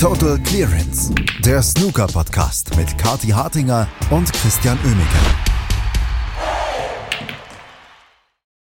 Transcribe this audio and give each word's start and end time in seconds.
Total 0.00 0.38
Clearance, 0.44 1.12
der 1.44 1.60
Snooker-Podcast 1.60 2.76
mit 2.76 2.96
Kati 2.98 3.30
Hartinger 3.30 3.88
und 4.12 4.32
Christian 4.32 4.78
Oemeke. 4.84 5.48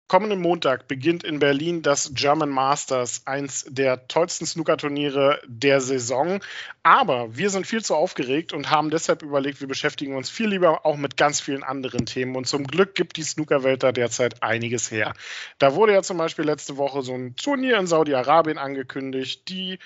Kommenden 0.10 0.42
Montag 0.42 0.90
beginnt 0.90 1.24
in 1.24 1.40
Berlin 1.40 1.84
das 1.84 2.12
German 2.14 2.50
Masters, 2.50 3.22
eins 3.24 3.66
der 3.70 4.10
tollsten 4.10 4.46
Snookerturniere 4.46 5.40
der 5.48 5.80
Saison. 5.80 6.42
Aber 6.84 7.38
wir 7.38 7.50
sind 7.50 7.66
viel 7.66 7.82
zu 7.82 7.96
aufgeregt 7.96 8.52
und 8.52 8.70
haben 8.70 8.90
deshalb 8.90 9.24
überlegt, 9.24 9.62
wir 9.62 9.70
beschäftigen 9.70 10.18
uns 10.18 10.30
viel 10.30 10.50
lieber 10.50 10.86
auch 10.86 10.98
mit 10.98 11.16
ganz 11.16 11.40
vielen 11.40 11.64
anderen 11.64 12.06
Themen. 12.06 12.36
Und 12.36 12.46
zum 12.46 12.68
Glück 12.68 12.94
gibt 12.94 13.16
die 13.16 13.24
Snookerwelt 13.24 13.84
da 13.84 13.94
derzeit 13.94 14.44
einiges 14.44 14.92
her. 14.92 15.14
Da 15.60 15.76
wurde 15.76 15.94
ja 15.94 16.02
zum 16.02 16.18
Beispiel 16.18 16.44
letzte 16.44 16.76
Woche 16.76 17.04
so 17.04 17.14
ein 17.14 17.38
Turnier 17.38 17.78
in 17.78 17.88
Saudi-Arabien 17.88 18.58
angekündigt, 18.58 19.48
die 19.48 19.80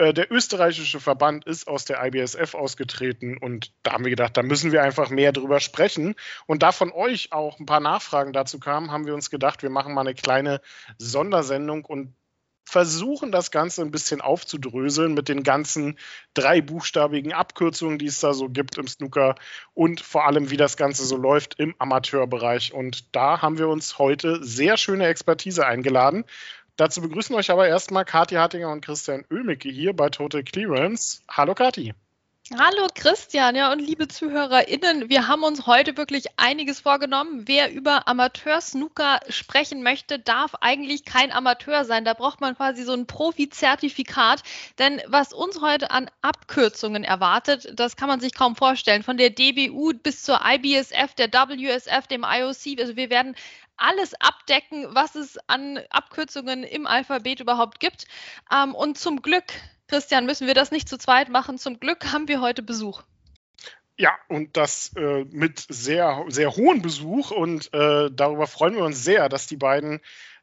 der 0.00 0.32
österreichische 0.32 1.00
Verband 1.00 1.44
ist 1.44 1.68
aus 1.68 1.84
der 1.84 2.02
IBSF 2.02 2.54
ausgetreten 2.54 3.36
und 3.36 3.72
da 3.82 3.92
haben 3.92 4.04
wir 4.04 4.10
gedacht, 4.10 4.36
da 4.36 4.42
müssen 4.42 4.72
wir 4.72 4.82
einfach 4.82 5.10
mehr 5.10 5.32
drüber 5.32 5.60
sprechen. 5.60 6.14
Und 6.46 6.62
da 6.62 6.72
von 6.72 6.90
euch 6.92 7.32
auch 7.32 7.58
ein 7.60 7.66
paar 7.66 7.80
Nachfragen 7.80 8.32
dazu 8.32 8.58
kamen, 8.58 8.90
haben 8.90 9.06
wir 9.06 9.14
uns 9.14 9.30
gedacht, 9.30 9.62
wir 9.62 9.70
machen 9.70 9.94
mal 9.94 10.02
eine 10.02 10.14
kleine 10.14 10.60
Sondersendung 10.98 11.84
und 11.84 12.14
versuchen 12.70 13.32
das 13.32 13.50
Ganze 13.50 13.82
ein 13.82 13.90
bisschen 13.90 14.20
aufzudröseln 14.20 15.12
mit 15.12 15.28
den 15.28 15.42
ganzen 15.42 15.98
dreibuchstabigen 16.34 17.32
Abkürzungen, 17.32 17.98
die 17.98 18.06
es 18.06 18.20
da 18.20 18.32
so 18.32 18.48
gibt 18.48 18.78
im 18.78 18.86
Snooker 18.86 19.34
und 19.74 20.00
vor 20.00 20.26
allem, 20.26 20.50
wie 20.50 20.56
das 20.56 20.76
Ganze 20.76 21.04
so 21.04 21.16
läuft 21.16 21.58
im 21.58 21.74
Amateurbereich. 21.78 22.72
Und 22.72 23.14
da 23.14 23.42
haben 23.42 23.58
wir 23.58 23.68
uns 23.68 23.98
heute 23.98 24.42
sehr 24.44 24.76
schöne 24.76 25.06
Expertise 25.06 25.66
eingeladen. 25.66 26.24
Dazu 26.76 27.00
begrüßen 27.00 27.34
euch 27.36 27.50
aber 27.50 27.68
erstmal 27.68 28.04
Kathi 28.04 28.36
Hartinger 28.36 28.70
und 28.72 28.84
Christian 28.84 29.24
Oemicke 29.30 29.68
hier 29.68 29.94
bei 29.94 30.08
Total 30.08 30.42
Clearance. 30.42 31.22
Hallo 31.28 31.54
Kathi. 31.54 31.94
Hallo 32.58 32.88
Christian, 32.92 33.54
ja 33.54 33.70
und 33.70 33.78
liebe 33.78 34.08
ZuhörerInnen, 34.08 35.08
wir 35.08 35.28
haben 35.28 35.44
uns 35.44 35.68
heute 35.68 35.96
wirklich 35.96 36.24
einiges 36.36 36.80
vorgenommen. 36.80 37.46
Wer 37.46 37.72
über 37.72 38.08
Amateur-Snooker 38.08 39.20
sprechen 39.28 39.84
möchte, 39.84 40.18
darf 40.18 40.56
eigentlich 40.60 41.04
kein 41.04 41.30
Amateur 41.30 41.84
sein. 41.84 42.04
Da 42.04 42.12
braucht 42.12 42.40
man 42.40 42.56
quasi 42.56 42.82
so 42.82 42.92
ein 42.92 43.06
Profi-Zertifikat. 43.06 44.42
Denn 44.80 45.00
was 45.06 45.32
uns 45.32 45.60
heute 45.60 45.92
an 45.92 46.10
Abkürzungen 46.22 47.04
erwartet, 47.04 47.72
das 47.78 47.94
kann 47.94 48.08
man 48.08 48.18
sich 48.18 48.34
kaum 48.34 48.56
vorstellen. 48.56 49.04
Von 49.04 49.16
der 49.16 49.30
DBU 49.30 49.92
bis 50.02 50.24
zur 50.24 50.40
IBSF, 50.44 51.14
der 51.14 51.32
WSF, 51.32 52.08
dem 52.08 52.24
IOC. 52.24 52.80
Also 52.80 52.96
wir 52.96 53.10
werden 53.10 53.36
alles 53.80 54.14
abdecken, 54.20 54.86
was 54.90 55.14
es 55.14 55.38
an 55.48 55.80
Abkürzungen 55.90 56.62
im 56.62 56.86
Alphabet 56.86 57.40
überhaupt 57.40 57.80
gibt. 57.80 58.06
Ähm, 58.52 58.74
und 58.74 58.98
zum 58.98 59.22
Glück, 59.22 59.44
Christian, 59.88 60.26
müssen 60.26 60.46
wir 60.46 60.54
das 60.54 60.70
nicht 60.70 60.88
zu 60.88 60.98
zweit 60.98 61.28
machen. 61.28 61.58
Zum 61.58 61.80
Glück 61.80 62.12
haben 62.12 62.28
wir 62.28 62.40
heute 62.40 62.62
Besuch. 62.62 63.02
Ja, 63.96 64.12
und 64.28 64.56
das 64.56 64.92
äh, 64.96 65.24
mit 65.30 65.64
sehr, 65.68 66.24
sehr 66.28 66.56
hohem 66.56 66.80
Besuch. 66.80 67.30
Und 67.30 67.72
äh, 67.74 68.10
darüber 68.10 68.46
freuen 68.46 68.76
wir 68.76 68.84
uns 68.84 69.04
sehr, 69.04 69.28
dass 69.28 69.46
die 69.46 69.56
beiden 69.56 70.00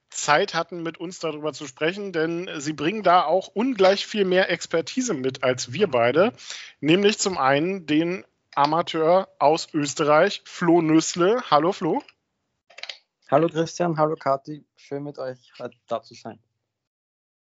Zeit 0.09 0.53
hatten, 0.53 0.83
mit 0.83 0.99
uns 0.99 1.19
darüber 1.19 1.53
zu 1.53 1.67
sprechen, 1.67 2.13
denn 2.13 2.49
sie 2.57 2.73
bringen 2.73 3.03
da 3.03 3.23
auch 3.23 3.47
ungleich 3.47 4.07
viel 4.07 4.25
mehr 4.25 4.49
Expertise 4.49 5.13
mit 5.13 5.43
als 5.43 5.73
wir 5.73 5.87
beide. 5.87 6.33
Nämlich 6.79 7.19
zum 7.19 7.37
einen 7.37 7.85
den 7.85 8.25
Amateur 8.55 9.27
aus 9.37 9.67
Österreich, 9.73 10.41
Flo 10.45 10.81
Nüssle. 10.81 11.43
Hallo 11.51 11.71
Flo. 11.71 12.01
Hallo 13.29 13.49
Christian, 13.49 13.97
hallo 13.97 14.15
Kathi, 14.15 14.63
schön 14.77 15.03
mit 15.03 15.19
euch 15.19 15.37
heute 15.59 15.75
da 15.87 16.01
zu 16.01 16.13
sein. 16.13 16.39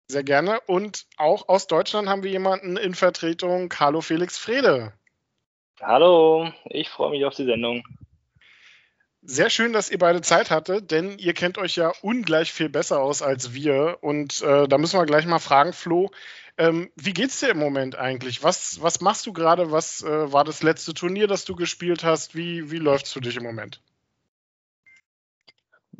Sehr 0.09 0.23
gerne. 0.23 0.61
Und 0.67 1.06
auch 1.17 1.48
aus 1.48 1.67
Deutschland 1.67 2.11
haben 2.11 2.23
wir 2.23 2.31
jemanden 2.31 2.77
in 2.77 2.95
Vertretung. 2.95 3.73
Hallo 3.81 4.03
Felix 4.03 4.37
Frede. 4.37 4.92
Hallo, 5.81 6.53
ich 6.67 6.91
freue 6.91 7.12
mich 7.12 7.25
auf 7.25 7.34
die 7.34 7.47
Sendung. 7.47 7.83
Sehr 9.23 9.48
schön, 9.48 9.73
dass 9.73 9.89
ihr 9.89 9.98
beide 9.98 10.20
Zeit 10.20 10.51
hattet, 10.51 10.91
denn 10.91 11.19
ihr 11.19 11.33
kennt 11.33 11.57
euch 11.57 11.77
ja 11.77 11.91
ungleich 12.02 12.52
viel 12.52 12.68
besser 12.68 13.01
aus 13.01 13.23
als 13.23 13.55
wir. 13.55 13.97
Und 14.02 14.42
äh, 14.42 14.68
da 14.68 14.77
müssen 14.77 15.01
wir 15.01 15.07
gleich 15.07 15.24
mal 15.24 15.39
fragen, 15.39 15.73
Flo, 15.73 16.11
ähm, 16.58 16.91
wie 16.97 17.14
geht's 17.14 17.41
dir 17.41 17.48
im 17.48 17.58
Moment 17.58 17.97
eigentlich? 17.97 18.42
Was, 18.42 18.83
was 18.83 19.01
machst 19.01 19.24
du 19.24 19.33
gerade? 19.33 19.70
Was 19.70 20.02
äh, 20.02 20.33
war 20.33 20.45
das 20.45 20.63
letzte 20.63 20.92
Turnier, 20.92 21.29
das 21.29 21.47
du 21.47 21.57
gespielt 21.57 22.05
hast? 22.05 22.35
Wie, 22.35 22.70
wie 22.70 22.79
läuft 22.79 23.07
es 23.07 23.13
für 23.14 23.23
dich 23.23 23.36
im 23.39 23.42
Moment? 23.42 23.80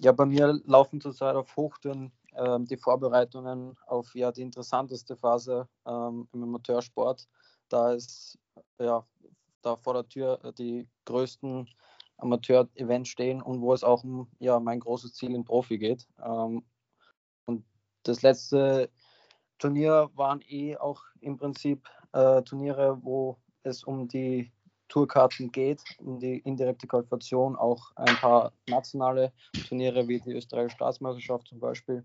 Ja, 0.01 0.13
bei 0.13 0.27
mir 0.27 0.61
laufen 0.65 1.01
zurzeit 1.01 1.37
auf 1.37 1.55
Hochtouren 1.57 2.13
ähm, 2.35 2.65
die 2.67 2.77
Vorbereitungen 2.77 3.77
auf 3.87 4.15
ja, 4.15 4.33
die 4.33 4.43
interessanteste 4.43 5.17
Phase 5.17 5.69
ähm, 5.87 6.29
im 6.33 6.43
Amateursport. 6.43 7.29
Da 7.69 7.93
ist 7.93 8.39
ja 8.79 9.07
da 9.63 9.77
vor 9.77 9.95
der 9.95 10.09
Tür 10.09 10.45
äh, 10.45 10.53
die 10.53 10.89
größten 11.05 11.69
Amateur-Events 12.17 13.11
stehen 13.11 13.43
und 13.43 13.61
wo 13.61 13.75
es 13.75 13.85
auch 13.85 14.05
um 14.05 14.29
ja, 14.39 14.61
mein 14.61 14.81
großes 14.81 15.15
Ziel 15.15 15.35
in 15.35 15.45
Profi 15.45 15.79
geht. 15.79 16.09
Ähm, 16.25 16.65
und 17.45 17.65
das 18.05 18.23
letzte 18.23 18.91
Turnier 19.59 20.11
waren 20.15 20.41
eh 20.49 20.77
auch 20.77 21.03
im 21.21 21.37
Prinzip 21.37 21.89
äh, 22.13 22.43
Turniere, 22.43 22.99
wo 23.03 23.37
es 23.63 23.85
um 23.85 24.09
die 24.09 24.53
Tourkarten 24.93 25.51
geht, 25.51 25.83
um 26.01 26.19
die 26.19 26.41
indirekte 26.41 26.87
Qualifikation, 26.87 27.57
auch 27.57 27.97
ein 27.97 28.15
paar 28.19 28.53
nationale 28.67 29.33
Turniere 29.67 30.07
wie 30.07 30.21
die 30.21 30.33
österreichische 30.33 30.77
Staatsmeisterschaft 30.77 31.49
zum 31.49 31.61
Beispiel. 31.61 32.05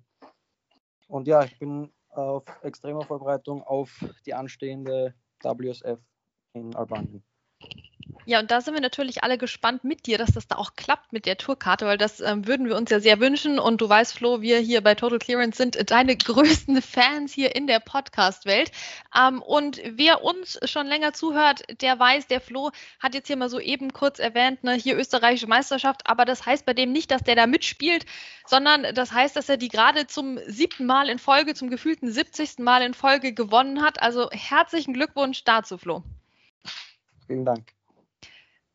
Und 1.10 1.28
ja, 1.28 1.44
ich 1.44 1.60
bin 1.60 1.92
auf 2.12 2.46
extremer 2.62 3.06
Vorbereitung 3.06 3.62
auf 3.62 4.08
die 4.26 4.34
anstehende 4.34 5.14
WSF 5.44 6.00
in 6.54 6.74
Albanien. 6.78 7.22
Ja, 8.28 8.42
und 8.42 8.52
da 8.52 8.60
sind 8.60 8.74
wir 8.74 8.82
natürlich 8.82 9.24
alle 9.24 9.38
gespannt 9.38 9.86
mit 9.86 10.06
dir, 10.06 10.18
dass 10.18 10.34
das 10.34 10.50
da 10.50 10.58
auch 10.58 10.74
klappt 10.76 11.14
mit 11.14 11.26
der 11.26 11.38
Tourkarte, 11.38 11.86
weil 11.86 11.98
das 11.98 12.20
ähm, 12.20 12.46
würden 12.46 12.68
wir 12.68 12.76
uns 12.76 12.90
ja 12.90 13.00
sehr 13.00 13.22
wünschen. 13.22 13.58
Und 13.58 13.80
du 13.80 13.88
weißt, 13.88 14.18
Flo, 14.18 14.42
wir 14.42 14.60
hier 14.60 14.82
bei 14.82 14.96
Total 14.96 15.18
Clearance 15.18 15.56
sind 15.56 15.90
deine 15.90 16.18
größten 16.18 16.82
Fans 16.82 17.32
hier 17.32 17.56
in 17.56 17.68
der 17.68 17.80
Podcast-Welt. 17.80 18.74
Ähm, 19.18 19.42
und 19.42 19.82
wer 19.86 20.26
uns 20.26 20.60
schon 20.66 20.88
länger 20.88 21.14
zuhört, 21.14 21.62
der 21.80 21.98
weiß, 21.98 22.28
der 22.28 22.42
Flo 22.42 22.72
hat 23.00 23.14
jetzt 23.14 23.28
hier 23.28 23.38
mal 23.38 23.48
so 23.48 23.62
eben 23.62 23.94
kurz 23.94 24.20
erwähnt, 24.20 24.62
ne, 24.62 24.74
hier 24.74 24.98
österreichische 24.98 25.48
Meisterschaft, 25.48 26.02
aber 26.06 26.26
das 26.26 26.46
heißt 26.46 26.66
bei 26.66 26.74
dem 26.74 26.92
nicht, 26.92 27.12
dass 27.12 27.24
der 27.24 27.36
da 27.36 27.48
mitspielt, 27.48 28.06
sondern 28.46 28.94
das 28.94 29.14
heißt, 29.14 29.38
dass 29.38 29.48
er 29.48 29.56
die 29.56 29.70
gerade 29.70 30.06
zum 30.06 30.38
siebten 30.48 30.86
Mal 30.86 31.08
in 31.08 31.20
Folge, 31.20 31.54
zum 31.54 31.70
gefühlten 31.70 32.12
70. 32.12 32.60
Mal 32.60 32.82
in 32.82 32.94
Folge 32.94 33.32
gewonnen 33.32 33.82
hat. 33.82 34.02
Also 34.02 34.30
herzlichen 34.32 34.94
Glückwunsch 34.94 35.46
dazu, 35.46 35.78
Flo. 35.78 36.04
Vielen 37.26 37.46
Dank. 37.46 37.77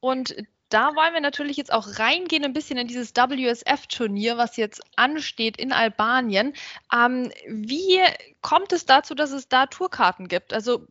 Und 0.03 0.35
da 0.69 0.97
wollen 0.97 1.15
wir 1.15 1.21
natürlich 1.21 1.57
jetzt 1.57 1.73
auch 1.73 1.99
reingehen, 1.99 2.45
ein 2.45 2.53
bisschen 2.53 2.77
in 2.77 2.89
dieses 2.89 3.15
WSF-Turnier, 3.15 4.37
was 4.37 4.57
jetzt 4.57 4.83
ansteht 4.97 5.59
in 5.59 5.73
Albanien. 5.73 6.55
Ähm, 6.93 7.31
wie 7.47 8.01
kommt 8.41 8.73
es 8.73 8.85
dazu, 8.85 9.15
dass 9.15 9.31
es 9.31 9.49
da 9.49 9.67
Tourkarten 9.67 10.27
gibt? 10.27 10.53
Also, 10.53 10.85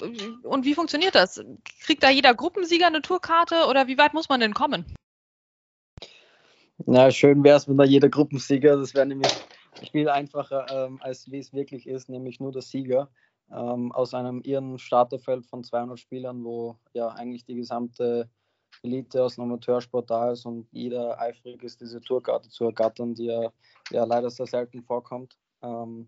und 0.43 0.63
wie 0.63 0.75
funktioniert 0.75 1.15
das? 1.15 1.43
Kriegt 1.81 2.03
da 2.03 2.09
jeder 2.09 2.33
Gruppensieger 2.33 2.87
eine 2.87 3.01
Tourkarte 3.01 3.65
oder 3.67 3.87
wie 3.87 3.97
weit 3.97 4.13
muss 4.13 4.29
man 4.29 4.39
denn 4.39 4.53
kommen? 4.53 4.85
Na, 6.85 7.11
schön 7.11 7.43
wäre 7.43 7.57
es, 7.57 7.67
wenn 7.67 7.77
da 7.77 7.83
jeder 7.83 8.09
Gruppensieger, 8.09 8.77
das 8.77 8.93
wäre 8.93 9.05
nämlich 9.05 9.31
viel 9.91 10.07
einfacher, 10.07 10.67
ähm, 10.71 10.99
als 11.01 11.29
wie 11.29 11.39
es 11.39 11.53
wirklich 11.53 11.85
ist, 11.85 12.07
nämlich 12.07 12.39
nur 12.39 12.51
der 12.51 12.61
Sieger 12.61 13.09
ähm, 13.51 13.91
aus 13.91 14.13
einem 14.13 14.41
irren 14.41 14.79
Starterfeld 14.79 15.45
von 15.45 15.63
200 15.63 15.99
Spielern, 15.99 16.43
wo 16.45 16.77
ja 16.93 17.09
eigentlich 17.09 17.45
die 17.45 17.55
gesamte 17.55 18.29
Elite 18.83 19.23
aus 19.23 19.35
dem 19.35 19.43
Amateursport 19.43 20.09
da 20.09 20.31
ist 20.31 20.45
und 20.45 20.67
jeder 20.71 21.19
eifrig 21.19 21.61
ist, 21.63 21.81
diese 21.81 22.01
Tourkarte 22.01 22.49
zu 22.49 22.65
ergattern, 22.65 23.13
die 23.13 23.25
ja, 23.25 23.51
ja 23.91 24.03
leider 24.05 24.29
sehr 24.29 24.47
selten 24.47 24.83
vorkommt. 24.83 25.37
Ähm, 25.61 26.07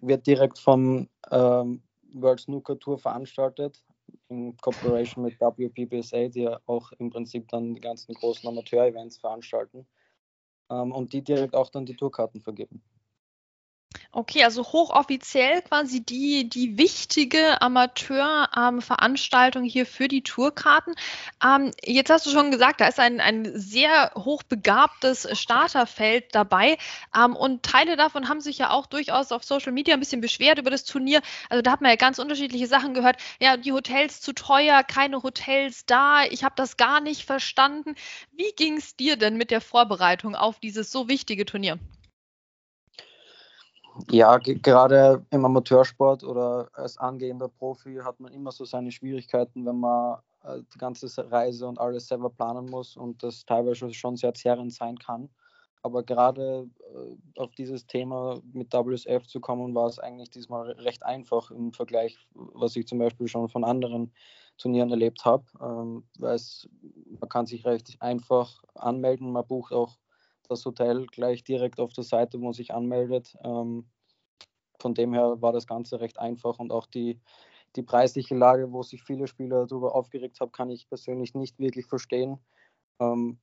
wird 0.00 0.26
direkt 0.26 0.58
vom 0.58 1.08
ähm, 1.30 1.82
World 2.12 2.40
Snooker 2.40 2.78
Tour 2.78 2.98
veranstaltet, 2.98 3.82
in 4.28 4.56
Kooperation 4.58 5.24
mit 5.24 5.40
WPBSA, 5.40 6.28
die 6.28 6.42
ja 6.42 6.60
auch 6.66 6.92
im 6.92 7.10
Prinzip 7.10 7.48
dann 7.48 7.74
die 7.74 7.80
ganzen 7.80 8.14
großen 8.14 8.48
Amateur-Events 8.48 9.18
veranstalten 9.18 9.86
ähm, 10.70 10.92
und 10.92 11.12
die 11.12 11.22
direkt 11.22 11.54
auch 11.54 11.70
dann 11.70 11.86
die 11.86 11.96
Tourkarten 11.96 12.40
vergeben. 12.40 12.82
Okay, 14.12 14.42
also 14.42 14.64
hochoffiziell 14.64 15.62
quasi 15.62 16.04
die, 16.04 16.48
die 16.48 16.76
wichtige 16.76 17.62
Amateurveranstaltung 17.62 19.62
ähm, 19.62 19.68
hier 19.68 19.86
für 19.86 20.08
die 20.08 20.22
Tourkarten. 20.22 20.96
Ähm, 21.44 21.70
jetzt 21.84 22.10
hast 22.10 22.26
du 22.26 22.30
schon 22.30 22.50
gesagt, 22.50 22.80
da 22.80 22.88
ist 22.88 22.98
ein, 22.98 23.20
ein 23.20 23.52
sehr 23.54 24.10
hochbegabtes 24.16 25.28
Starterfeld 25.38 26.34
dabei. 26.34 26.76
Ähm, 27.16 27.36
und 27.36 27.62
Teile 27.62 27.96
davon 27.96 28.28
haben 28.28 28.40
sich 28.40 28.58
ja 28.58 28.70
auch 28.70 28.86
durchaus 28.86 29.30
auf 29.30 29.44
Social 29.44 29.70
Media 29.70 29.94
ein 29.94 30.00
bisschen 30.00 30.20
beschwert 30.20 30.58
über 30.58 30.70
das 30.70 30.82
Turnier. 30.82 31.22
Also 31.48 31.62
da 31.62 31.70
hat 31.70 31.80
man 31.80 31.90
ja 31.90 31.96
ganz 31.96 32.18
unterschiedliche 32.18 32.66
Sachen 32.66 32.94
gehört. 32.94 33.16
Ja, 33.40 33.56
die 33.56 33.70
Hotels 33.70 34.20
zu 34.20 34.32
teuer, 34.32 34.82
keine 34.82 35.22
Hotels 35.22 35.86
da. 35.86 36.24
Ich 36.24 36.42
habe 36.42 36.56
das 36.56 36.76
gar 36.76 37.00
nicht 37.00 37.26
verstanden. 37.26 37.94
Wie 38.32 38.50
ging 38.56 38.76
es 38.76 38.96
dir 38.96 39.16
denn 39.16 39.36
mit 39.36 39.52
der 39.52 39.60
Vorbereitung 39.60 40.34
auf 40.34 40.58
dieses 40.58 40.90
so 40.90 41.08
wichtige 41.08 41.44
Turnier? 41.44 41.78
Ja, 44.08 44.38
gerade 44.38 45.24
im 45.30 45.44
Amateursport 45.44 46.24
oder 46.24 46.68
als 46.72 46.96
angehender 46.98 47.48
Profi 47.48 47.96
hat 48.02 48.20
man 48.20 48.32
immer 48.32 48.52
so 48.52 48.64
seine 48.64 48.92
Schwierigkeiten, 48.92 49.66
wenn 49.66 49.80
man 49.80 50.18
äh, 50.44 50.60
die 50.74 50.78
ganze 50.78 51.08
Reise 51.30 51.66
und 51.66 51.78
alles 51.78 52.08
selber 52.08 52.30
planen 52.30 52.66
muss 52.66 52.96
und 52.96 53.22
das 53.22 53.44
teilweise 53.44 53.92
schon 53.92 54.16
sehr 54.16 54.34
zerrend 54.34 54.72
sein 54.72 54.98
kann. 54.98 55.28
Aber 55.82 56.02
gerade 56.02 56.68
äh, 56.94 57.40
auf 57.40 57.52
dieses 57.52 57.86
Thema 57.86 58.40
mit 58.52 58.72
WSF 58.72 59.26
zu 59.26 59.40
kommen, 59.40 59.74
war 59.74 59.86
es 59.86 59.98
eigentlich 59.98 60.30
diesmal 60.30 60.72
recht 60.72 61.04
einfach 61.04 61.50
im 61.50 61.72
Vergleich, 61.72 62.18
was 62.34 62.76
ich 62.76 62.86
zum 62.86 62.98
Beispiel 62.98 63.28
schon 63.28 63.48
von 63.48 63.64
anderen 63.64 64.12
Turnieren 64.58 64.90
erlebt 64.90 65.24
habe. 65.24 65.44
Ähm, 65.60 66.04
weil 66.18 66.38
man 67.18 67.28
kann 67.28 67.46
sich 67.46 67.64
recht 67.64 67.96
einfach 68.00 68.62
anmelden, 68.74 69.32
man 69.32 69.46
bucht 69.46 69.72
auch 69.72 69.96
das 70.50 70.64
Hotel 70.64 71.06
gleich 71.06 71.44
direkt 71.44 71.80
auf 71.80 71.92
der 71.92 72.04
Seite, 72.04 72.40
wo 72.40 72.44
man 72.44 72.52
sich 72.52 72.74
anmeldet. 72.74 73.36
Ähm, 73.44 73.88
von 74.80 74.94
dem 74.94 75.12
her 75.12 75.40
war 75.40 75.52
das 75.52 75.66
Ganze 75.66 76.00
recht 76.00 76.18
einfach 76.18 76.58
und 76.58 76.72
auch 76.72 76.86
die, 76.86 77.20
die 77.76 77.82
preisliche 77.82 78.34
Lage, 78.34 78.72
wo 78.72 78.82
sich 78.82 79.02
viele 79.02 79.26
Spieler 79.26 79.66
darüber 79.66 79.94
aufgeregt 79.94 80.40
haben, 80.40 80.52
kann 80.52 80.70
ich 80.70 80.88
persönlich 80.88 81.34
nicht 81.34 81.58
wirklich 81.58 81.86
verstehen. 81.86 82.38
Ähm, 83.00 83.38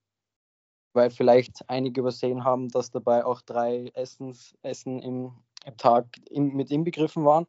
weil 0.94 1.12
vielleicht 1.12 1.70
einige 1.70 2.02
übersehen 2.02 2.44
haben, 2.44 2.70
dass 2.70 2.90
dabei 2.90 3.24
auch 3.24 3.42
drei 3.42 3.92
Essens, 3.94 4.58
Essen 4.64 5.00
im, 5.00 5.32
im 5.66 5.78
Tag 5.78 6.08
in, 6.30 6.56
mit 6.56 6.72
inbegriffen 6.72 7.24
waren. 7.24 7.46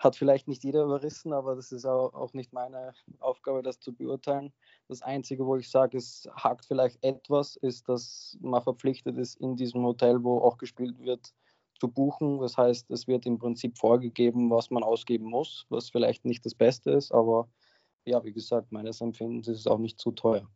Hat 0.00 0.16
vielleicht 0.16 0.48
nicht 0.48 0.64
jeder 0.64 0.84
überrissen, 0.84 1.34
aber 1.34 1.54
das 1.54 1.72
ist 1.72 1.84
auch, 1.84 2.32
nicht 2.32 2.54
meine 2.54 2.94
Aufgabe, 3.18 3.62
das 3.62 3.78
zu 3.80 3.94
beurteilen. 3.94 4.50
Das 4.88 5.02
Einzige, 5.02 5.46
wo 5.46 5.56
ich 5.56 5.70
sage, 5.70 5.98
es 5.98 6.26
hakt 6.34 6.64
vielleicht 6.64 7.04
etwas, 7.04 7.56
ist, 7.56 7.86
dass 7.86 8.38
man 8.40 8.62
verpflichtet 8.62 9.18
ist, 9.18 9.36
in 9.36 9.56
diesem 9.56 9.84
Hotel, 9.84 10.24
wo 10.24 10.38
auch 10.38 10.56
gespielt 10.56 10.98
wird, 11.00 11.34
zu 11.78 11.88
buchen. 11.88 12.38
Das 12.40 12.56
heißt, 12.56 12.90
es 12.90 13.06
wird 13.08 13.26
im 13.26 13.38
Prinzip 13.38 13.76
vorgegeben, 13.76 14.50
was 14.50 14.70
man 14.70 14.82
ausgeben 14.82 15.26
muss, 15.26 15.66
was 15.68 15.90
vielleicht 15.90 16.24
nicht 16.24 16.46
das 16.46 16.54
Beste 16.54 16.92
ist, 16.92 17.12
aber 17.12 17.48
ja, 18.06 18.24
wie 18.24 18.32
gesagt, 18.32 18.72
meines 18.72 19.02
Empfindens 19.02 19.48
ist 19.48 19.58
es 19.60 19.66
auch 19.66 19.78
nicht 19.78 20.00
zu 20.00 20.12
teuer. 20.12 20.48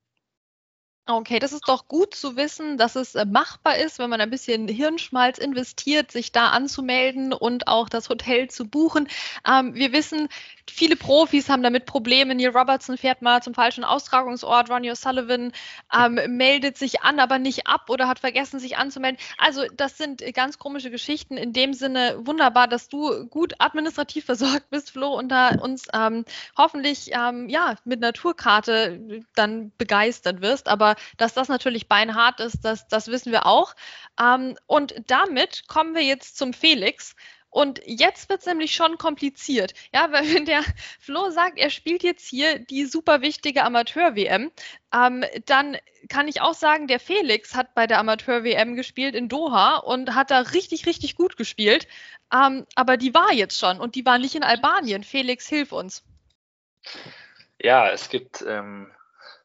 Okay, 1.07 1.39
das 1.39 1.53
ist 1.53 1.69
doch 1.69 1.87
gut 1.87 2.15
zu 2.15 2.35
wissen, 2.35 2.79
dass 2.79 2.97
es 2.97 3.15
äh, 3.15 3.27
machbar 3.27 3.77
ist, 3.77 3.99
wenn 3.99 4.09
man 4.09 4.23
ein 4.23 4.31
bisschen 4.31 4.67
Hirnschmalz 4.69 5.37
investiert, 5.37 6.11
sich 6.11 6.33
da 6.33 6.49
anzumelden 6.49 7.35
und 7.35 7.69
auch 7.69 7.91
das 7.91 8.09
Hotel 8.09 8.49
zu 8.49 8.67
buchen. 8.67 9.09
Ähm, 9.47 9.75
wir 9.75 9.93
wissen, 9.93 10.31
viele 10.67 10.97
Profis 10.97 11.51
haben 11.51 11.63
damit 11.63 11.85
Probleme. 11.85 12.35
Neil 12.35 12.57
Robertson 12.57 12.97
fährt 12.97 13.21
mal 13.21 13.43
zum 13.43 13.53
falschen 13.53 13.85
Austragungsort. 13.85 14.71
Ronnie 14.71 14.93
O'Sullivan 14.93 15.53
ähm, 15.95 16.37
meldet 16.39 16.79
sich 16.79 17.03
an, 17.03 17.21
aber 17.21 17.39
nicht 17.39 17.67
ab 17.67 17.91
oder 17.91 18.09
hat 18.09 18.19
vergessen, 18.19 18.59
sich 18.59 18.79
anzumelden. 18.79 19.21
Also 19.37 19.65
das 19.77 19.99
sind 19.99 20.23
ganz 20.33 20.59
komische 20.59 20.91
Geschichten. 20.91 21.37
In 21.37 21.53
dem 21.53 21.75
Sinne 21.75 22.17
wunderbar, 22.21 22.67
dass 22.67 22.89
du 22.89 23.27
gut 23.27 23.53
administrativ 23.59 24.25
versorgt 24.35 24.71
bist, 24.71 24.93
Flo, 24.93 25.15
und 25.19 25.29
da 25.29 25.51
uns 25.51 25.85
ähm, 25.93 26.25
hoffentlich 26.57 27.11
ähm, 27.13 27.51
ja 27.51 27.75
mit 27.85 28.01
Naturkarte 28.01 29.23
dann 29.35 29.71
begeistert 29.77 30.41
wirst. 30.41 30.69
Aber 30.69 30.94
dass 31.17 31.35
das 31.35 31.49
natürlich 31.49 31.89
beinhart 31.89 32.41
ist, 32.41 32.65
das, 32.65 32.89
das 32.89 33.09
wissen 33.09 33.33
wir 33.33 33.47
auch. 33.47 33.75
Ähm, 34.21 34.57
und 34.67 34.95
damit 35.07 35.67
kommen 35.69 35.95
wir 35.95 36.03
jetzt 36.03 36.37
zum 36.37 36.53
Felix. 36.53 37.15
Und 37.55 37.81
jetzt 37.87 38.29
wird 38.29 38.41
es 38.41 38.47
nämlich 38.47 38.75
schon 38.75 38.99
kompliziert. 38.99 39.75
Ja, 39.93 40.11
weil 40.11 40.35
wenn 40.35 40.45
der 40.45 40.65
Flo 40.99 41.31
sagt, 41.31 41.57
er 41.57 41.71
spielt 41.71 42.03
jetzt 42.03 42.29
hier 42.29 42.59
die 42.59 42.85
super 42.85 43.21
wichtige 43.21 43.63
Amateur-WM, 43.63 44.51
ähm, 44.93 45.25
dann 45.47 45.77
kann 46.09 46.27
ich 46.27 46.41
auch 46.41 46.55
sagen, 46.55 46.89
der 46.89 46.99
Felix 46.99 47.55
hat 47.55 47.73
bei 47.77 47.87
der 47.87 48.01
Amateur-WM 48.01 48.75
gespielt 48.75 49.15
in 49.15 49.29
Doha 49.29 49.77
und 49.77 50.17
hat 50.17 50.33
da 50.33 50.41
richtig, 50.41 50.87
richtig 50.87 51.15
gut 51.15 51.37
gespielt. 51.37 51.87
Ähm, 52.33 52.67
aber 52.75 52.97
die 52.97 53.15
war 53.15 53.33
jetzt 53.33 53.61
schon 53.61 53.79
und 53.79 53.95
die 53.95 54.05
war 54.05 54.19
nicht 54.19 54.35
in 54.35 54.43
Albanien. 54.43 55.05
Felix, 55.05 55.47
hilf 55.47 55.71
uns. 55.71 56.03
Ja, 57.63 57.89
es 57.89 58.09
gibt 58.09 58.45
ähm, 58.47 58.91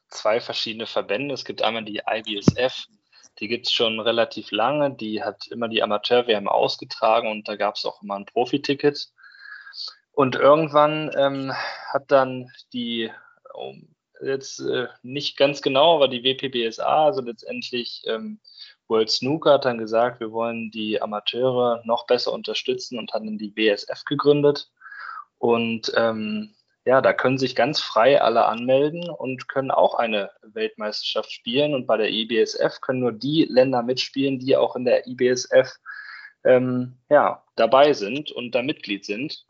zwei 0.09 0.39
verschiedene 0.39 0.85
Verbände. 0.85 1.33
Es 1.33 1.45
gibt 1.45 1.61
einmal 1.61 1.85
die 1.85 2.01
IBSF, 2.05 2.87
die 3.39 3.47
gibt 3.47 3.67
es 3.67 3.73
schon 3.73 3.99
relativ 3.99 4.51
lange. 4.51 4.91
Die 4.91 5.23
hat 5.23 5.47
immer 5.47 5.67
die 5.67 5.81
Amateur-WM 5.81 6.47
ausgetragen 6.47 7.29
und 7.31 7.47
da 7.47 7.55
gab 7.55 7.75
es 7.75 7.85
auch 7.85 8.01
immer 8.01 8.15
ein 8.15 8.25
Profiticket. 8.25 9.09
Und 10.11 10.35
irgendwann 10.35 11.11
ähm, 11.15 11.53
hat 11.93 12.11
dann 12.11 12.51
die, 12.73 13.09
oh, 13.53 13.73
jetzt 14.21 14.59
äh, 14.59 14.87
nicht 15.01 15.37
ganz 15.37 15.61
genau, 15.61 15.95
aber 15.95 16.09
die 16.09 16.23
WPBSA, 16.23 17.05
also 17.05 17.21
letztendlich 17.21 18.03
ähm, 18.05 18.41
World 18.89 19.09
Snooker, 19.09 19.53
hat 19.53 19.65
dann 19.65 19.77
gesagt, 19.77 20.19
wir 20.19 20.33
wollen 20.33 20.71
die 20.71 21.01
Amateure 21.01 21.81
noch 21.85 22.05
besser 22.05 22.33
unterstützen 22.33 22.99
und 22.99 23.13
hat 23.13 23.21
dann 23.21 23.37
die 23.37 23.55
WSF 23.55 24.03
gegründet. 24.03 24.69
Und 25.37 25.93
ähm, 25.95 26.53
ja, 26.89 27.01
da 27.01 27.13
können 27.13 27.37
sich 27.37 27.55
ganz 27.55 27.79
frei 27.79 28.19
alle 28.19 28.45
anmelden 28.45 29.11
und 29.11 29.47
können 29.47 29.69
auch 29.69 29.93
eine 29.93 30.31
Weltmeisterschaft 30.41 31.31
spielen. 31.31 31.75
Und 31.75 31.85
bei 31.85 31.97
der 31.97 32.09
IBSF 32.09 32.81
können 32.81 33.01
nur 33.01 33.11
die 33.11 33.45
Länder 33.45 33.83
mitspielen, 33.83 34.39
die 34.39 34.57
auch 34.57 34.75
in 34.75 34.85
der 34.85 35.05
IBSF 35.05 35.71
ähm, 36.43 36.97
ja, 37.07 37.43
dabei 37.55 37.93
sind 37.93 38.31
und 38.31 38.55
da 38.55 38.63
Mitglied 38.63 39.05
sind. 39.05 39.45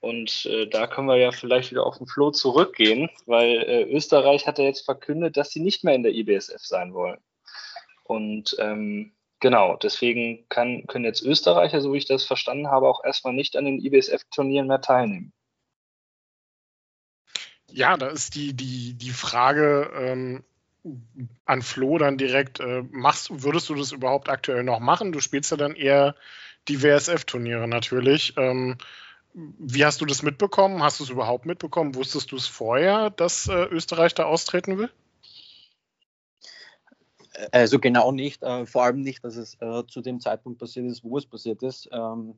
Und 0.00 0.44
äh, 0.44 0.66
da 0.66 0.86
können 0.86 1.08
wir 1.08 1.16
ja 1.16 1.32
vielleicht 1.32 1.70
wieder 1.70 1.86
auf 1.86 1.96
den 1.96 2.06
Floh 2.06 2.32
zurückgehen, 2.32 3.08
weil 3.24 3.62
äh, 3.62 3.84
Österreich 3.84 4.46
hat 4.46 4.58
ja 4.58 4.66
jetzt 4.66 4.84
verkündet, 4.84 5.38
dass 5.38 5.48
sie 5.48 5.60
nicht 5.60 5.84
mehr 5.84 5.94
in 5.94 6.02
der 6.02 6.12
IBSF 6.12 6.60
sein 6.60 6.92
wollen. 6.92 7.18
Und 8.04 8.54
ähm, 8.58 9.14
genau, 9.40 9.76
deswegen 9.76 10.46
kann, 10.50 10.86
können 10.86 11.06
jetzt 11.06 11.22
Österreicher, 11.22 11.80
so 11.80 11.94
wie 11.94 11.98
ich 11.98 12.06
das 12.06 12.24
verstanden 12.24 12.68
habe, 12.70 12.88
auch 12.88 13.02
erstmal 13.04 13.32
nicht 13.32 13.56
an 13.56 13.64
den 13.64 13.80
IBSF-Turnieren 13.80 14.66
mehr 14.66 14.82
teilnehmen. 14.82 15.32
Ja, 17.70 17.96
da 17.96 18.08
ist 18.08 18.34
die, 18.34 18.54
die, 18.54 18.94
die 18.94 19.10
Frage 19.10 19.90
ähm, 19.94 20.44
an 21.44 21.62
Flo 21.62 21.98
dann 21.98 22.18
direkt, 22.18 22.60
äh, 22.60 22.82
machst, 22.90 23.42
würdest 23.42 23.68
du 23.68 23.74
das 23.74 23.92
überhaupt 23.92 24.28
aktuell 24.28 24.64
noch 24.64 24.80
machen? 24.80 25.12
Du 25.12 25.20
spielst 25.20 25.50
ja 25.50 25.56
dann 25.56 25.74
eher 25.74 26.14
die 26.68 26.82
WSF-Turniere 26.82 27.68
natürlich. 27.68 28.34
Ähm, 28.36 28.78
wie 29.34 29.84
hast 29.84 30.00
du 30.00 30.06
das 30.06 30.22
mitbekommen? 30.22 30.82
Hast 30.82 31.00
du 31.00 31.04
es 31.04 31.10
überhaupt 31.10 31.46
mitbekommen? 31.46 31.94
Wusstest 31.94 32.32
du 32.32 32.36
es 32.36 32.46
vorher, 32.46 33.10
dass 33.10 33.48
äh, 33.48 33.64
Österreich 33.66 34.14
da 34.14 34.24
austreten 34.24 34.78
will? 34.78 34.90
Also 37.52 37.78
genau 37.78 38.10
nicht, 38.10 38.42
äh, 38.42 38.66
vor 38.66 38.84
allem 38.84 39.00
nicht, 39.00 39.22
dass 39.22 39.36
es 39.36 39.56
äh, 39.60 39.84
zu 39.86 40.00
dem 40.00 40.20
Zeitpunkt 40.20 40.58
passiert 40.58 40.86
ist, 40.86 41.04
wo 41.04 41.18
es 41.18 41.26
passiert 41.26 41.62
ist. 41.62 41.88
Ähm, 41.92 42.36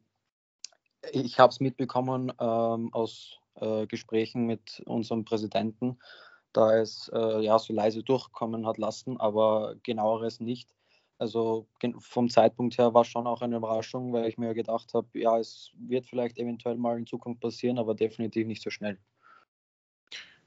ich 1.12 1.38
habe 1.38 1.50
es 1.50 1.60
mitbekommen 1.60 2.30
ähm, 2.38 2.92
aus 2.92 3.38
äh, 3.60 3.86
Gesprächen 3.86 4.46
mit 4.46 4.82
unserem 4.86 5.24
Präsidenten, 5.24 5.98
da 6.52 6.78
es 6.78 7.10
äh, 7.14 7.44
ja 7.44 7.58
so 7.58 7.72
leise 7.72 8.02
durchkommen 8.02 8.66
hat 8.66 8.78
lassen, 8.78 9.18
aber 9.18 9.76
genaueres 9.82 10.40
nicht. 10.40 10.74
Also 11.18 11.66
vom 11.98 12.30
Zeitpunkt 12.30 12.78
her 12.78 12.94
war 12.94 13.04
schon 13.04 13.26
auch 13.26 13.42
eine 13.42 13.56
Überraschung, 13.56 14.12
weil 14.14 14.26
ich 14.26 14.38
mir 14.38 14.54
gedacht 14.54 14.94
habe, 14.94 15.06
ja, 15.12 15.38
es 15.38 15.70
wird 15.74 16.06
vielleicht 16.06 16.38
eventuell 16.38 16.76
mal 16.76 16.96
in 16.96 17.06
Zukunft 17.06 17.42
passieren, 17.42 17.78
aber 17.78 17.94
definitiv 17.94 18.46
nicht 18.46 18.62
so 18.62 18.70
schnell. 18.70 18.98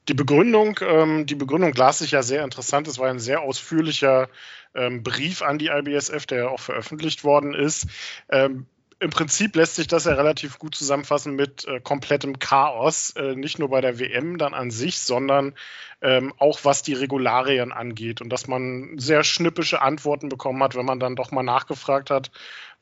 Die 0.09 0.15
Begründung, 0.15 0.79
ähm, 0.81 1.25
die 1.25 1.35
Begründung 1.35 1.73
las 1.75 1.99
sich 1.99 2.11
ja 2.11 2.23
sehr 2.23 2.43
interessant. 2.43 2.87
Es 2.87 2.99
war 2.99 3.09
ein 3.09 3.19
sehr 3.19 3.41
ausführlicher 3.41 4.29
ähm, 4.73 5.03
Brief 5.03 5.41
an 5.41 5.59
die 5.59 5.67
IBSF, 5.67 6.25
der 6.25 6.37
ja 6.39 6.49
auch 6.49 6.59
veröffentlicht 6.59 7.23
worden 7.23 7.53
ist. 7.53 7.87
Ähm, 8.29 8.65
im 9.03 9.09
Prinzip 9.09 9.55
lässt 9.55 9.75
sich 9.75 9.87
das 9.87 10.05
ja 10.05 10.13
relativ 10.13 10.57
gut 10.59 10.75
zusammenfassen 10.75 11.35
mit 11.35 11.67
äh, 11.67 11.81
komplettem 11.81 12.39
Chaos, 12.39 13.11
äh, 13.11 13.35
nicht 13.35 13.59
nur 13.59 13.69
bei 13.69 13.81
der 13.81 13.99
WM 13.99 14.37
dann 14.37 14.53
an 14.53 14.71
sich, 14.71 14.99
sondern 14.99 15.53
ähm, 16.01 16.33
auch 16.37 16.59
was 16.63 16.83
die 16.83 16.93
Regularien 16.93 17.73
angeht. 17.73 18.21
Und 18.21 18.29
dass 18.29 18.47
man 18.47 18.97
sehr 18.97 19.25
schnippische 19.25 19.81
Antworten 19.81 20.29
bekommen 20.29 20.63
hat, 20.63 20.75
wenn 20.75 20.85
man 20.85 21.01
dann 21.01 21.17
doch 21.17 21.31
mal 21.31 21.43
nachgefragt 21.43 22.09
hat, 22.09 22.31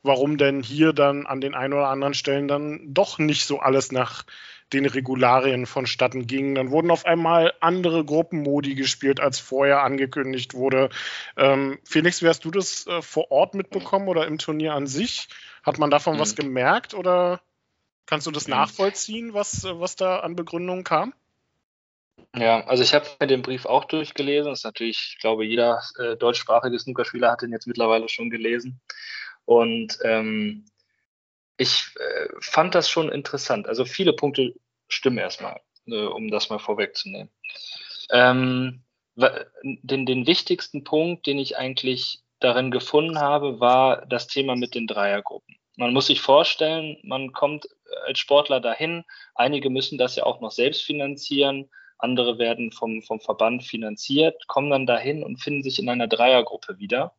warum 0.04 0.38
denn 0.38 0.62
hier 0.62 0.92
dann 0.92 1.26
an 1.26 1.40
den 1.40 1.54
ein 1.54 1.72
oder 1.72 1.88
anderen 1.88 2.14
Stellen 2.14 2.46
dann 2.46 2.80
doch 2.94 3.18
nicht 3.18 3.44
so 3.44 3.58
alles 3.58 3.90
nach 3.90 4.24
den 4.72 4.86
Regularien 4.86 5.66
vonstatten 5.66 6.26
ging. 6.26 6.54
Dann 6.54 6.70
wurden 6.70 6.90
auf 6.90 7.04
einmal 7.04 7.52
andere 7.60 8.04
Gruppenmodi 8.04 8.74
gespielt, 8.74 9.20
als 9.20 9.38
vorher 9.38 9.82
angekündigt 9.82 10.54
wurde. 10.54 10.90
Ähm, 11.36 11.78
Felix, 11.84 12.22
wie 12.22 12.28
hast 12.28 12.44
du 12.44 12.50
das 12.50 12.86
äh, 12.86 13.02
vor 13.02 13.30
Ort 13.30 13.54
mitbekommen 13.54 14.08
oder 14.08 14.26
im 14.26 14.38
Turnier 14.38 14.74
an 14.74 14.86
sich? 14.86 15.28
Hat 15.62 15.78
man 15.78 15.90
davon 15.90 16.16
mhm. 16.16 16.20
was 16.20 16.36
gemerkt 16.36 16.94
oder 16.94 17.40
kannst 18.06 18.26
du 18.26 18.30
das 18.30 18.46
mhm. 18.46 18.54
nachvollziehen, 18.54 19.34
was, 19.34 19.64
was 19.64 19.96
da 19.96 20.20
an 20.20 20.36
Begründungen 20.36 20.84
kam? 20.84 21.14
Ja, 22.34 22.64
also 22.66 22.82
ich 22.82 22.94
habe 22.94 23.06
mir 23.20 23.26
den 23.26 23.42
Brief 23.42 23.66
auch 23.66 23.84
durchgelesen. 23.84 24.50
Das 24.50 24.60
ist 24.60 24.64
natürlich, 24.64 25.14
ich 25.14 25.18
glaube, 25.20 25.44
jeder 25.44 25.82
äh, 25.98 26.16
deutschsprachige 26.16 26.78
Snookerspieler 26.78 27.30
hat 27.30 27.42
den 27.42 27.52
jetzt 27.52 27.66
mittlerweile 27.66 28.08
schon 28.08 28.30
gelesen. 28.30 28.80
Und 29.44 29.98
ähm, 30.04 30.64
ich 31.62 31.86
äh, 31.98 32.28
fand 32.40 32.74
das 32.74 32.88
schon 32.88 33.10
interessant. 33.10 33.66
Also 33.66 33.84
viele 33.84 34.12
Punkte 34.12 34.54
stimmen 34.88 35.18
erstmal, 35.18 35.60
äh, 35.86 36.04
um 36.04 36.30
das 36.30 36.50
mal 36.50 36.58
vorwegzunehmen. 36.58 37.30
Ähm, 38.10 38.82
den, 39.62 40.06
den 40.06 40.26
wichtigsten 40.26 40.84
Punkt, 40.84 41.26
den 41.26 41.38
ich 41.38 41.56
eigentlich 41.56 42.22
darin 42.40 42.70
gefunden 42.70 43.18
habe, 43.18 43.60
war 43.60 44.06
das 44.06 44.26
Thema 44.26 44.56
mit 44.56 44.74
den 44.74 44.86
Dreiergruppen. 44.86 45.56
man 45.76 45.92
muss 45.92 46.06
sich 46.06 46.20
vorstellen, 46.20 46.98
man 47.02 47.32
kommt 47.32 47.66
als 48.06 48.18
Sportler 48.18 48.60
dahin. 48.60 49.04
Einige 49.34 49.70
müssen 49.70 49.98
das 49.98 50.16
ja 50.16 50.24
auch 50.24 50.40
noch 50.40 50.50
selbst 50.50 50.82
finanzieren. 50.82 51.70
Andere 51.98 52.38
werden 52.38 52.72
vom, 52.72 53.02
vom 53.02 53.20
Verband 53.20 53.62
finanziert, 53.62 54.48
kommen 54.48 54.70
dann 54.70 54.86
dahin 54.86 55.22
und 55.22 55.40
finden 55.40 55.62
sich 55.62 55.78
in 55.78 55.88
einer 55.88 56.08
Dreiergruppe 56.08 56.78
wieder. 56.78 57.14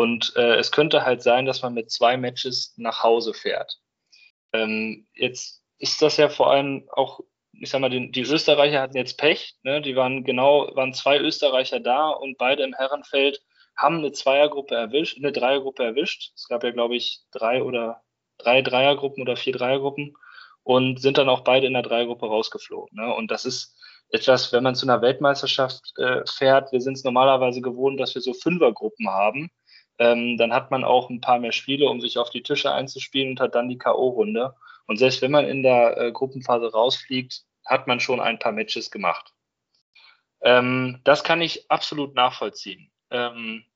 Und 0.00 0.32
äh, 0.34 0.54
es 0.54 0.72
könnte 0.72 1.04
halt 1.04 1.22
sein, 1.22 1.44
dass 1.44 1.60
man 1.60 1.74
mit 1.74 1.90
zwei 1.90 2.16
Matches 2.16 2.72
nach 2.78 3.02
Hause 3.02 3.34
fährt. 3.34 3.80
Ähm, 4.54 5.06
jetzt 5.12 5.62
ist 5.76 6.00
das 6.00 6.16
ja 6.16 6.30
vor 6.30 6.50
allem 6.50 6.88
auch, 6.90 7.20
ich 7.52 7.68
sag 7.68 7.82
mal, 7.82 7.90
die, 7.90 8.10
die 8.10 8.22
Österreicher 8.22 8.80
hatten 8.80 8.96
jetzt 8.96 9.18
Pech. 9.18 9.56
Ne? 9.62 9.82
Die 9.82 9.96
waren 9.96 10.24
genau, 10.24 10.74
waren 10.74 10.94
zwei 10.94 11.18
Österreicher 11.18 11.80
da 11.80 12.08
und 12.08 12.38
beide 12.38 12.62
im 12.62 12.72
Herrenfeld 12.72 13.42
haben 13.76 13.98
eine 13.98 14.12
Zweiergruppe 14.12 14.74
erwischt, 14.74 15.18
eine 15.18 15.32
Dreiergruppe 15.32 15.84
erwischt. 15.84 16.32
Es 16.34 16.48
gab 16.48 16.64
ja, 16.64 16.70
glaube 16.70 16.96
ich, 16.96 17.20
drei 17.30 17.62
oder 17.62 18.00
drei 18.38 18.62
Dreiergruppen 18.62 19.20
oder 19.20 19.36
vier 19.36 19.52
Dreiergruppen 19.52 20.16
und 20.62 20.98
sind 20.98 21.18
dann 21.18 21.28
auch 21.28 21.40
beide 21.40 21.66
in 21.66 21.74
der 21.74 21.82
Dreiergruppe 21.82 22.24
rausgeflogen. 22.24 22.96
Ne? 22.96 23.14
Und 23.14 23.30
das 23.30 23.44
ist 23.44 23.76
etwas, 24.08 24.50
wenn 24.50 24.62
man 24.62 24.74
zu 24.74 24.86
einer 24.86 25.02
Weltmeisterschaft 25.02 25.92
äh, 25.98 26.22
fährt, 26.24 26.72
wir 26.72 26.80
sind 26.80 26.94
es 26.94 27.04
normalerweise 27.04 27.60
gewohnt, 27.60 28.00
dass 28.00 28.14
wir 28.14 28.22
so 28.22 28.32
Fünfergruppen 28.32 29.06
haben. 29.10 29.50
Ähm, 30.00 30.38
dann 30.38 30.52
hat 30.52 30.70
man 30.70 30.82
auch 30.82 31.10
ein 31.10 31.20
paar 31.20 31.38
mehr 31.38 31.52
Spiele, 31.52 31.88
um 31.88 32.00
sich 32.00 32.16
auf 32.16 32.30
die 32.30 32.42
Tische 32.42 32.72
einzuspielen 32.72 33.32
und 33.32 33.40
hat 33.40 33.54
dann 33.54 33.68
die 33.68 33.76
K.O.-Runde. 33.78 34.54
Und 34.86 34.96
selbst 34.96 35.20
wenn 35.20 35.30
man 35.30 35.46
in 35.46 35.62
der 35.62 35.98
äh, 35.98 36.10
Gruppenphase 36.10 36.72
rausfliegt, 36.72 37.44
hat 37.66 37.86
man 37.86 38.00
schon 38.00 38.18
ein 38.18 38.38
paar 38.38 38.52
Matches 38.52 38.90
gemacht. 38.90 39.34
Ähm, 40.40 41.00
das 41.04 41.22
kann 41.22 41.42
ich 41.42 41.70
absolut 41.70 42.14
nachvollziehen. 42.14 42.90
Ähm, 43.10 43.66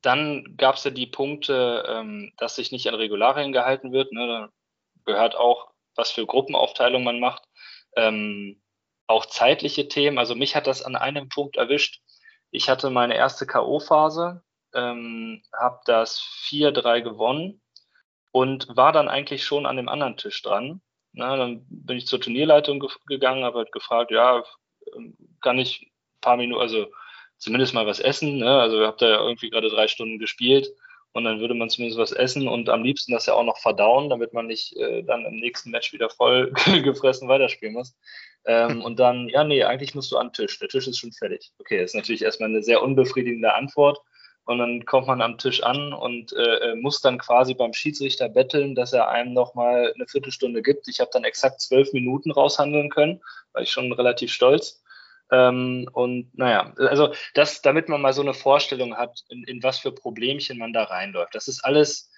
dann 0.00 0.56
gab 0.56 0.76
es 0.76 0.84
ja 0.84 0.90
die 0.90 1.06
Punkte, 1.06 1.84
ähm, 1.86 2.32
dass 2.38 2.56
sich 2.56 2.72
nicht 2.72 2.88
an 2.88 2.94
Regularien 2.94 3.52
gehalten 3.52 3.92
wird. 3.92 4.12
Ne? 4.12 4.26
Da 4.26 4.48
gehört 5.04 5.36
auch, 5.36 5.72
was 5.94 6.10
für 6.10 6.24
Gruppenaufteilung 6.24 7.04
man 7.04 7.20
macht. 7.20 7.44
Ähm, 7.96 8.62
auch 9.06 9.26
zeitliche 9.26 9.88
Themen. 9.88 10.18
Also 10.18 10.34
mich 10.34 10.56
hat 10.56 10.66
das 10.66 10.82
an 10.82 10.96
einem 10.96 11.28
Punkt 11.28 11.56
erwischt. 11.56 12.00
Ich 12.50 12.70
hatte 12.70 12.88
meine 12.88 13.14
erste 13.14 13.46
K.O.-Phase, 13.46 14.40
ähm, 14.78 15.42
habe 15.56 15.80
das 15.86 16.20
4-3 16.48 17.02
gewonnen 17.02 17.60
und 18.32 18.76
war 18.76 18.92
dann 18.92 19.08
eigentlich 19.08 19.44
schon 19.44 19.66
an 19.66 19.76
dem 19.76 19.88
anderen 19.88 20.16
Tisch 20.16 20.42
dran. 20.42 20.80
Na, 21.12 21.36
dann 21.36 21.66
bin 21.68 21.96
ich 21.96 22.06
zur 22.06 22.20
Turnierleitung 22.20 22.80
ge 22.80 22.90
gegangen, 23.06 23.44
habe 23.44 23.58
halt 23.58 23.72
gefragt, 23.72 24.10
ja, 24.10 24.44
ähm, 24.94 25.16
kann 25.40 25.58
ich 25.58 25.82
ein 25.82 26.20
paar 26.20 26.36
Minuten, 26.36 26.60
also 26.60 26.86
zumindest 27.38 27.74
mal 27.74 27.86
was 27.86 28.00
essen. 28.00 28.38
Ne? 28.38 28.60
Also 28.60 28.80
ihr 28.80 28.86
habt 28.86 29.02
da 29.02 29.08
ja 29.08 29.20
irgendwie 29.20 29.50
gerade 29.50 29.70
drei 29.70 29.88
Stunden 29.88 30.18
gespielt 30.18 30.68
und 31.12 31.24
dann 31.24 31.40
würde 31.40 31.54
man 31.54 31.70
zumindest 31.70 31.98
was 31.98 32.12
essen 32.12 32.48
und 32.48 32.68
am 32.68 32.82
liebsten 32.82 33.12
das 33.12 33.26
ja 33.26 33.34
auch 33.34 33.44
noch 33.44 33.58
verdauen, 33.58 34.10
damit 34.10 34.34
man 34.34 34.46
nicht 34.46 34.76
äh, 34.76 35.02
dann 35.02 35.24
im 35.24 35.36
nächsten 35.36 35.70
Match 35.70 35.92
wieder 35.92 36.10
voll 36.10 36.52
gefressen 36.82 37.28
weiterspielen 37.28 37.74
muss. 37.74 37.96
Ähm, 38.44 38.82
und 38.82 39.00
dann, 39.00 39.28
ja, 39.28 39.44
nee, 39.44 39.64
eigentlich 39.64 39.94
musst 39.94 40.12
du 40.12 40.18
an 40.18 40.28
den 40.28 40.32
Tisch. 40.34 40.58
Der 40.58 40.68
Tisch 40.68 40.86
ist 40.86 40.98
schon 40.98 41.12
fertig. 41.12 41.50
Okay, 41.58 41.80
das 41.80 41.90
ist 41.90 41.96
natürlich 41.96 42.22
erstmal 42.22 42.50
eine 42.50 42.62
sehr 42.62 42.82
unbefriedigende 42.82 43.54
Antwort. 43.54 43.98
Und 44.48 44.60
dann 44.60 44.86
kommt 44.86 45.06
man 45.06 45.20
am 45.20 45.36
Tisch 45.36 45.62
an 45.62 45.92
und 45.92 46.32
äh, 46.32 46.70
äh 46.70 46.74
muss 46.74 47.02
dann 47.02 47.18
quasi 47.18 47.52
beim 47.52 47.74
Schiedsrichter 47.74 48.30
betteln, 48.30 48.74
dass 48.74 48.94
er 48.94 49.10
einem 49.10 49.34
nochmal 49.34 49.92
eine 49.94 50.06
Viertelstunde 50.08 50.62
gibt. 50.62 50.88
Ich 50.88 51.00
habe 51.00 51.10
dann 51.12 51.24
exakt 51.24 51.60
zwölf 51.60 51.92
Minuten 51.92 52.30
raushandeln 52.30 52.88
können, 52.88 53.20
war 53.52 53.60
ich 53.60 53.70
schon 53.70 53.92
relativ 53.92 54.32
stolz. 54.32 54.82
Ähm, 55.30 55.86
und 55.92 56.30
naja, 56.38 56.72
also 56.78 57.12
das, 57.34 57.60
damit 57.60 57.90
man 57.90 58.00
mal 58.00 58.14
so 58.14 58.22
eine 58.22 58.32
Vorstellung 58.32 58.96
hat, 58.96 59.22
in, 59.28 59.44
in 59.44 59.62
was 59.62 59.80
für 59.80 59.92
Problemchen 59.92 60.56
man 60.56 60.72
da 60.72 60.84
reinläuft. 60.84 61.34
Das 61.34 61.46
ist 61.46 61.62
alles, 61.62 62.10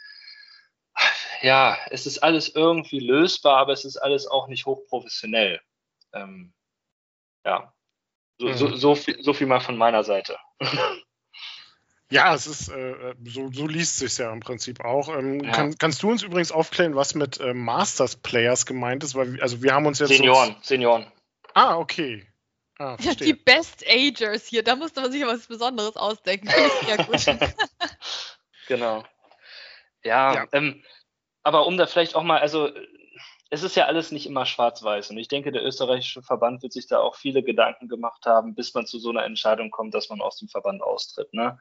ja, 1.43 1.79
es 1.91 2.07
ist 2.07 2.23
alles 2.23 2.55
irgendwie 2.55 3.01
lösbar, 3.01 3.57
aber 3.57 3.73
es 3.73 3.85
ist 3.85 3.97
alles 3.97 4.29
auch 4.29 4.47
nicht 4.47 4.67
hochprofessionell. 4.67 5.61
Ähm, 6.13 6.53
ja, 7.45 7.75
so, 8.39 8.47
mhm. 8.47 8.55
so, 8.55 8.77
so, 8.77 8.95
viel, 8.95 9.21
so 9.21 9.33
viel 9.33 9.49
mal 9.49 9.59
von 9.59 9.77
meiner 9.77 10.05
Seite. 10.05 10.39
Ja, 12.11 12.35
es 12.35 12.49
ist 12.49 12.69
äh, 12.69 13.15
so, 13.25 13.51
so 13.53 13.67
liest 13.69 13.99
sich 13.99 14.19
ja 14.19 14.33
im 14.33 14.41
Prinzip 14.41 14.85
auch. 14.85 15.09
Ähm, 15.09 15.45
ja. 15.45 15.53
kann, 15.53 15.79
kannst 15.79 16.03
du 16.03 16.11
uns 16.11 16.25
übrigens 16.25 16.51
aufklären, 16.51 16.97
was 16.97 17.15
mit 17.15 17.39
äh, 17.39 17.55
Masters 17.55 18.17
Players 18.17 18.67
gemeint 18.67 19.05
ist? 19.05 19.15
Weil 19.15 19.41
also 19.41 19.63
wir 19.63 19.73
haben 19.73 19.87
uns 19.87 20.01
jetzt 20.01 20.09
Senioren, 20.09 20.57
so 20.61 20.63
Senioren. 20.63 21.07
Ah, 21.55 21.77
okay. 21.77 22.27
Ah, 22.81 22.97
ja, 23.01 23.15
die 23.15 23.35
Best 23.35 23.85
Agers 23.87 24.47
hier, 24.47 24.65
da 24.65 24.75
musste 24.75 25.03
man 25.03 25.13
sich 25.13 25.25
was 25.25 25.47
Besonderes 25.47 25.97
ausdenken. 25.97 26.49
Ja, 26.89 26.97
gut. 26.97 27.25
genau. 28.69 29.05
Ja, 30.03 30.35
ja. 30.35 30.47
Ähm, 30.53 30.83
aber 31.43 31.67
um 31.67 31.77
da 31.77 31.87
vielleicht 31.87 32.17
auch 32.17 32.23
mal, 32.23 32.41
also 32.41 32.71
es 33.51 33.63
ist 33.63 33.77
ja 33.77 33.85
alles 33.85 34.13
nicht 34.13 34.27
immer 34.27 34.47
schwarz-weiß 34.47 35.11
und 35.11 35.19
ich 35.19 35.29
denke, 35.29 35.53
der 35.53 35.65
österreichische 35.65 36.23
Verband 36.23 36.63
wird 36.63 36.73
sich 36.73 36.87
da 36.87 37.01
auch 37.01 37.17
viele 37.17 37.43
Gedanken 37.43 37.89
gemacht 37.89 38.25
haben, 38.27 38.55
bis 38.55 38.75
man 38.75 38.87
zu 38.87 38.99
so 38.99 39.11
einer 39.11 39.25
Entscheidung 39.25 39.71
kommt, 39.71 39.93
dass 39.95 40.09
man 40.09 40.21
aus 40.21 40.39
dem 40.39 40.49
Verband 40.49 40.83
austritt. 40.83 41.35
Ne? 41.35 41.59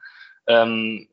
Ähm, 0.50 1.08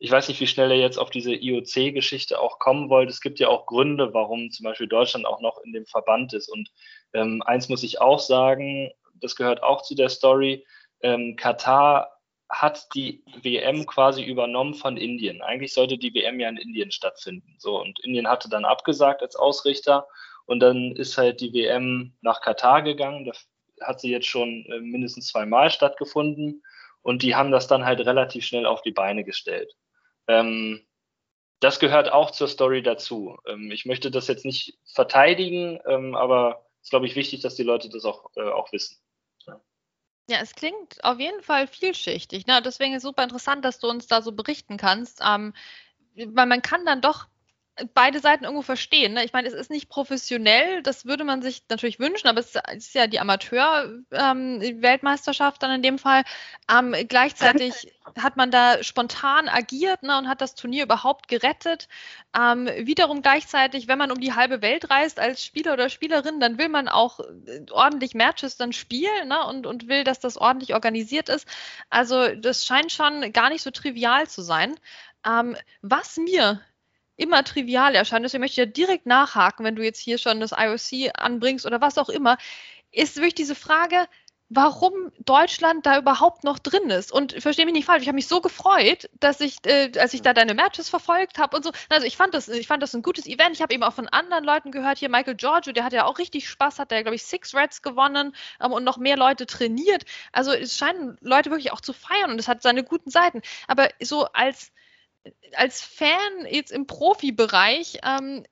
ich 0.00 0.10
weiß 0.10 0.28
nicht, 0.28 0.40
wie 0.40 0.46
schnell 0.46 0.70
er 0.70 0.78
jetzt 0.78 0.98
auf 0.98 1.10
diese 1.10 1.34
IOC-Geschichte 1.34 2.40
auch 2.40 2.58
kommen 2.58 2.88
wollte. 2.88 3.10
Es 3.10 3.20
gibt 3.20 3.40
ja 3.40 3.48
auch 3.48 3.66
Gründe, 3.66 4.14
warum 4.14 4.50
zum 4.50 4.64
Beispiel 4.64 4.86
Deutschland 4.86 5.26
auch 5.26 5.40
noch 5.40 5.58
in 5.64 5.72
dem 5.72 5.86
Verband 5.86 6.32
ist. 6.34 6.48
Und 6.48 6.70
ähm, 7.14 7.42
eins 7.44 7.68
muss 7.68 7.82
ich 7.82 8.00
auch 8.00 8.20
sagen, 8.20 8.90
das 9.14 9.34
gehört 9.34 9.62
auch 9.62 9.82
zu 9.82 9.94
der 9.94 10.08
Story. 10.08 10.64
Ähm, 11.00 11.36
Katar 11.36 12.12
hat 12.48 12.94
die 12.94 13.24
WM 13.42 13.86
quasi 13.86 14.22
übernommen 14.22 14.74
von 14.74 14.96
Indien. 14.96 15.42
Eigentlich 15.42 15.74
sollte 15.74 15.98
die 15.98 16.14
WM 16.14 16.40
ja 16.40 16.48
in 16.48 16.56
Indien 16.56 16.90
stattfinden. 16.90 17.56
So, 17.58 17.80
und 17.80 18.00
Indien 18.00 18.28
hatte 18.28 18.48
dann 18.48 18.64
abgesagt 18.64 19.22
als 19.22 19.36
Ausrichter. 19.36 20.06
Und 20.46 20.60
dann 20.60 20.92
ist 20.92 21.18
halt 21.18 21.40
die 21.40 21.52
WM 21.52 22.14
nach 22.22 22.40
Katar 22.40 22.82
gegangen. 22.82 23.24
Da 23.24 23.32
hat 23.84 24.00
sie 24.00 24.10
jetzt 24.10 24.26
schon 24.26 24.64
äh, 24.66 24.80
mindestens 24.80 25.26
zweimal 25.26 25.70
stattgefunden. 25.70 26.62
Und 27.08 27.22
die 27.22 27.34
haben 27.34 27.50
das 27.50 27.66
dann 27.66 27.86
halt 27.86 28.00
relativ 28.00 28.44
schnell 28.44 28.66
auf 28.66 28.82
die 28.82 28.92
Beine 28.92 29.24
gestellt. 29.24 29.74
Ähm, 30.26 30.86
das 31.58 31.80
gehört 31.80 32.12
auch 32.12 32.32
zur 32.32 32.48
Story 32.48 32.82
dazu. 32.82 33.38
Ähm, 33.46 33.70
ich 33.70 33.86
möchte 33.86 34.10
das 34.10 34.28
jetzt 34.28 34.44
nicht 34.44 34.78
verteidigen, 34.92 35.80
ähm, 35.86 36.14
aber 36.14 36.66
es 36.82 36.88
ist, 36.88 36.90
glaube 36.90 37.06
ich, 37.06 37.16
wichtig, 37.16 37.40
dass 37.40 37.54
die 37.54 37.62
Leute 37.62 37.88
das 37.88 38.04
auch, 38.04 38.30
äh, 38.36 38.42
auch 38.42 38.70
wissen. 38.72 38.98
Ja. 39.46 40.42
es 40.42 40.54
klingt 40.54 41.02
auf 41.02 41.18
jeden 41.18 41.42
Fall 41.42 41.66
vielschichtig. 41.66 42.46
Ne? 42.46 42.60
Deswegen 42.60 42.92
ist 42.92 42.98
es 42.98 43.08
super 43.08 43.22
interessant, 43.22 43.64
dass 43.64 43.78
du 43.78 43.88
uns 43.88 44.06
da 44.06 44.20
so 44.20 44.32
berichten 44.32 44.76
kannst. 44.76 45.22
Ähm, 45.26 45.54
weil 46.14 46.44
man 46.44 46.60
kann 46.60 46.84
dann 46.84 47.00
doch 47.00 47.26
beide 47.94 48.20
Seiten 48.20 48.44
irgendwo 48.44 48.62
verstehen. 48.62 49.14
Ne? 49.14 49.24
Ich 49.24 49.32
meine, 49.32 49.48
es 49.48 49.54
ist 49.54 49.70
nicht 49.70 49.88
professionell, 49.88 50.82
das 50.82 51.06
würde 51.06 51.24
man 51.24 51.40
sich 51.42 51.62
natürlich 51.68 51.98
wünschen, 51.98 52.28
aber 52.28 52.38
es 52.40 52.54
ist 52.74 52.94
ja 52.94 53.06
die 53.06 53.20
Amateur-Weltmeisterschaft 53.20 55.62
ähm, 55.62 55.68
dann 55.68 55.76
in 55.76 55.82
dem 55.82 55.98
Fall. 55.98 56.24
Ähm, 56.70 56.94
gleichzeitig 57.08 57.92
hat 58.18 58.36
man 58.36 58.50
da 58.50 58.82
spontan 58.82 59.48
agiert 59.48 60.02
ne, 60.02 60.18
und 60.18 60.28
hat 60.28 60.40
das 60.40 60.54
Turnier 60.54 60.84
überhaupt 60.84 61.28
gerettet. 61.28 61.88
Ähm, 62.36 62.68
wiederum 62.80 63.22
gleichzeitig, 63.22 63.88
wenn 63.88 63.98
man 63.98 64.10
um 64.10 64.20
die 64.20 64.34
halbe 64.34 64.62
Welt 64.62 64.90
reist 64.90 65.20
als 65.20 65.44
Spieler 65.44 65.74
oder 65.74 65.88
Spielerin, 65.88 66.40
dann 66.40 66.58
will 66.58 66.68
man 66.68 66.88
auch 66.88 67.20
äh, 67.20 67.64
ordentlich 67.70 68.14
Matches 68.14 68.56
dann 68.56 68.72
spielen 68.72 69.28
ne, 69.28 69.44
und, 69.46 69.66
und 69.66 69.88
will, 69.88 70.04
dass 70.04 70.20
das 70.20 70.36
ordentlich 70.36 70.74
organisiert 70.74 71.28
ist. 71.28 71.46
Also 71.90 72.34
das 72.34 72.66
scheint 72.66 72.92
schon 72.92 73.32
gar 73.32 73.50
nicht 73.50 73.62
so 73.62 73.70
trivial 73.70 74.26
zu 74.28 74.42
sein. 74.42 74.76
Ähm, 75.26 75.56
was 75.82 76.16
mir 76.16 76.60
immer 77.18 77.44
trivial 77.44 77.94
erscheint, 77.94 78.24
deswegen 78.24 78.40
möchte 78.40 78.62
ich 78.62 78.66
ja 78.66 78.72
direkt 78.72 79.04
nachhaken, 79.04 79.64
wenn 79.64 79.76
du 79.76 79.84
jetzt 79.84 80.00
hier 80.00 80.16
schon 80.18 80.40
das 80.40 80.52
IOC 80.52 81.10
anbringst 81.18 81.66
oder 81.66 81.80
was 81.80 81.98
auch 81.98 82.08
immer, 82.08 82.38
ist 82.92 83.16
wirklich 83.16 83.34
diese 83.34 83.54
Frage, 83.54 84.06
warum 84.50 85.12
Deutschland 85.18 85.84
da 85.84 85.98
überhaupt 85.98 86.42
noch 86.44 86.58
drin 86.58 86.88
ist. 86.90 87.12
Und 87.12 87.34
verstehe 87.42 87.66
mich 87.66 87.74
nicht 87.74 87.84
falsch, 87.84 88.02
ich 88.02 88.08
habe 88.08 88.14
mich 88.14 88.28
so 88.28 88.40
gefreut, 88.40 89.10
dass 89.20 89.40
ich, 89.40 89.58
äh, 89.66 89.92
als 89.98 90.14
ich 90.14 90.22
da 90.22 90.32
deine 90.32 90.54
Matches 90.54 90.88
verfolgt 90.88 91.38
habe 91.38 91.56
und 91.56 91.64
so. 91.64 91.72
Also 91.90 92.06
ich 92.06 92.16
fand 92.16 92.32
das, 92.32 92.48
ich 92.48 92.66
fand 92.66 92.82
das 92.82 92.94
ein 92.94 93.02
gutes 93.02 93.26
Event. 93.26 93.54
Ich 93.54 93.62
habe 93.62 93.74
eben 93.74 93.82
auch 93.82 93.92
von 93.92 94.08
anderen 94.08 94.44
Leuten 94.44 94.70
gehört, 94.70 94.98
hier 94.98 95.10
Michael 95.10 95.34
Giorgio, 95.34 95.72
der 95.72 95.84
hat 95.84 95.92
ja 95.92 96.04
auch 96.06 96.18
richtig 96.18 96.48
Spaß, 96.48 96.78
hat 96.78 96.90
der, 96.90 97.02
glaube 97.02 97.16
ich, 97.16 97.24
Six 97.24 97.54
Reds 97.54 97.82
gewonnen 97.82 98.34
ähm, 98.62 98.72
und 98.72 98.84
noch 98.84 98.96
mehr 98.96 99.16
Leute 99.18 99.44
trainiert. 99.44 100.04
Also 100.32 100.52
es 100.52 100.76
scheinen 100.76 101.18
Leute 101.20 101.50
wirklich 101.50 101.72
auch 101.72 101.80
zu 101.82 101.92
feiern 101.92 102.30
und 102.30 102.38
es 102.38 102.48
hat 102.48 102.62
seine 102.62 102.84
guten 102.84 103.10
Seiten. 103.10 103.42
Aber 103.66 103.88
so 104.00 104.26
als 104.32 104.72
als 105.54 105.82
Fan 105.82 106.46
jetzt 106.50 106.72
im 106.72 106.86
Profibereich 106.86 107.98
ähm, 108.04 108.44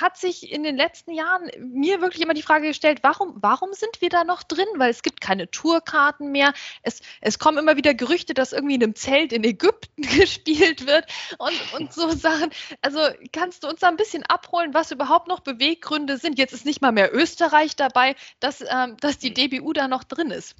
hat 0.00 0.16
sich 0.16 0.50
in 0.50 0.62
den 0.62 0.76
letzten 0.76 1.12
Jahren 1.12 1.50
mir 1.58 2.00
wirklich 2.00 2.22
immer 2.22 2.34
die 2.34 2.42
Frage 2.42 2.68
gestellt, 2.68 3.00
warum, 3.02 3.34
warum 3.36 3.72
sind 3.72 4.00
wir 4.00 4.08
da 4.08 4.24
noch 4.24 4.42
drin? 4.42 4.66
Weil 4.76 4.90
es 4.90 5.02
gibt 5.02 5.20
keine 5.20 5.50
Tourkarten 5.50 6.30
mehr. 6.30 6.52
Es, 6.82 7.00
es 7.20 7.38
kommen 7.38 7.58
immer 7.58 7.76
wieder 7.76 7.94
Gerüchte, 7.94 8.34
dass 8.34 8.52
irgendwie 8.52 8.76
in 8.76 8.82
einem 8.82 8.94
Zelt 8.94 9.32
in 9.32 9.44
Ägypten 9.44 10.02
gespielt 10.18 10.86
wird 10.86 11.06
und, 11.38 11.74
und 11.74 11.92
so 11.92 12.10
Sachen. 12.10 12.50
Also 12.82 13.00
kannst 13.32 13.64
du 13.64 13.68
uns 13.68 13.80
da 13.80 13.88
ein 13.88 13.96
bisschen 13.96 14.24
abholen, 14.24 14.74
was 14.74 14.90
überhaupt 14.90 15.28
noch 15.28 15.40
Beweggründe 15.40 16.16
sind? 16.16 16.38
Jetzt 16.38 16.52
ist 16.52 16.64
nicht 16.64 16.80
mal 16.80 16.92
mehr 16.92 17.14
Österreich 17.14 17.76
dabei, 17.76 18.14
dass, 18.38 18.60
ähm, 18.60 18.96
dass 19.00 19.18
die 19.18 19.34
DBU 19.34 19.72
da 19.72 19.88
noch 19.88 20.04
drin 20.04 20.30
ist. 20.30 20.54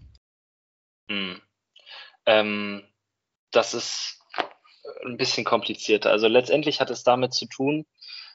Hm. 1.08 1.40
Ähm, 2.26 2.82
das 3.50 3.74
ist 3.74 4.19
ein 5.04 5.16
bisschen 5.16 5.44
komplizierter. 5.44 6.10
Also 6.10 6.28
letztendlich 6.28 6.80
hat 6.80 6.90
es 6.90 7.02
damit 7.02 7.34
zu 7.34 7.46
tun, 7.46 7.86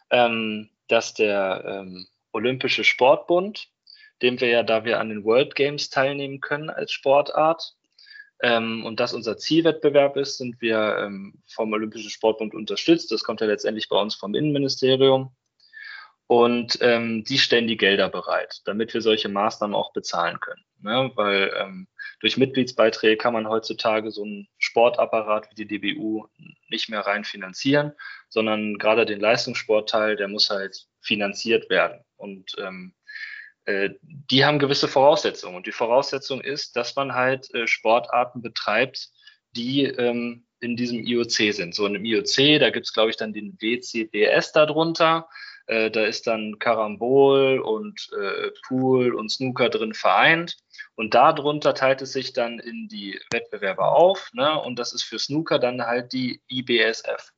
ähm, 0.10 0.70
dass 0.88 1.14
der 1.14 1.64
ähm, 1.66 2.08
Olympische 2.32 2.84
Sportbund, 2.84 3.70
dem 4.22 4.40
wir 4.40 4.50
ja, 4.50 4.64
da 4.64 4.86
wir 4.86 5.00
an 5.00 5.10
den 5.10 5.24
World 5.24 5.56
Games 5.56 5.90
teilnehmen 5.90 6.42
können 6.42 6.70
als 6.70 6.92
Sportart, 6.92 7.76
ähm, 8.42 8.86
und 8.86 9.00
das 9.00 9.14
unser 9.14 9.38
Zielwettbewerb 9.38 10.18
ist, 10.18 10.38
sind 10.38 10.60
wir 10.62 10.98
ähm, 11.00 11.42
vom 11.48 11.72
Olympischen 11.74 12.10
Sportbund 12.10 12.54
unterstützt. 12.54 13.12
Das 13.12 13.24
kommt 13.24 13.42
ja 13.42 13.48
letztendlich 13.48 13.88
bei 13.88 14.00
uns 14.00 14.16
vom 14.16 14.36
Innenministerium. 14.36 15.34
Und 16.28 16.80
ähm, 16.82 17.24
die 17.24 17.38
stellen 17.38 17.68
die 17.68 17.78
Gelder 17.78 18.10
bereit, 18.10 18.62
damit 18.66 18.94
wir 18.94 19.02
solche 19.02 19.30
Maßnahmen 19.30 19.76
auch 19.76 19.94
bezahlen 19.94 20.40
können. 20.40 20.66
Ne? 20.82 21.12
Weil 21.16 21.54
ähm, 21.56 21.88
durch 22.20 22.38
Mitgliedsbeiträge 22.38 23.18
kann 23.18 23.34
man 23.34 23.48
heutzutage 23.48 24.12
so 24.12 24.24
einen 24.24 24.48
Sportapparat 24.58 25.50
wie 25.52 25.66
die 25.66 25.80
DBU 25.80 26.28
nicht 26.70 26.90
mehr 26.90 27.02
rein 27.02 27.24
finanzieren, 27.24 27.94
sondern 28.30 28.78
gerade 28.78 29.06
den 29.06 29.20
Leistungssportteil, 29.20 30.16
der 30.16 30.28
muss 30.28 30.50
halt 30.50 30.88
finanziert 31.02 31.70
werden. 31.70 32.04
Und 32.18 32.56
ähm, 32.58 32.94
äh, 33.66 33.92
die 34.02 34.46
haben 34.46 34.60
gewisse 34.60 34.88
Voraussetzungen. 34.88 35.56
Und 35.56 35.68
die 35.68 35.72
Voraussetzung 35.72 36.42
ist, 36.42 36.76
dass 36.76 36.96
man 36.96 37.14
halt 37.14 37.54
äh, 37.54 37.68
Sportarten 37.68 38.42
betreibt, 38.42 39.10
die 39.56 39.84
ähm, 39.84 40.46
in 40.60 40.76
diesem 40.76 41.06
IOC 41.06 41.54
sind. 41.54 41.76
So 41.76 41.86
in 41.86 41.96
einem 41.96 42.06
IOC, 42.06 42.60
da 42.60 42.70
gibt 42.70 42.86
es, 42.86 42.94
glaube 42.94 43.10
ich, 43.10 43.18
dann 43.18 43.34
den 43.34 43.58
WCDS 43.60 44.52
darunter. 44.52 45.28
Äh, 45.68 45.90
da 45.90 46.06
ist 46.06 46.28
dann 46.28 46.60
Karambol 46.60 47.60
und 47.60 48.10
äh, 48.20 48.52
Pool 48.68 49.16
und 49.16 49.30
Snooker 49.30 49.70
drin 49.70 49.94
vereint. 49.94 50.58
Und 50.96 51.14
darunter 51.14 51.74
teilt 51.74 52.02
es 52.02 52.14
sich 52.14 52.34
dann 52.34 52.60
in 52.60 52.88
die 52.88 53.20
Wettbewerbe 53.32 53.86
auf. 53.86 54.30
Ne? 54.34 54.62
Und 54.62 54.78
das 54.78 54.94
ist 54.94 55.04
für 55.04 55.20
Snooker 55.20 55.60
dann 55.60 55.86
halt 55.86 56.14
die 56.14 56.42
IBSF. 56.48 57.32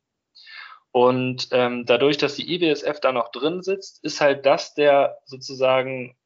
Und 0.92 1.50
ähm, 1.52 1.86
dadurch, 1.86 2.18
dass 2.18 2.36
die 2.36 2.54
IBSF 2.56 3.00
da 3.00 3.12
noch 3.12 3.32
drin 3.32 3.62
sitzt, 3.62 4.04
ist 4.04 4.20
halt 4.20 4.46
das 4.46 4.74
der 4.74 5.20
sozusagen, 5.26 6.18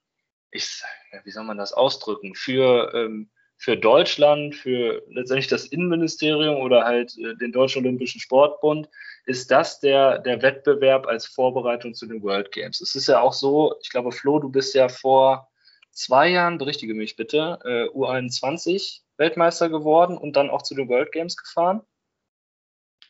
ich, 0.52 0.82
wie 1.24 1.32
soll 1.32 1.44
man 1.44 1.58
das 1.58 1.74
ausdrücken, 1.74 2.36
für, 2.36 2.94
ähm, 2.94 3.30
für 3.62 3.78
Deutschland, 3.78 4.56
für 4.56 5.04
letztendlich 5.12 5.48
das 5.48 5.68
Innenministerium 5.68 6.56
oder 6.56 6.84
halt 6.84 7.16
äh, 7.20 7.36
den 7.36 7.52
Deutschen 7.52 7.86
Olympischen 7.86 8.20
Sportbund, 8.20 8.90
ist 9.28 9.52
das 9.52 9.80
der, 9.80 10.18
der 10.18 10.42
Wettbewerb 10.42 11.06
als 11.06 11.28
Vorbereitung 11.28 11.94
zu 11.94 12.08
den 12.08 12.24
World 12.24 12.52
Games. 12.52 12.82
Es 12.82 12.96
ist 12.96 13.08
ja 13.08 13.22
auch 13.22 13.34
so, 13.34 13.76
ich 13.84 13.92
glaube, 13.92 14.12
Flo, 14.12 14.40
du 14.40 14.50
bist 14.50 14.74
ja 14.74 14.90
vor 14.90 15.48
zwei 15.92 16.30
Jahren, 16.30 16.58
berichtige 16.58 16.96
mich 16.96 17.16
bitte, 17.16 17.60
äh, 17.64 17.96
U21 17.96 19.02
Weltmeister 19.18 19.70
geworden 19.70 20.18
und 20.18 20.36
dann 20.36 20.50
auch 20.50 20.64
zu 20.64 20.74
den 20.74 20.90
World 20.90 21.12
Games 21.12 21.38
gefahren. 21.38 21.82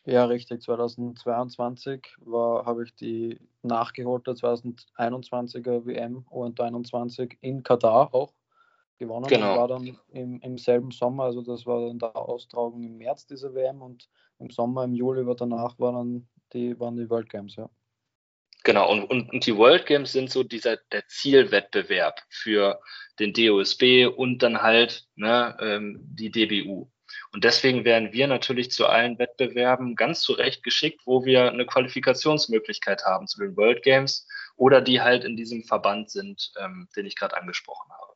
Ja, 0.04 0.26
richtig. 0.26 0.60
2022 0.60 2.16
habe 2.26 2.84
ich 2.84 2.94
die 2.94 3.40
nachgeholte 3.62 4.32
2021er 4.32 5.86
WM 5.86 6.26
U21 6.30 7.38
in 7.40 7.62
Katar 7.62 8.12
auch 8.12 8.34
gewonnen. 9.02 9.26
Genau. 9.26 9.56
war 9.56 9.68
dann 9.68 9.98
im, 10.10 10.40
im 10.40 10.58
selben 10.58 10.90
Sommer, 10.90 11.24
also 11.24 11.42
das 11.42 11.66
war 11.66 11.86
dann 11.86 11.98
der 11.98 12.16
Austragung 12.16 12.82
im 12.82 12.96
März 12.96 13.26
dieser 13.26 13.54
WM 13.54 13.82
und 13.82 14.08
im 14.38 14.50
Sommer, 14.50 14.84
im 14.84 14.94
Juli 14.94 15.26
war 15.26 15.34
danach 15.34 15.78
war 15.78 15.92
dann 15.92 16.28
die, 16.52 16.78
waren 16.78 16.96
die 16.96 17.08
World 17.10 17.28
Games, 17.28 17.56
ja. 17.56 17.68
Genau, 18.64 18.92
und, 18.92 19.04
und, 19.04 19.32
und 19.32 19.44
die 19.44 19.56
World 19.56 19.86
Games 19.86 20.12
sind 20.12 20.30
so 20.30 20.44
dieser 20.44 20.76
der 20.92 21.06
Zielwettbewerb 21.08 22.20
für 22.28 22.80
den 23.18 23.32
DOSB 23.32 24.06
und 24.06 24.42
dann 24.42 24.62
halt 24.62 25.08
ne, 25.16 25.56
ähm, 25.60 26.00
die 26.04 26.30
DBU. 26.30 26.88
Und 27.32 27.44
deswegen 27.44 27.84
werden 27.84 28.12
wir 28.12 28.26
natürlich 28.28 28.70
zu 28.70 28.86
allen 28.86 29.18
Wettbewerben 29.18 29.96
ganz 29.96 30.20
zurecht 30.20 30.62
geschickt, 30.62 31.02
wo 31.06 31.24
wir 31.24 31.50
eine 31.50 31.66
Qualifikationsmöglichkeit 31.66 33.04
haben 33.04 33.26
zu 33.26 33.40
den 33.40 33.56
World 33.56 33.82
Games 33.82 34.26
oder 34.56 34.80
die 34.80 35.00
halt 35.00 35.24
in 35.24 35.36
diesem 35.36 35.64
Verband 35.64 36.10
sind, 36.10 36.52
ähm, 36.60 36.88
den 36.94 37.06
ich 37.06 37.16
gerade 37.16 37.36
angesprochen 37.36 37.90
habe. 37.90 38.11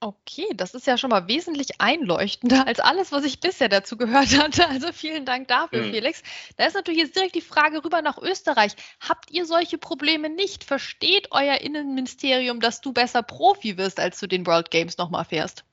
Okay, 0.00 0.46
das 0.54 0.74
ist 0.74 0.86
ja 0.86 0.96
schon 0.96 1.10
mal 1.10 1.26
wesentlich 1.26 1.80
einleuchtender 1.80 2.66
als 2.68 2.78
alles, 2.78 3.10
was 3.10 3.24
ich 3.24 3.40
bisher 3.40 3.68
dazu 3.68 3.96
gehört 3.96 4.28
hatte. 4.38 4.68
Also 4.68 4.92
vielen 4.92 5.24
Dank 5.24 5.48
dafür, 5.48 5.84
mhm. 5.84 5.90
Felix. 5.90 6.22
Da 6.56 6.66
ist 6.66 6.74
natürlich 6.74 7.00
jetzt 7.00 7.16
direkt 7.16 7.34
die 7.34 7.40
Frage 7.40 7.84
rüber 7.84 8.00
nach 8.00 8.18
Österreich. 8.18 8.76
Habt 9.00 9.32
ihr 9.32 9.44
solche 9.44 9.76
Probleme 9.76 10.30
nicht? 10.30 10.62
Versteht 10.62 11.28
euer 11.32 11.56
Innenministerium, 11.56 12.60
dass 12.60 12.80
du 12.80 12.92
besser 12.92 13.22
Profi 13.24 13.76
wirst, 13.76 13.98
als 13.98 14.20
du 14.20 14.28
den 14.28 14.46
World 14.46 14.70
Games 14.70 14.98
nochmal 14.98 15.24
fährst? 15.24 15.64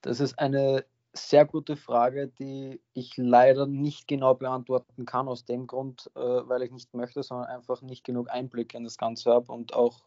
Das 0.00 0.20
ist 0.20 0.38
eine 0.38 0.86
sehr 1.12 1.44
gute 1.44 1.76
Frage, 1.76 2.28
die 2.28 2.80
ich 2.94 3.16
leider 3.18 3.66
nicht 3.66 4.08
genau 4.08 4.34
beantworten 4.34 5.04
kann, 5.04 5.28
aus 5.28 5.44
dem 5.44 5.66
Grund, 5.66 6.10
äh, 6.14 6.20
weil 6.20 6.62
ich 6.62 6.70
nicht 6.70 6.94
möchte, 6.94 7.22
sondern 7.22 7.48
einfach 7.48 7.82
nicht 7.82 8.04
genug 8.04 8.30
Einblick 8.30 8.72
in 8.72 8.84
das 8.84 8.96
Ganze 8.96 9.30
habe 9.30 9.52
und 9.52 9.74
auch 9.74 10.04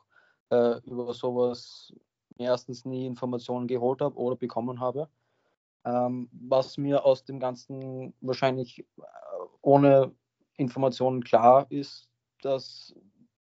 äh, 0.50 0.80
über 0.86 1.14
sowas 1.14 1.94
erstens 2.38 2.86
nie 2.86 3.06
Informationen 3.06 3.68
geholt 3.68 4.02
habe 4.02 4.16
oder 4.16 4.36
bekommen 4.36 4.80
habe. 4.80 5.10
Ähm, 5.86 6.30
was 6.32 6.78
mir 6.78 7.06
aus 7.06 7.26
dem 7.26 7.40
Ganzen 7.40 8.14
wahrscheinlich 8.22 8.80
äh, 8.80 9.04
ohne 9.62 10.14
Informationen 10.56 11.24
klar 11.24 11.66
ist, 11.70 12.08
dass 12.42 12.96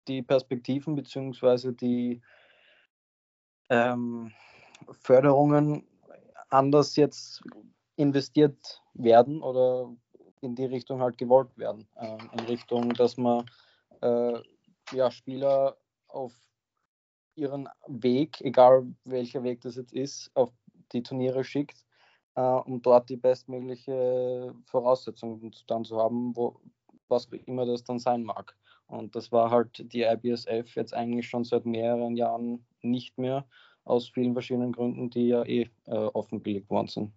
die 0.08 0.22
Perspektiven 0.22 0.94
bzw. 0.94 1.72
die 1.72 2.22
ähm, 3.68 4.32
Förderungen 4.92 5.86
anders 6.48 6.96
jetzt 6.96 7.42
investiert 7.96 8.82
werden 8.94 9.42
oder 9.42 9.94
in 10.40 10.54
die 10.54 10.64
Richtung 10.64 11.00
halt 11.00 11.18
gewollt 11.18 11.56
werden. 11.58 11.86
Ähm, 11.98 12.30
in 12.32 12.40
Richtung, 12.46 12.92
dass 12.94 13.16
man 13.16 13.44
äh, 14.00 14.38
ja, 14.92 15.10
Spieler 15.10 15.76
auf 16.08 16.32
ihren 17.34 17.68
Weg, 17.86 18.40
egal 18.40 18.86
welcher 19.04 19.42
Weg 19.42 19.60
das 19.62 19.76
jetzt 19.76 19.92
ist, 19.92 20.30
auf 20.34 20.50
die 20.92 21.02
Turniere 21.02 21.44
schickt, 21.44 21.84
äh, 22.34 22.40
um 22.40 22.82
dort 22.82 23.08
die 23.08 23.16
bestmögliche 23.16 24.54
Voraussetzungen 24.66 25.54
dann 25.66 25.84
zu 25.84 25.98
haben, 25.98 26.36
wo, 26.36 26.60
was 27.08 27.26
immer 27.46 27.66
das 27.66 27.84
dann 27.84 27.98
sein 27.98 28.24
mag. 28.24 28.56
Und 28.86 29.14
das 29.14 29.30
war 29.30 29.50
halt 29.50 29.92
die 29.92 30.02
IBSF 30.02 30.74
jetzt 30.74 30.94
eigentlich 30.94 31.28
schon 31.28 31.44
seit 31.44 31.64
mehreren 31.64 32.16
Jahren 32.16 32.66
nicht 32.82 33.18
mehr, 33.18 33.46
aus 33.84 34.08
vielen 34.08 34.32
verschiedenen 34.32 34.72
Gründen, 34.72 35.10
die 35.10 35.28
ja 35.28 35.44
eh 35.44 35.68
äh, 35.86 35.94
offengelegt 35.94 36.70
worden 36.70 36.88
sind. 36.88 37.12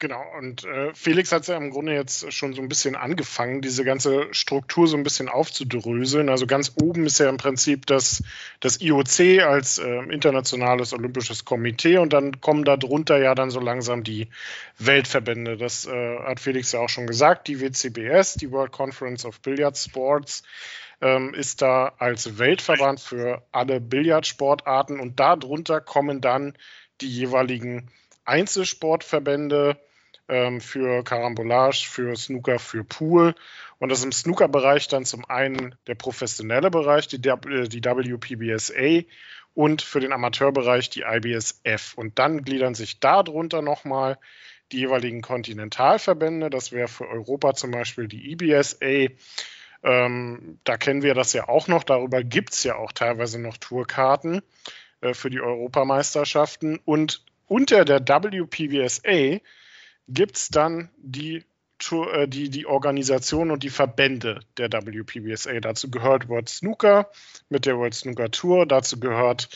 Genau, 0.00 0.24
und 0.36 0.64
äh, 0.64 0.92
Felix 0.92 1.30
hat 1.30 1.42
es 1.42 1.48
ja 1.48 1.56
im 1.56 1.70
Grunde 1.70 1.94
jetzt 1.94 2.32
schon 2.32 2.52
so 2.52 2.60
ein 2.60 2.68
bisschen 2.68 2.96
angefangen, 2.96 3.62
diese 3.62 3.84
ganze 3.84 4.26
Struktur 4.34 4.88
so 4.88 4.96
ein 4.96 5.04
bisschen 5.04 5.28
aufzudröseln. 5.28 6.28
Also 6.28 6.48
ganz 6.48 6.72
oben 6.74 7.06
ist 7.06 7.20
ja 7.20 7.28
im 7.28 7.36
Prinzip 7.36 7.86
das, 7.86 8.22
das 8.58 8.80
IOC 8.80 9.42
als 9.46 9.78
äh, 9.78 10.00
internationales 10.12 10.92
olympisches 10.92 11.44
Komitee 11.44 11.98
und 11.98 12.12
dann 12.12 12.40
kommen 12.40 12.64
da 12.64 12.76
drunter 12.76 13.18
ja 13.18 13.36
dann 13.36 13.50
so 13.50 13.60
langsam 13.60 14.02
die 14.02 14.28
Weltverbände. 14.78 15.56
Das 15.56 15.86
äh, 15.86 16.18
hat 16.18 16.40
Felix 16.40 16.72
ja 16.72 16.80
auch 16.80 16.88
schon 16.88 17.06
gesagt, 17.06 17.46
die 17.46 17.60
WCBS, 17.60 18.34
die 18.34 18.50
World 18.50 18.72
Conference 18.72 19.24
of 19.24 19.40
Billiard 19.40 19.78
Sports, 19.78 20.42
ähm, 21.00 21.34
ist 21.34 21.62
da 21.62 21.92
als 21.98 22.38
Weltverband 22.38 22.98
für 22.98 23.42
alle 23.52 23.80
Billardsportarten 23.80 24.98
und 24.98 25.20
darunter 25.20 25.80
kommen 25.80 26.20
dann 26.20 26.54
die 27.00 27.08
jeweiligen 27.08 27.90
Einzelsportverbände 28.24 29.78
ähm, 30.28 30.60
für 30.60 31.04
Karambolage, 31.04 31.86
für 31.88 32.16
Snooker, 32.16 32.58
für 32.58 32.84
Pool. 32.84 33.34
Und 33.78 33.90
das 33.90 33.98
ist 33.98 34.04
im 34.04 34.12
Snooker-Bereich 34.12 34.88
dann 34.88 35.04
zum 35.04 35.24
einen 35.26 35.74
der 35.86 35.94
professionelle 35.94 36.70
Bereich, 36.70 37.08
die, 37.08 37.16
äh, 37.16 37.68
die 37.68 37.84
WPBSA 37.84 39.06
und 39.54 39.82
für 39.82 40.00
den 40.00 40.12
Amateurbereich 40.12 40.90
die 40.90 41.02
IBSF. 41.02 41.94
Und 41.96 42.18
dann 42.18 42.42
gliedern 42.42 42.74
sich 42.74 43.00
darunter 43.00 43.62
nochmal 43.62 44.18
die 44.72 44.78
jeweiligen 44.78 45.22
Kontinentalverbände. 45.22 46.50
Das 46.50 46.72
wäre 46.72 46.88
für 46.88 47.08
Europa 47.08 47.54
zum 47.54 47.70
Beispiel 47.70 48.08
die 48.08 48.32
EBSA. 48.32 49.12
Ähm, 49.82 50.58
da 50.64 50.76
kennen 50.78 51.02
wir 51.02 51.14
das 51.14 51.32
ja 51.34 51.48
auch 51.48 51.68
noch. 51.68 51.84
Darüber 51.84 52.24
gibt 52.24 52.54
es 52.54 52.64
ja 52.64 52.76
auch 52.76 52.92
teilweise 52.92 53.38
noch 53.38 53.58
Tourkarten 53.58 54.42
äh, 55.02 55.12
für 55.14 55.30
die 55.30 55.40
Europameisterschaften. 55.40 56.80
Und 56.84 57.22
unter 57.46 57.84
der 57.84 58.00
WPBSA 58.00 59.40
gibt 60.08 60.36
es 60.36 60.48
dann 60.48 60.90
die, 60.96 61.44
äh, 61.90 62.28
die, 62.28 62.50
die 62.50 62.66
Organisation 62.66 63.50
und 63.50 63.62
die 63.62 63.70
Verbände 63.70 64.40
der 64.56 64.72
WPBSA. 64.72 65.60
Dazu 65.60 65.90
gehört 65.90 66.28
World 66.28 66.48
Snooker 66.48 67.10
mit 67.48 67.66
der 67.66 67.76
World 67.78 67.94
Snooker 67.94 68.30
Tour, 68.30 68.66
dazu 68.66 69.00
gehört 69.00 69.48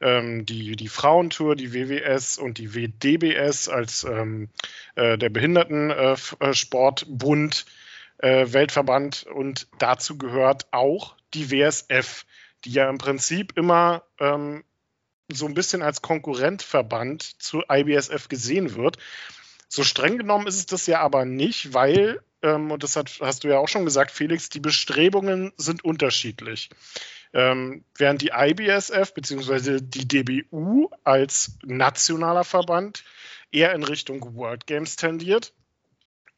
ähm, 0.00 0.46
die, 0.46 0.76
die 0.76 0.88
Frauentour, 0.88 1.56
die 1.56 1.72
WWS 1.72 2.38
und 2.38 2.58
die 2.58 2.74
WDBS 2.74 3.68
als 3.68 4.04
ähm, 4.04 4.50
äh, 4.94 5.18
der 5.18 5.30
Behindertensportbund. 5.30 7.64
Äh, 7.66 7.70
äh, 8.18 8.52
Weltverband 8.52 9.24
und 9.24 9.68
dazu 9.78 10.18
gehört 10.18 10.66
auch 10.70 11.16
die 11.34 11.50
WSF, 11.50 12.24
die 12.64 12.72
ja 12.72 12.88
im 12.88 12.98
Prinzip 12.98 13.56
immer 13.56 14.02
ähm, 14.18 14.64
so 15.28 15.46
ein 15.46 15.54
bisschen 15.54 15.82
als 15.82 16.02
Konkurrentverband 16.02 17.42
zu 17.42 17.62
IBSF 17.68 18.28
gesehen 18.28 18.74
wird. 18.74 18.98
So 19.68 19.82
streng 19.82 20.18
genommen 20.18 20.46
ist 20.46 20.56
es 20.56 20.66
das 20.66 20.86
ja 20.86 21.00
aber 21.00 21.24
nicht, 21.24 21.74
weil, 21.74 22.20
ähm, 22.42 22.70
und 22.70 22.82
das 22.82 22.96
hat, 22.96 23.10
hast 23.20 23.44
du 23.44 23.48
ja 23.48 23.58
auch 23.58 23.68
schon 23.68 23.84
gesagt, 23.84 24.10
Felix, 24.10 24.48
die 24.48 24.60
Bestrebungen 24.60 25.52
sind 25.56 25.84
unterschiedlich. 25.84 26.70
Ähm, 27.32 27.84
während 27.96 28.22
die 28.22 28.30
IBSF 28.32 29.12
bzw. 29.12 29.80
die 29.80 30.06
DBU 30.06 30.90
als 31.02 31.58
nationaler 31.64 32.44
Verband 32.44 33.04
eher 33.50 33.74
in 33.74 33.82
Richtung 33.82 34.36
World 34.36 34.66
Games 34.66 34.96
tendiert, 34.96 35.52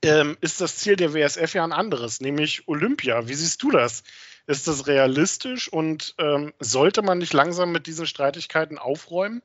ähm, 0.03 0.37
ist 0.41 0.61
das 0.61 0.77
Ziel 0.77 0.97
der 0.97 1.13
WSF 1.13 1.55
ja 1.55 1.65
ein 1.65 1.73
anderes, 1.73 2.21
nämlich 2.21 2.67
Olympia. 2.69 3.29
Wie 3.29 3.35
siehst 3.35 3.63
du 3.63 3.71
das? 3.71 4.03
Ist 4.49 4.67
das 4.67 4.87
realistisch 4.87 5.71
und 5.71 6.15
ähm, 6.17 6.55
sollte 6.59 7.03
man 7.03 7.19
nicht 7.19 7.35
langsam 7.35 7.71
mit 7.71 7.87
diesen 7.87 8.07
Streitigkeiten 8.07 8.79
aufräumen? 8.79 9.43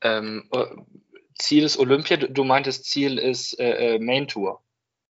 Ähm, 0.00 0.48
äh, 0.52 0.64
Ziel 1.38 1.64
ist 1.64 1.76
Olympia, 1.76 2.16
du 2.16 2.44
meintest 2.44 2.86
Ziel 2.86 3.18
ist 3.18 3.60
äh, 3.60 3.96
äh, 3.96 3.98
Main 3.98 4.26
Tour. 4.26 4.62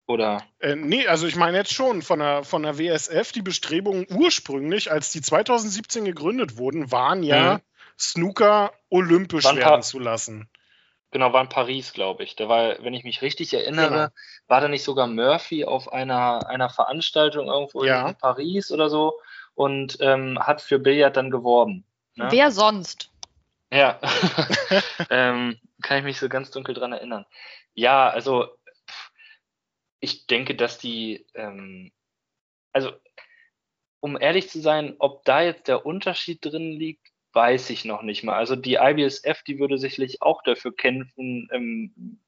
Oder? 0.08 0.42
Äh, 0.58 0.74
nee, 0.74 1.06
also 1.06 1.28
ich 1.28 1.36
meine 1.36 1.56
jetzt 1.56 1.72
schon 1.72 2.02
von 2.02 2.18
der, 2.18 2.42
von 2.42 2.64
der 2.64 2.78
WSF, 2.78 3.30
die 3.30 3.42
Bestrebungen 3.42 4.08
ursprünglich, 4.10 4.90
als 4.90 5.12
die 5.12 5.20
2017 5.20 6.04
gegründet 6.04 6.56
wurden, 6.56 6.90
waren 6.90 7.22
ja, 7.22 7.54
mhm. 7.54 7.60
Snooker 7.96 8.72
olympisch 8.90 9.44
werden 9.44 9.82
zu 9.84 10.00
lassen. 10.00 10.48
Genau, 11.14 11.32
war 11.32 11.42
in 11.42 11.48
Paris, 11.48 11.92
glaube 11.92 12.24
ich. 12.24 12.34
Da 12.34 12.48
war, 12.48 12.82
wenn 12.82 12.92
ich 12.92 13.04
mich 13.04 13.22
richtig 13.22 13.54
erinnere, 13.54 13.88
genau. 13.88 14.08
war 14.48 14.60
da 14.60 14.66
nicht 14.66 14.82
sogar 14.82 15.06
Murphy 15.06 15.64
auf 15.64 15.92
einer, 15.92 16.48
einer 16.48 16.68
Veranstaltung 16.68 17.46
irgendwo 17.46 17.84
ja. 17.84 18.08
in 18.08 18.16
Paris 18.16 18.72
oder 18.72 18.90
so 18.90 19.20
und 19.54 19.96
ähm, 20.00 20.40
hat 20.40 20.60
für 20.60 20.80
Billard 20.80 21.16
dann 21.16 21.30
geworben. 21.30 21.84
Ne? 22.16 22.26
Wer 22.32 22.50
sonst? 22.50 23.12
Ja, 23.72 24.00
ähm, 25.10 25.56
kann 25.82 25.98
ich 25.98 26.04
mich 26.04 26.18
so 26.18 26.28
ganz 26.28 26.50
dunkel 26.50 26.74
dran 26.74 26.92
erinnern. 26.92 27.26
Ja, 27.74 28.08
also 28.08 28.48
ich 30.00 30.26
denke, 30.26 30.56
dass 30.56 30.78
die, 30.78 31.28
ähm, 31.34 31.92
also 32.72 32.90
um 34.00 34.20
ehrlich 34.20 34.50
zu 34.50 34.60
sein, 34.60 34.96
ob 34.98 35.24
da 35.24 35.42
jetzt 35.42 35.68
der 35.68 35.86
Unterschied 35.86 36.44
drin 36.44 36.72
liegt, 36.72 37.13
weiß 37.34 37.70
ich 37.70 37.84
noch 37.84 38.02
nicht 38.02 38.22
mal. 38.22 38.36
Also 38.36 38.56
die 38.56 38.74
IBSF, 38.80 39.42
die 39.42 39.58
würde 39.58 39.78
sicherlich 39.78 40.22
auch 40.22 40.42
dafür 40.42 40.74
kämpfen, 40.74 41.48
ähm, 41.52 42.20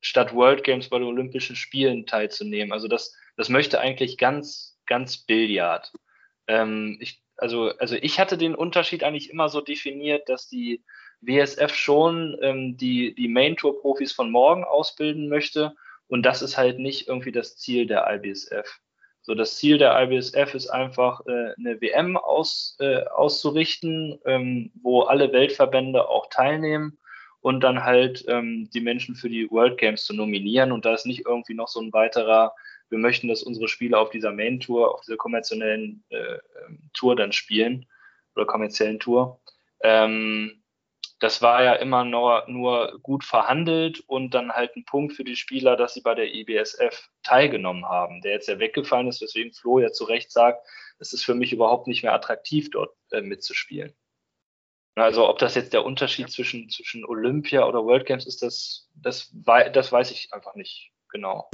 statt 0.00 0.34
World 0.34 0.64
Games 0.64 0.88
bei 0.88 0.98
den 0.98 1.08
Olympischen 1.08 1.56
Spielen 1.56 2.06
teilzunehmen. 2.06 2.72
Also 2.72 2.88
das, 2.88 3.14
das 3.36 3.48
möchte 3.48 3.80
eigentlich 3.80 4.18
ganz, 4.18 4.78
ganz 4.86 5.18
Billard. 5.18 5.92
Ähm, 6.46 6.96
ich, 7.00 7.22
also, 7.36 7.70
also 7.78 7.96
ich 7.96 8.18
hatte 8.18 8.38
den 8.38 8.54
Unterschied 8.54 9.04
eigentlich 9.04 9.30
immer 9.30 9.48
so 9.48 9.60
definiert, 9.60 10.28
dass 10.28 10.48
die 10.48 10.82
WSF 11.20 11.74
schon 11.74 12.38
ähm, 12.40 12.76
die, 12.76 13.14
die 13.14 13.28
Main 13.28 13.56
Tour 13.56 13.80
Profis 13.80 14.12
von 14.12 14.30
morgen 14.30 14.64
ausbilden 14.64 15.28
möchte. 15.28 15.74
Und 16.08 16.22
das 16.22 16.40
ist 16.40 16.56
halt 16.56 16.78
nicht 16.78 17.08
irgendwie 17.08 17.32
das 17.32 17.56
Ziel 17.56 17.86
der 17.86 18.06
IBSF. 18.08 18.80
So, 19.26 19.34
das 19.34 19.56
Ziel 19.56 19.76
der 19.76 20.00
IBSF 20.00 20.54
ist 20.54 20.68
einfach, 20.68 21.20
äh, 21.26 21.52
eine 21.58 21.80
WM 21.80 22.16
aus, 22.16 22.76
äh, 22.78 23.02
auszurichten, 23.06 24.20
ähm, 24.24 24.70
wo 24.80 25.02
alle 25.02 25.32
Weltverbände 25.32 26.08
auch 26.08 26.28
teilnehmen 26.30 26.96
und 27.40 27.64
dann 27.64 27.82
halt 27.82 28.24
ähm, 28.28 28.70
die 28.72 28.80
Menschen 28.80 29.16
für 29.16 29.28
die 29.28 29.50
World 29.50 29.78
Games 29.78 30.04
zu 30.04 30.14
nominieren. 30.14 30.70
Und 30.70 30.84
da 30.84 30.94
ist 30.94 31.06
nicht 31.06 31.26
irgendwie 31.26 31.54
noch 31.54 31.66
so 31.66 31.80
ein 31.80 31.92
weiterer, 31.92 32.54
wir 32.88 32.98
möchten, 32.98 33.26
dass 33.26 33.42
unsere 33.42 33.66
Spieler 33.66 33.98
auf 33.98 34.10
dieser 34.10 34.30
Main 34.30 34.60
Tour, 34.60 34.94
auf 34.94 35.00
dieser 35.00 35.16
kommerziellen 35.16 36.04
äh, 36.10 36.34
ähm, 36.68 36.88
Tour 36.94 37.16
dann 37.16 37.32
spielen 37.32 37.84
oder 38.36 38.46
kommerziellen 38.46 39.00
Tour. 39.00 39.40
Ähm, 39.82 40.62
das 41.18 41.40
war 41.40 41.62
ja 41.62 41.74
immer 41.74 42.04
nur, 42.04 42.44
nur 42.46 42.98
gut 43.02 43.24
verhandelt 43.24 44.00
und 44.06 44.34
dann 44.34 44.52
halt 44.52 44.76
ein 44.76 44.84
Punkt 44.84 45.14
für 45.14 45.24
die 45.24 45.36
Spieler, 45.36 45.76
dass 45.76 45.94
sie 45.94 46.02
bei 46.02 46.14
der 46.14 46.34
IBSF 46.34 47.08
teilgenommen 47.22 47.86
haben, 47.86 48.20
der 48.20 48.32
jetzt 48.32 48.48
ja 48.48 48.58
weggefallen 48.58 49.08
ist, 49.08 49.22
weswegen 49.22 49.52
Flo 49.52 49.78
ja 49.78 49.92
zu 49.92 50.04
Recht 50.04 50.30
sagt, 50.30 50.66
es 50.98 51.12
ist 51.12 51.24
für 51.24 51.34
mich 51.34 51.52
überhaupt 51.52 51.86
nicht 51.86 52.02
mehr 52.02 52.12
attraktiv, 52.12 52.70
dort 52.70 52.94
äh, 53.12 53.22
mitzuspielen. 53.22 53.94
Also 54.94 55.28
ob 55.28 55.38
das 55.38 55.54
jetzt 55.54 55.72
der 55.72 55.84
Unterschied 55.84 56.30
zwischen, 56.30 56.70
zwischen 56.70 57.04
Olympia 57.04 57.66
oder 57.66 57.84
World 57.84 58.06
Games 58.06 58.26
ist, 58.26 58.42
das, 58.42 58.88
das, 58.94 59.30
das 59.34 59.92
weiß 59.92 60.10
ich 60.10 60.32
einfach 60.32 60.54
nicht 60.54 60.90
genau. 61.10 61.50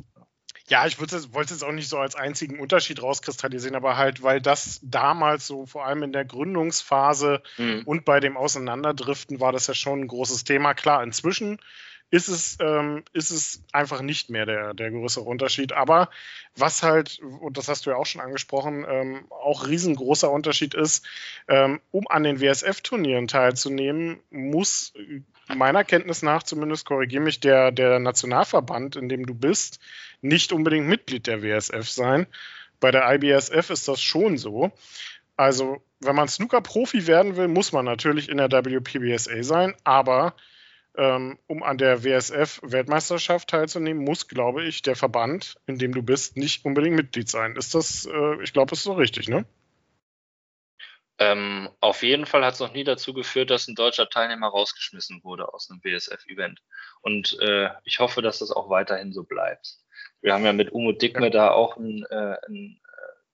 Ja, 0.69 0.87
ich 0.87 1.01
wollte 1.01 1.17
es 1.17 1.29
jetzt 1.51 1.65
auch 1.65 1.73
nicht 1.73 1.89
so 1.89 1.99
als 1.99 2.15
einzigen 2.15 2.61
Unterschied 2.61 3.03
rauskristallisieren, 3.03 3.77
aber 3.77 3.97
halt, 3.97 4.23
weil 4.23 4.41
das 4.41 4.81
damals 4.83 5.47
so 5.47 5.67
vor 5.67 5.85
allem 5.87 6.03
in 6.03 6.13
der 6.13 6.25
Gründungsphase 6.25 7.43
mhm. 7.59 7.83
und 7.85 8.05
bei 8.05 8.21
dem 8.21 8.37
Auseinanderdriften 8.37 9.41
war 9.41 9.53
das 9.53 9.67
ja 9.67 9.75
schon 9.75 10.01
ein 10.01 10.09
großes 10.09 10.45
Thema. 10.45 10.75
Klar, 10.75 11.03
inzwischen 11.03 11.59
ist 12.13 12.29
es, 12.29 12.59
ähm, 12.61 13.05
ist 13.15 13.31
es 13.31 13.65
einfach 13.73 14.03
nicht 14.03 14.29
mehr 14.29 14.45
der, 14.45 14.75
der 14.75 14.91
größere 14.91 15.25
Unterschied. 15.25 15.73
Aber 15.73 16.11
was 16.55 16.83
halt, 16.83 17.19
und 17.41 17.57
das 17.57 17.69
hast 17.69 17.87
du 17.87 17.91
ja 17.91 17.97
auch 17.97 18.05
schon 18.05 18.21
angesprochen, 18.21 18.85
ähm, 18.87 19.25
auch 19.31 19.67
riesengroßer 19.67 20.31
Unterschied 20.31 20.75
ist, 20.75 21.07
ähm, 21.49 21.81
um 21.91 22.07
an 22.09 22.23
den 22.23 22.39
WSF-Turnieren 22.39 23.29
teilzunehmen, 23.29 24.21
muss 24.31 24.93
meiner 25.49 25.85
Kenntnis 25.85 26.21
nach 26.21 26.43
zumindest, 26.43 26.85
korrigiere 26.85 27.23
mich, 27.23 27.41
der, 27.41 27.73
der 27.73 27.99
Nationalverband, 27.99 28.97
in 28.97 29.09
dem 29.09 29.25
du 29.25 29.35
bist, 29.35 29.81
nicht 30.21 30.53
unbedingt 30.53 30.87
Mitglied 30.87 31.27
der 31.27 31.43
WSF 31.43 31.89
sein. 31.89 32.27
Bei 32.79 32.91
der 32.91 33.11
IBSF 33.11 33.71
ist 33.71 33.89
das 33.89 34.03
schon 34.03 34.37
so. 34.37 34.71
Also, 35.39 35.83
wenn 36.01 36.15
man 36.15 36.29
Snooker-Profi 36.29 37.07
werden 37.07 37.37
will, 37.37 37.49
muss 37.49 37.73
man 37.73 37.87
natürlich 37.87 38.29
in 38.29 38.37
der 38.37 38.51
WPBSA 38.51 39.43
sein, 39.43 39.75
aber 39.83 40.35
um 40.95 41.63
an 41.63 41.79
der 41.79 42.05
WSF-Weltmeisterschaft 42.05 43.49
teilzunehmen, 43.49 44.05
muss, 44.05 44.29
glaube 44.29 44.65
ich, 44.65 44.83
der 44.83 44.97
Verband, 44.97 45.57
in 45.67 45.79
dem 45.79 45.95
du 45.95 46.03
bist, 46.03 46.37
nicht 46.37 46.65
unbedingt 46.65 46.97
Mitglied 46.97 47.29
sein. 47.29 47.57
Ist 47.57 47.75
das, 47.75 48.07
äh, 48.07 48.43
ich 48.43 48.53
glaube, 48.53 48.71
das 48.71 48.81
ist 48.81 48.85
so 48.85 48.93
richtig, 48.93 49.29
ne? 49.29 49.47
Ähm, 51.19 51.71
auf 51.81 52.03
jeden 52.03 52.27
Fall 52.27 52.45
hat 52.45 52.55
es 52.55 52.61
noch 52.61 52.73
nie 52.73 52.85
dazu 52.85 53.15
geführt, 53.15 53.51
dass 53.51 53.69
ein 53.69 53.75
deutscher 53.75 54.09
Teilnehmer 54.09 54.49
rausgeschmissen 54.49 55.23
wurde 55.23 55.53
aus 55.55 55.71
einem 55.71 55.83
WSF-Event. 55.85 56.61
Und 57.01 57.39
äh, 57.41 57.69
ich 57.85 58.01
hoffe, 58.01 58.23
dass 58.23 58.41
das 58.41 58.51
auch 58.51 58.69
weiterhin 58.71 59.13
so 59.13 59.23
bleibt. 59.23 59.77
Wir 60.21 60.35
haben 60.35 60.45
ja 60.45 60.53
mit 60.53 60.73
Umo 60.73 60.93
Dickme 60.93 61.27
ja. 61.27 61.31
da 61.31 61.51
auch 61.53 61.77
einen, 61.77 62.05
äh, 62.11 62.37
einen, 62.47 62.81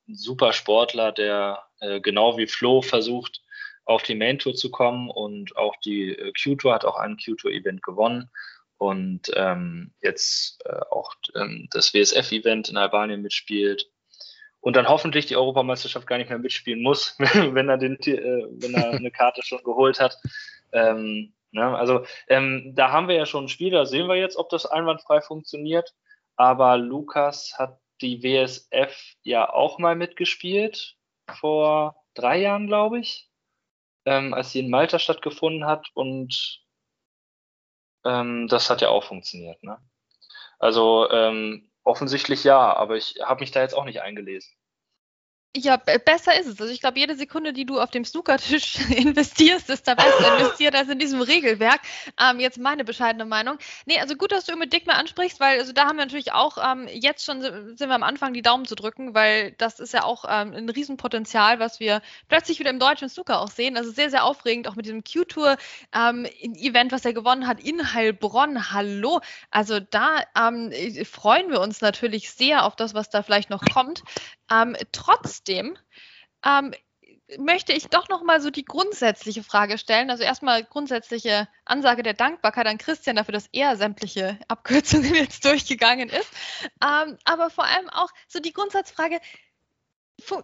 einen 0.07 0.17
super 0.17 0.53
Sportler, 0.53 1.13
der 1.13 1.65
äh, 1.81 2.01
genau 2.01 2.37
wie 2.37 2.47
Flo 2.47 2.83
versucht, 2.83 3.43
auf 3.89 4.03
die 4.03 4.15
Main 4.15 4.39
Tour 4.39 4.55
zu 4.55 4.71
kommen 4.71 5.09
und 5.09 5.57
auch 5.57 5.75
die 5.77 6.11
äh, 6.11 6.33
Q-Tour 6.41 6.75
hat 6.75 6.85
auch 6.85 6.97
ein 6.97 7.17
Q-Tour-Event 7.17 7.83
gewonnen 7.83 8.31
und 8.77 9.33
ähm, 9.35 9.93
jetzt 10.03 10.63
äh, 10.67 10.81
auch 10.91 11.15
ähm, 11.35 11.69
das 11.71 11.95
WSF-Event 11.95 12.69
in 12.69 12.77
Albanien 12.77 13.23
mitspielt 13.23 13.91
und 14.61 14.77
dann 14.77 14.89
hoffentlich 14.89 15.25
die 15.25 15.37
Europameisterschaft 15.37 16.07
gar 16.07 16.19
nicht 16.19 16.29
mehr 16.29 16.39
mitspielen 16.39 16.83
muss, 16.83 17.17
wenn 17.19 17.71
er, 17.71 17.79
den, 17.79 17.99
äh, 18.01 18.45
wenn 18.51 18.75
er 18.75 18.91
eine 18.91 19.11
Karte 19.11 19.43
schon 19.43 19.63
geholt 19.65 20.01
hat. 20.01 20.19
Ähm, 20.73 21.33
ne? 21.51 21.75
Also 21.75 22.05
ähm, 22.29 22.75
da 22.75 22.93
haben 22.93 23.09
wir 23.09 23.17
ja 23.17 23.25
schon 23.25 23.45
ein 23.45 23.49
Spiel, 23.49 23.71
da 23.71 23.87
sehen 23.87 24.07
wir 24.07 24.17
jetzt, 24.17 24.37
ob 24.37 24.51
das 24.51 24.67
einwandfrei 24.67 25.23
funktioniert. 25.23 25.95
Aber 26.37 26.77
Lukas 26.77 27.55
hat 27.57 27.81
die 28.03 28.23
WSF 28.23 28.95
ja 29.23 29.51
auch 29.51 29.79
mal 29.79 29.97
mitgespielt, 29.97 30.97
vor 31.27 31.97
drei 32.13 32.39
Jahren, 32.39 32.67
glaube 32.67 32.99
ich 32.99 33.28
ähm, 34.05 34.35
als 34.35 34.53
sie 34.53 34.61
in 34.61 34.71
Malta 34.71 34.99
stattgefunden 34.99 35.67
hat 35.67 35.89
und 35.95 36.63
ähm, 38.05 38.49
das 38.49 38.71
hat 38.71 38.81
ja 38.81 38.89
auch 38.89 39.05
funktioniert. 39.05 39.63
Ne? 39.63 39.79
Also 40.59 41.11
ähm, 41.11 41.71
offensichtlich 41.85 42.45
ja, 42.45 42.75
aber 42.75 42.97
ich 42.97 43.17
habe 43.23 43.41
mich 43.41 43.51
da 43.51 43.61
jetzt 43.61 43.75
auch 43.75 43.85
nicht 43.85 44.03
eingelesen. 44.03 44.53
Ja, 45.57 45.77
besser 45.77 46.39
ist 46.39 46.47
es. 46.47 46.61
Also 46.61 46.73
ich 46.73 46.81
glaube, 46.81 46.99
jede 46.99 47.17
Sekunde, 47.17 47.55
die 47.55 47.65
du 47.65 47.81
auf 47.81 47.91
dem 47.91 48.05
Snookertisch 48.05 48.79
investierst, 48.91 49.71
ist 49.71 49.89
da 49.89 49.95
besser 49.95 50.39
investiert 50.39 50.75
als 50.75 50.89
in 50.91 50.99
diesem 50.99 51.23
Regelwerk. 51.23 51.81
Ähm, 52.21 52.39
jetzt 52.39 52.59
meine 52.59 52.85
bescheidene 52.85 53.25
Meinung. 53.25 53.59
Nee, 53.87 53.99
also 53.99 54.15
gut, 54.15 54.31
dass 54.31 54.45
du 54.45 54.53
immer 54.53 54.67
Dick 54.67 54.87
mal 54.87 54.95
ansprichst, 54.97 55.41
weil 55.41 55.59
also 55.59 55.73
da 55.73 55.87
haben 55.87 55.97
wir 55.97 56.05
natürlich 56.05 56.33
auch 56.33 56.59
ähm, 56.63 56.87
jetzt 56.93 57.25
schon 57.25 57.41
sind 57.41 57.81
wir 57.81 57.95
am 57.95 58.03
Anfang 58.03 58.35
die 58.35 58.43
Daumen 58.43 58.67
zu 58.67 58.75
drücken, 58.75 59.15
weil 59.15 59.53
das 59.53 59.81
ist 59.81 59.95
ja 59.95 60.05
auch 60.05 60.27
ähm, 60.29 60.53
ein 60.53 60.69
Riesenpotenzial, 60.69 61.59
was 61.59 61.81
wir 61.81 62.03
plötzlich 62.29 62.59
wieder 62.59 62.71
im 62.71 62.79
deutschen 62.79 63.09
Snooker 63.09 63.41
auch 63.41 63.51
sehen. 63.51 63.79
Also 63.79 63.91
sehr, 63.91 64.11
sehr 64.11 64.25
aufregend, 64.25 64.69
auch 64.69 64.77
mit 64.77 64.85
diesem 64.85 65.03
Q-Tour-Event, 65.03 66.29
ähm, 66.43 66.91
was 66.91 67.05
er 67.07 67.15
gewonnen 67.15 67.47
hat 67.47 67.61
in 67.61 67.95
Heilbronn. 67.95 68.71
Hallo. 68.73 69.21
Also 69.51 69.81
da 69.81 70.21
ähm, 70.39 70.73
freuen 71.05 71.51
wir 71.51 71.61
uns 71.61 71.81
natürlich 71.81 72.31
sehr 72.31 72.65
auf 72.65 72.77
das, 72.77 72.93
was 72.93 73.09
da 73.09 73.23
vielleicht 73.23 73.49
noch 73.49 73.63
kommt. 73.73 74.03
Ähm, 74.51 74.77
trotzdem 74.93 75.77
ähm, 76.45 76.73
möchte 77.37 77.73
ich 77.73 77.89
doch 77.89 78.09
noch 78.09 78.23
mal 78.23 78.41
so 78.41 78.51
die 78.51 78.65
grundsätzliche 78.65 79.43
Frage 79.43 79.77
stellen. 79.77 80.11
Also 80.11 80.23
erstmal 80.23 80.65
grundsätzliche 80.65 81.49
Ansage 81.65 82.03
der 82.03 82.15
Dankbarkeit 82.15 82.67
an 82.67 82.79
Christian 82.79 83.17
dafür, 83.17 83.33
dass 83.33 83.49
er 83.53 83.77
sämtliche 83.77 84.39
Abkürzungen 84.49 85.15
jetzt 85.15 85.45
durchgegangen 85.45 86.09
ist. 86.09 86.31
Ähm, 86.83 87.19
aber 87.25 87.51
vor 87.51 87.65
allem 87.65 87.89
auch 87.91 88.09
so 88.27 88.41
die 88.41 88.53
Grundsatzfrage, 88.53 89.21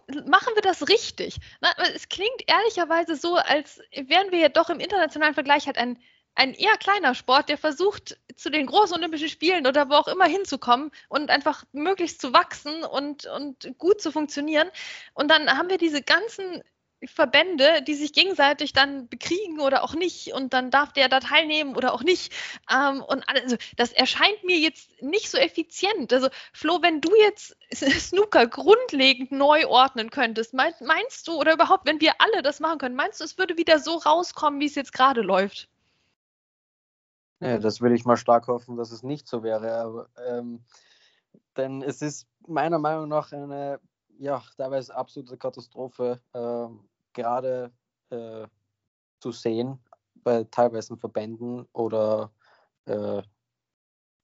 machen 0.07 0.55
wir 0.55 0.61
das 0.61 0.87
richtig? 0.87 1.37
Na, 1.59 1.71
es 1.93 2.07
klingt 2.07 2.47
ehrlicherweise 2.47 3.15
so, 3.15 3.35
als 3.35 3.81
wären 3.91 4.31
wir 4.31 4.39
ja 4.39 4.49
doch 4.49 4.69
im 4.69 4.79
internationalen 4.79 5.33
Vergleich 5.33 5.65
halt 5.65 5.77
ein 5.77 5.99
ein 6.35 6.53
eher 6.53 6.77
kleiner 6.77 7.15
Sport, 7.15 7.49
der 7.49 7.57
versucht, 7.57 8.17
zu 8.35 8.49
den 8.49 8.65
großen 8.65 8.95
Olympischen 8.95 9.29
Spielen 9.29 9.65
oder 9.67 9.89
wo 9.89 9.93
auch 9.93 10.07
immer 10.07 10.25
hinzukommen 10.25 10.91
und 11.07 11.29
einfach 11.29 11.63
möglichst 11.71 12.21
zu 12.21 12.33
wachsen 12.33 12.83
und, 12.83 13.25
und 13.25 13.77
gut 13.77 14.01
zu 14.01 14.11
funktionieren. 14.11 14.69
Und 15.13 15.31
dann 15.31 15.49
haben 15.57 15.69
wir 15.69 15.77
diese 15.77 16.01
ganzen 16.01 16.61
Verbände, 17.03 17.81
die 17.83 17.93
sich 17.93 18.13
gegenseitig 18.13 18.73
dann 18.73 19.07
bekriegen 19.09 19.59
oder 19.59 19.83
auch 19.83 19.93
nicht 19.93 20.33
und 20.33 20.53
dann 20.53 20.71
darf 20.71 20.93
der 20.93 21.09
da 21.09 21.19
teilnehmen 21.19 21.75
oder 21.75 21.93
auch 21.93 22.03
nicht. 22.03 22.33
Ähm, 22.71 23.01
und 23.01 23.27
also, 23.29 23.57
das 23.75 23.91
erscheint 23.91 24.43
mir 24.43 24.57
jetzt 24.57 25.01
nicht 25.01 25.29
so 25.29 25.37
effizient. 25.37 26.11
Also 26.13 26.29
Flo, 26.53 26.81
wenn 26.81 27.01
du 27.01 27.11
jetzt 27.15 27.55
Snooker 27.73 28.47
grundlegend 28.47 29.31
neu 29.31 29.67
ordnen 29.67 30.09
könntest, 30.09 30.53
meinst, 30.53 30.81
meinst 30.81 31.27
du 31.27 31.33
oder 31.33 31.53
überhaupt, 31.53 31.85
wenn 31.85 32.01
wir 32.01 32.13
alle 32.19 32.41
das 32.41 32.59
machen 32.59 32.79
können, 32.79 32.95
meinst 32.95 33.19
du, 33.19 33.23
es 33.25 33.37
würde 33.37 33.57
wieder 33.57 33.79
so 33.79 33.97
rauskommen, 33.97 34.59
wie 34.59 34.65
es 34.65 34.75
jetzt 34.75 34.93
gerade 34.93 35.21
läuft? 35.21 35.69
Ja, 37.39 37.57
das 37.57 37.81
würde 37.81 37.95
ich 37.95 38.05
mal 38.05 38.17
stark 38.17 38.47
hoffen, 38.47 38.77
dass 38.77 38.91
es 38.91 39.03
nicht 39.03 39.27
so 39.27 39.43
wäre. 39.43 39.75
Aber, 39.75 40.09
ähm, 40.27 40.63
denn 41.57 41.81
es 41.81 42.01
ist 42.01 42.27
meiner 42.47 42.79
Meinung 42.79 43.09
nach 43.09 43.31
eine 43.31 43.79
ja, 44.17 44.41
teilweise 44.57 44.95
absolute 44.95 45.37
Katastrophe, 45.37 46.21
äh, 46.33 46.67
gerade 47.13 47.71
äh, 48.09 48.47
zu 49.19 49.31
sehen 49.31 49.79
bei 50.15 50.45
teilweise 50.45 50.97
Verbänden 50.97 51.67
oder 51.73 52.31
äh, 52.85 53.21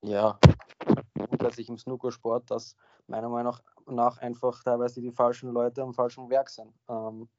ja, 0.03 0.39
grundsätzlich 1.15 1.69
im 1.69 1.77
Snookersport, 1.77 2.49
dass 2.49 2.75
meiner 3.07 3.29
Meinung 3.29 3.55
nach 3.87 4.17
einfach 4.17 4.63
teilweise 4.63 5.01
die 5.01 5.11
falschen 5.11 5.51
Leute 5.51 5.81
am 5.81 5.93
falschen 5.93 6.29
Werk 6.29 6.49
sind. 6.49 6.73
Ähm, 6.87 7.29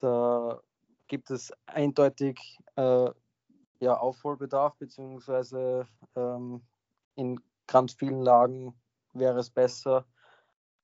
da 0.00 0.60
gibt 1.06 1.30
es 1.30 1.52
eindeutig 1.66 2.58
äh, 2.74 3.10
ja, 3.80 3.96
Aufholbedarf, 3.96 4.76
beziehungsweise 4.76 5.86
ähm, 6.14 6.62
in 7.14 7.40
ganz 7.66 7.94
vielen 7.94 8.22
Lagen 8.22 8.74
wäre 9.12 9.38
es 9.38 9.50
besser, 9.50 10.04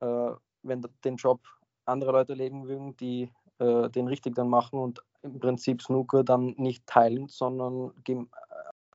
äh, 0.00 0.30
wenn 0.62 0.86
den 1.04 1.16
Job 1.16 1.40
andere 1.84 2.12
Leute 2.12 2.34
legen 2.34 2.66
würden, 2.66 2.96
die 2.96 3.32
äh, 3.58 3.88
den 3.90 4.08
richtig 4.08 4.34
dann 4.34 4.48
machen 4.48 4.78
und 4.78 5.02
im 5.22 5.38
Prinzip 5.38 5.82
Snooker 5.82 6.24
dann 6.24 6.54
nicht 6.58 6.86
teilen, 6.86 7.28
sondern 7.28 7.92
äh, 8.08 8.24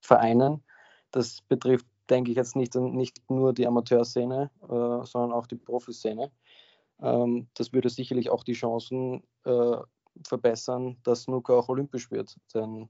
vereinen. 0.02 0.64
Das 1.12 1.42
betrifft, 1.42 1.88
denke 2.10 2.32
ich, 2.32 2.38
jetzt 2.38 2.56
nicht, 2.56 2.76
nicht 2.76 3.22
nur 3.30 3.54
die 3.54 3.68
Amateurszene, 3.68 4.52
äh, 4.64 5.06
sondern 5.06 5.32
auch 5.32 5.48
die 5.48 5.56
Profiszene. 5.56 6.32
Ähm, 7.02 7.48
das 7.54 7.74
würde 7.74 7.90
sicherlich 7.90 8.30
auch 8.30 8.44
die 8.44 8.54
Chancen 8.54 9.24
äh, 9.46 9.78
verbessern, 10.26 10.98
dass 11.04 11.24
Snooker 11.24 11.56
auch 11.56 11.70
olympisch 11.70 12.12
wird. 12.12 12.36
Denn 12.54 12.90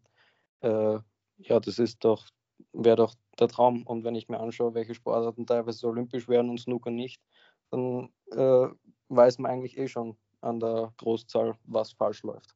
äh, 0.61 0.99
ja, 1.37 1.59
das 1.59 1.79
ist 1.79 2.03
doch, 2.03 2.25
wäre 2.73 2.95
doch 2.95 3.15
der 3.39 3.47
Traum. 3.47 3.83
Und 3.83 4.03
wenn 4.03 4.15
ich 4.15 4.29
mir 4.29 4.39
anschaue, 4.39 4.73
welche 4.73 4.95
Sportarten 4.95 5.45
teilweise 5.45 5.87
olympisch 5.87 6.27
werden 6.27 6.49
und 6.49 6.59
Snooker 6.59 6.91
nicht, 6.91 7.21
dann 7.69 8.09
äh, 8.31 8.67
weiß 9.09 9.39
man 9.39 9.51
eigentlich 9.51 9.77
eh 9.77 9.87
schon 9.87 10.17
an 10.41 10.59
der 10.59 10.93
Großzahl, 10.97 11.57
was 11.63 11.91
falsch 11.93 12.23
läuft. 12.23 12.55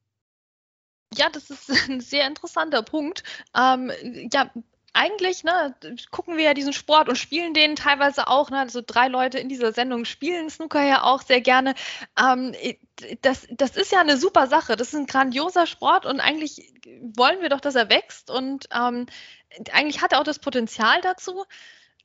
Ja, 1.15 1.29
das 1.29 1.49
ist 1.49 1.69
ein 1.89 2.01
sehr 2.01 2.27
interessanter 2.27 2.83
Punkt. 2.83 3.23
Ähm, 3.55 3.91
ja, 4.31 4.51
eigentlich 4.93 5.43
ne, 5.43 5.75
gucken 6.11 6.37
wir 6.37 6.43
ja 6.43 6.53
diesen 6.53 6.73
Sport 6.73 7.07
und 7.07 7.17
spielen 7.17 7.53
den 7.53 7.75
teilweise 7.75 8.27
auch. 8.27 8.49
Ne, 8.49 8.59
also 8.59 8.81
drei 8.85 9.07
Leute 9.07 9.39
in 9.39 9.49
dieser 9.49 9.71
Sendung 9.71 10.05
spielen 10.05 10.49
Snooker 10.49 10.83
ja 10.83 11.03
auch 11.03 11.21
sehr 11.21 11.41
gerne. 11.41 11.75
Ähm, 12.19 12.53
das, 13.21 13.47
das 13.51 13.77
ist 13.77 13.91
ja 13.91 14.01
eine 14.01 14.17
super 14.17 14.47
Sache. 14.47 14.75
Das 14.75 14.89
ist 14.89 14.95
ein 14.95 15.07
grandioser 15.07 15.65
Sport 15.65 16.05
und 16.05 16.19
eigentlich 16.19 16.73
wollen 17.01 17.41
wir 17.41 17.49
doch, 17.49 17.61
dass 17.61 17.75
er 17.75 17.89
wächst. 17.89 18.29
Und 18.29 18.67
ähm, 18.73 19.05
eigentlich 19.71 20.01
hat 20.01 20.11
er 20.11 20.19
auch 20.19 20.25
das 20.25 20.39
Potenzial 20.39 21.01
dazu. 21.01 21.45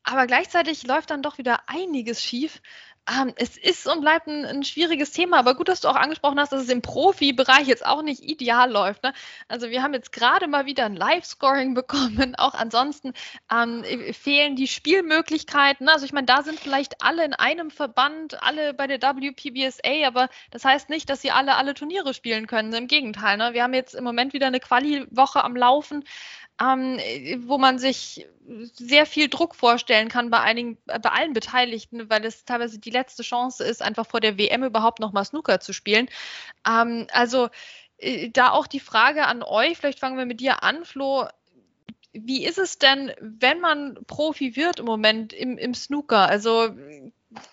Aber 0.04 0.26
gleichzeitig 0.28 0.86
läuft 0.86 1.10
dann 1.10 1.22
doch 1.22 1.38
wieder 1.38 1.68
einiges 1.68 2.22
schief. 2.22 2.62
Ähm, 3.08 3.32
es 3.36 3.56
ist 3.56 3.86
und 3.86 4.00
bleibt 4.00 4.26
ein, 4.26 4.44
ein, 4.44 4.64
schwieriges 4.64 5.12
Thema, 5.12 5.38
aber 5.38 5.54
gut, 5.54 5.68
dass 5.68 5.80
du 5.80 5.88
auch 5.88 5.94
angesprochen 5.94 6.40
hast, 6.40 6.50
dass 6.50 6.62
es 6.62 6.68
im 6.68 6.82
Profibereich 6.82 7.68
jetzt 7.68 7.86
auch 7.86 8.02
nicht 8.02 8.22
ideal 8.22 8.70
läuft. 8.70 9.04
Ne? 9.04 9.12
Also 9.46 9.70
wir 9.70 9.82
haben 9.82 9.94
jetzt 9.94 10.10
gerade 10.10 10.48
mal 10.48 10.66
wieder 10.66 10.86
ein 10.86 10.96
Live-Scoring 10.96 11.74
bekommen. 11.74 12.34
Auch 12.36 12.54
ansonsten 12.54 13.12
ähm, 13.52 13.84
fehlen 14.12 14.56
die 14.56 14.66
Spielmöglichkeiten. 14.66 15.88
Also 15.88 16.04
ich 16.04 16.12
meine, 16.12 16.26
da 16.26 16.42
sind 16.42 16.58
vielleicht 16.58 17.00
alle 17.02 17.24
in 17.24 17.34
einem 17.34 17.70
Verband, 17.70 18.42
alle 18.42 18.74
bei 18.74 18.88
der 18.88 19.00
WPBSA, 19.00 20.06
aber 20.06 20.28
das 20.50 20.64
heißt 20.64 20.90
nicht, 20.90 21.08
dass 21.08 21.22
sie 21.22 21.30
alle 21.30 21.54
alle 21.54 21.74
Turniere 21.74 22.12
spielen 22.12 22.48
können. 22.48 22.72
Im 22.72 22.88
Gegenteil. 22.88 23.36
Ne? 23.36 23.54
Wir 23.54 23.62
haben 23.62 23.74
jetzt 23.74 23.94
im 23.94 24.02
Moment 24.02 24.32
wieder 24.32 24.48
eine 24.48 24.58
Quali-Woche 24.58 25.44
am 25.44 25.54
Laufen 25.54 26.04
ähm, 26.60 26.98
wo 27.46 27.58
man 27.58 27.78
sich 27.78 28.26
sehr 28.72 29.06
viel 29.06 29.28
Druck 29.28 29.54
vorstellen 29.54 30.08
kann 30.08 30.30
bei 30.30 30.40
einigen, 30.40 30.78
bei 30.86 31.10
allen 31.10 31.32
Beteiligten, 31.32 32.08
weil 32.08 32.24
es 32.24 32.44
teilweise 32.44 32.78
die 32.78 32.90
letzte 32.90 33.22
Chance 33.22 33.64
ist, 33.64 33.82
einfach 33.82 34.06
vor 34.06 34.20
der 34.20 34.38
WM 34.38 34.64
überhaupt 34.64 35.00
noch 35.00 35.12
mal 35.12 35.24
Snooker 35.24 35.60
zu 35.60 35.72
spielen. 35.72 36.08
Ähm, 36.66 37.06
also 37.12 37.48
äh, 37.98 38.30
da 38.30 38.50
auch 38.50 38.66
die 38.66 38.80
Frage 38.80 39.26
an 39.26 39.42
euch, 39.42 39.76
vielleicht 39.76 40.00
fangen 40.00 40.18
wir 40.18 40.26
mit 40.26 40.40
dir 40.40 40.62
an, 40.62 40.84
Flo. 40.84 41.26
Wie 42.12 42.46
ist 42.46 42.58
es 42.58 42.78
denn, 42.78 43.12
wenn 43.20 43.60
man 43.60 43.98
Profi 44.06 44.56
wird 44.56 44.80
im 44.80 44.86
Moment 44.86 45.34
im, 45.34 45.58
im 45.58 45.74
Snooker? 45.74 46.28
Also 46.28 46.74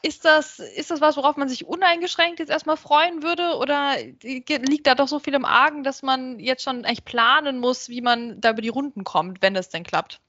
ist 0.01 0.23
das, 0.25 0.59
ist 0.59 0.91
das 0.91 1.01
was, 1.01 1.17
worauf 1.17 1.35
man 1.35 1.49
sich 1.49 1.65
uneingeschränkt 1.65 2.39
jetzt 2.39 2.49
erstmal 2.49 2.77
freuen 2.77 3.23
würde? 3.23 3.57
Oder 3.57 3.95
liegt 4.21 4.87
da 4.87 4.95
doch 4.95 5.07
so 5.07 5.19
viel 5.19 5.33
im 5.33 5.45
Argen, 5.45 5.83
dass 5.83 6.03
man 6.03 6.39
jetzt 6.39 6.63
schon 6.63 6.83
echt 6.83 7.05
planen 7.05 7.59
muss, 7.59 7.89
wie 7.89 8.01
man 8.01 8.39
da 8.39 8.51
über 8.51 8.61
die 8.61 8.69
Runden 8.69 9.03
kommt, 9.03 9.41
wenn 9.41 9.55
es 9.55 9.69
denn 9.69 9.83
klappt? 9.83 10.21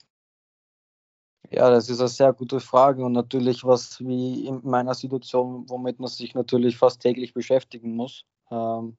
Ja, 1.51 1.71
das 1.71 1.91
ist 1.91 2.01
eine 2.01 2.09
sehr 2.09 2.33
gute 2.33 2.59
Frage 2.59 3.05
und 3.05 3.13
natürlich 3.13 3.65
was 3.65 4.01
wie 4.01 4.47
in 4.47 4.61
meiner 4.65 4.95
Situation, 4.95 5.69
womit 5.69 6.01
man 6.01 6.09
sich 6.09 6.35
natürlich 6.35 6.79
fast 6.79 7.01
täglich 7.01 7.35
beschäftigen 7.35 7.95
muss. 7.95 8.25
Ähm, 8.51 8.97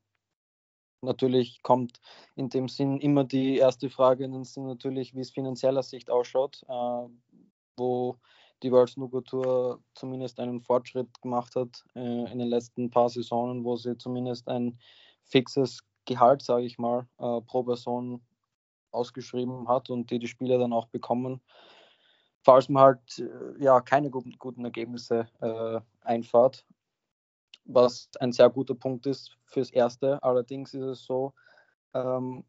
natürlich 1.02 1.64
kommt 1.64 2.00
in 2.36 2.50
dem 2.50 2.70
Sinn 2.70 3.00
immer 3.00 3.24
die 3.24 3.58
erste 3.58 3.90
Frage 3.90 4.24
in 4.24 4.32
den 4.32 4.44
Sinn 4.44 4.68
natürlich, 4.68 5.16
wie 5.16 5.22
es 5.22 5.32
finanzieller 5.32 5.84
Sicht 5.84 6.12
ausschaut, 6.12 6.64
äh, 6.70 7.08
wo 7.78 8.20
die 8.64 8.72
World 8.72 8.90
Snooker 8.90 9.24
Tour 9.24 9.80
zumindest 9.94 10.40
einen 10.40 10.62
Fortschritt 10.62 11.22
gemacht 11.22 11.56
hat 11.56 11.84
äh, 11.96 12.32
in 12.32 12.40
den 12.40 12.48
letzten 12.48 12.90
paar 12.90 13.10
Saisonen, 13.10 13.64
wo 13.64 13.76
sie 13.76 13.98
zumindest 13.98 14.48
ein 14.48 14.80
fixes 15.24 15.84
Gehalt, 16.06 16.42
sage 16.42 16.66
ich 16.66 16.78
mal, 16.78 17.08
äh, 17.18 17.42
pro 17.42 17.64
Person 17.64 18.22
ausgeschrieben 18.92 19.68
hat 19.68 19.90
und 19.90 20.10
die 20.10 20.20
die 20.20 20.28
Spieler 20.28 20.58
dann 20.58 20.74
auch 20.74 20.88
bekommen, 20.88 21.42
falls 22.44 22.70
man 22.70 22.84
halt 22.84 23.20
äh, 23.20 23.64
ja 23.64 23.82
keine 23.82 24.10
guten, 24.10 24.34
guten 24.40 24.64
Ergebnisse 24.64 25.28
äh, 25.42 25.82
einfahrt, 26.02 26.66
was 27.66 28.10
ein 28.20 28.32
sehr 28.32 28.50
guter 28.50 28.76
Punkt 28.76 29.06
ist 29.06 29.38
fürs 29.46 29.72
Erste. 29.72 30.22
Allerdings 30.24 30.74
ist 30.74 30.84
es 30.84 31.06
so, 31.06 31.34
ähm, 31.94 32.46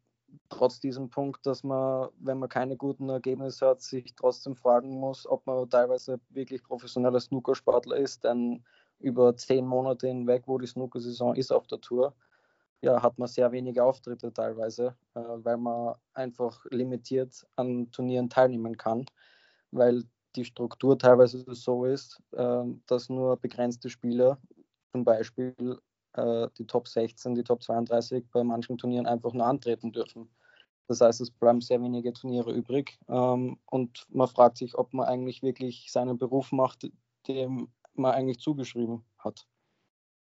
trotz 0.49 0.79
diesem 0.79 1.09
Punkt, 1.09 1.45
dass 1.45 1.63
man, 1.63 2.09
wenn 2.19 2.39
man 2.39 2.49
keine 2.49 2.77
guten 2.77 3.09
Ergebnisse 3.09 3.67
hat, 3.67 3.81
sich 3.81 4.15
trotzdem 4.15 4.55
fragen 4.55 4.99
muss, 4.99 5.27
ob 5.27 5.45
man 5.45 5.69
teilweise 5.69 6.19
wirklich 6.29 6.63
professioneller 6.63 7.19
Snookersportler 7.19 7.97
ist, 7.97 8.23
denn 8.23 8.63
über 8.99 9.35
zehn 9.35 9.65
Monate 9.65 10.07
hinweg, 10.07 10.43
wo 10.47 10.57
die 10.57 10.67
Snooker-Saison 10.67 11.35
ist 11.35 11.51
auf 11.51 11.67
der 11.67 11.79
Tour, 11.81 12.15
ja, 12.81 13.01
hat 13.01 13.17
man 13.17 13.27
sehr 13.27 13.51
wenige 13.51 13.83
Auftritte 13.83 14.31
teilweise, 14.31 14.95
äh, 15.15 15.19
weil 15.19 15.57
man 15.57 15.95
einfach 16.13 16.63
limitiert 16.69 17.45
an 17.55 17.91
Turnieren 17.91 18.29
teilnehmen 18.29 18.77
kann, 18.77 19.05
weil 19.71 20.03
die 20.35 20.45
Struktur 20.45 20.97
teilweise 20.97 21.43
so 21.53 21.85
ist, 21.85 22.21
äh, 22.33 22.63
dass 22.85 23.09
nur 23.09 23.37
begrenzte 23.37 23.89
Spieler, 23.89 24.39
zum 24.91 25.03
Beispiel 25.03 25.79
äh, 26.17 26.47
die 26.57 26.65
Top 26.65 26.87
16, 26.87 27.35
die 27.35 27.43
Top 27.43 27.63
32 27.63 28.25
bei 28.31 28.43
manchen 28.43 28.77
Turnieren 28.77 29.05
einfach 29.05 29.33
nur 29.33 29.45
antreten 29.45 29.91
dürfen. 29.91 30.29
Das 30.87 31.01
heißt, 31.01 31.21
es 31.21 31.31
bleiben 31.31 31.61
sehr 31.61 31.81
wenige 31.81 32.13
Turniere 32.13 32.53
übrig 32.53 32.97
ähm, 33.09 33.59
und 33.65 34.05
man 34.09 34.27
fragt 34.27 34.57
sich, 34.57 34.77
ob 34.77 34.93
man 34.93 35.05
eigentlich 35.05 35.43
wirklich 35.43 35.91
seinen 35.91 36.17
Beruf 36.17 36.51
macht, 36.51 36.89
dem 37.27 37.69
man 37.93 38.13
eigentlich 38.13 38.39
zugeschrieben 38.39 39.03
hat. 39.19 39.47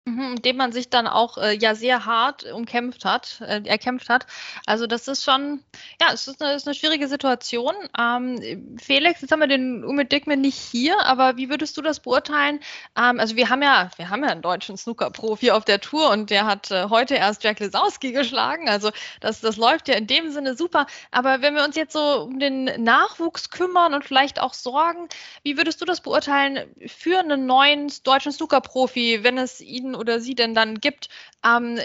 Mhm, 0.08 0.41
dem 0.41 0.56
man 0.56 0.72
sich 0.72 0.89
dann 0.89 1.06
auch 1.06 1.38
äh, 1.38 1.58
ja 1.58 1.76
sehr 1.76 2.06
hart 2.06 2.50
umkämpft 2.50 3.04
hat, 3.04 3.41
äh, 3.41 3.62
erkämpft 3.65 4.08
hat. 4.08 4.26
Also 4.65 4.88
das 4.88 5.10
ist 5.10 5.26
schon, 5.26 5.62
ja, 6.00 6.13
es 6.13 6.30
ist 6.30 6.41
eine, 6.41 6.54
ist 6.54 6.65
eine 6.65 6.76
schwierige 6.76 7.10
Situation. 7.10 7.74
Ähm, 8.00 8.78
Felix, 8.82 9.20
jetzt 9.20 9.34
haben 9.34 9.41
wir 9.41 9.48
den 9.48 9.84
Umid 9.84 10.13
Dickman 10.13 10.39
nicht 10.39 10.56
hier, 10.56 10.98
aber 11.06 11.36
wie 11.36 11.50
würdest 11.50 11.76
du 11.76 11.82
das 11.82 12.00
beurteilen? 12.00 12.62
Ähm, 12.98 13.20
also 13.20 13.36
wir 13.36 13.50
haben 13.50 13.62
ja, 13.62 13.89
wir 13.98 14.10
haben 14.10 14.24
ja 14.24 14.30
einen 14.30 14.41
deutschen 14.41 14.78
Snooker-Profi 14.78 15.52
auf 15.52 15.65
der 15.65 15.82
Tour 15.82 16.10
und 16.12 16.30
der 16.30 16.46
hat 16.46 16.72
äh, 16.72 16.86
heute 16.89 17.15
erst 17.15 17.43
Jack 17.43 17.60
Lesowski 17.60 18.13
geschlagen. 18.13 18.70
Also 18.70 18.91
das, 19.20 19.41
das 19.41 19.58
läuft 19.58 19.89
ja 19.89 19.96
in 19.96 20.08
dem 20.08 20.32
Sinne 20.32 20.56
super. 20.56 20.88
Aber 21.12 21.41
wenn 21.41 21.54
wir 21.54 21.65
uns 21.65 21.76
jetzt 21.76 21.91
so 21.91 22.22
um 22.22 22.39
den 22.39 22.63
Nachwuchs 22.82 23.50
kümmern 23.50 23.93
und 23.93 24.06
vielleicht 24.06 24.39
auch 24.39 24.54
sorgen, 24.54 25.10
wie 25.43 25.58
würdest 25.58 25.82
du 25.82 25.86
das 25.86 26.00
beurteilen 26.00 26.74
für 26.86 27.20
einen 27.20 27.46
neuen 27.46 27.91
deutschen 28.06 28.32
Snooker-Profi, 28.32 29.26
wenn 29.26 29.38
es 29.38 29.60
ihn 29.60 29.96
oder 29.97 30.19
sie 30.19 30.36
denn 30.36 30.53
dann 30.53 30.79
gibt. 30.79 31.10
Ähm, 31.43 31.77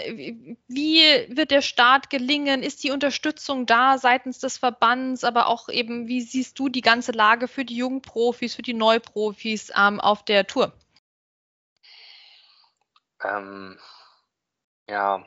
wie 0.67 1.01
wird 1.29 1.51
der 1.51 1.61
Start 1.61 2.09
gelingen? 2.09 2.63
Ist 2.63 2.83
die 2.83 2.91
Unterstützung 2.91 3.65
da 3.65 3.97
seitens 3.97 4.39
des 4.39 4.57
Verbands? 4.57 5.23
Aber 5.23 5.47
auch 5.47 5.69
eben, 5.69 6.07
wie 6.07 6.21
siehst 6.21 6.57
du 6.59 6.69
die 6.69 6.81
ganze 6.81 7.11
Lage 7.11 7.47
für 7.47 7.65
die 7.65 7.75
jungen 7.75 8.01
Profis, 8.01 8.55
für 8.55 8.61
die 8.61 8.73
Neuprofis 8.73 9.71
ähm, 9.77 9.99
auf 9.99 10.23
der 10.23 10.47
Tour? 10.47 10.73
Ähm, 13.23 13.77
ja, 14.89 15.25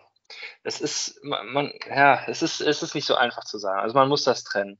es 0.62 0.80
ist, 0.80 1.20
man, 1.22 1.72
ja, 1.88 2.24
es 2.26 2.42
ist, 2.42 2.60
es 2.60 2.82
ist 2.82 2.94
nicht 2.94 3.06
so 3.06 3.14
einfach 3.14 3.44
zu 3.44 3.58
sagen. 3.58 3.80
Also 3.80 3.94
man 3.94 4.08
muss 4.08 4.24
das 4.24 4.44
trennen. 4.44 4.78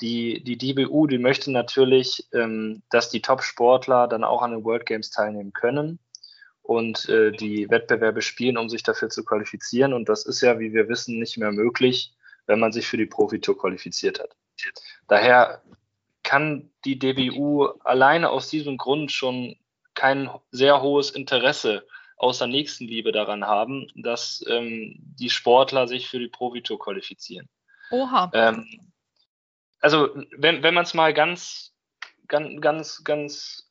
Die, 0.00 0.42
die 0.44 0.56
DBU, 0.56 1.08
die 1.08 1.18
möchte 1.18 1.50
natürlich, 1.50 2.28
ähm, 2.32 2.82
dass 2.88 3.10
die 3.10 3.20
Top-Sportler 3.20 4.06
dann 4.06 4.24
auch 4.24 4.42
an 4.42 4.52
den 4.52 4.64
World 4.64 4.86
Games 4.86 5.10
teilnehmen 5.10 5.52
können 5.52 5.98
und 6.68 7.08
äh, 7.08 7.32
die 7.32 7.70
Wettbewerbe 7.70 8.20
spielen, 8.20 8.58
um 8.58 8.68
sich 8.68 8.82
dafür 8.82 9.08
zu 9.08 9.24
qualifizieren. 9.24 9.94
Und 9.94 10.10
das 10.10 10.26
ist 10.26 10.42
ja, 10.42 10.58
wie 10.58 10.74
wir 10.74 10.86
wissen, 10.90 11.18
nicht 11.18 11.38
mehr 11.38 11.50
möglich, 11.50 12.12
wenn 12.46 12.60
man 12.60 12.72
sich 12.72 12.86
für 12.86 12.98
die 12.98 13.06
Profitour 13.06 13.56
qualifiziert 13.56 14.20
hat. 14.20 14.36
Daher 15.08 15.62
kann 16.24 16.70
die 16.84 16.98
DBU 16.98 17.68
alleine 17.84 18.28
aus 18.28 18.50
diesem 18.50 18.76
Grund 18.76 19.12
schon 19.12 19.56
kein 19.94 20.28
sehr 20.50 20.82
hohes 20.82 21.10
Interesse 21.10 21.86
außer 22.18 22.46
Nächstenliebe 22.46 23.12
daran 23.12 23.46
haben, 23.46 23.86
dass 23.94 24.44
ähm, 24.46 24.96
die 24.98 25.30
Sportler 25.30 25.88
sich 25.88 26.06
für 26.06 26.18
die 26.18 26.28
Profitour 26.28 26.78
qualifizieren. 26.78 27.48
Oha. 27.90 28.30
Ähm, 28.34 28.92
also 29.80 30.10
wenn, 30.36 30.62
wenn 30.62 30.74
man 30.74 30.84
es 30.84 30.92
mal 30.92 31.14
ganz, 31.14 31.72
ganz, 32.26 32.60
ganz, 32.60 33.04
ganz 33.04 33.67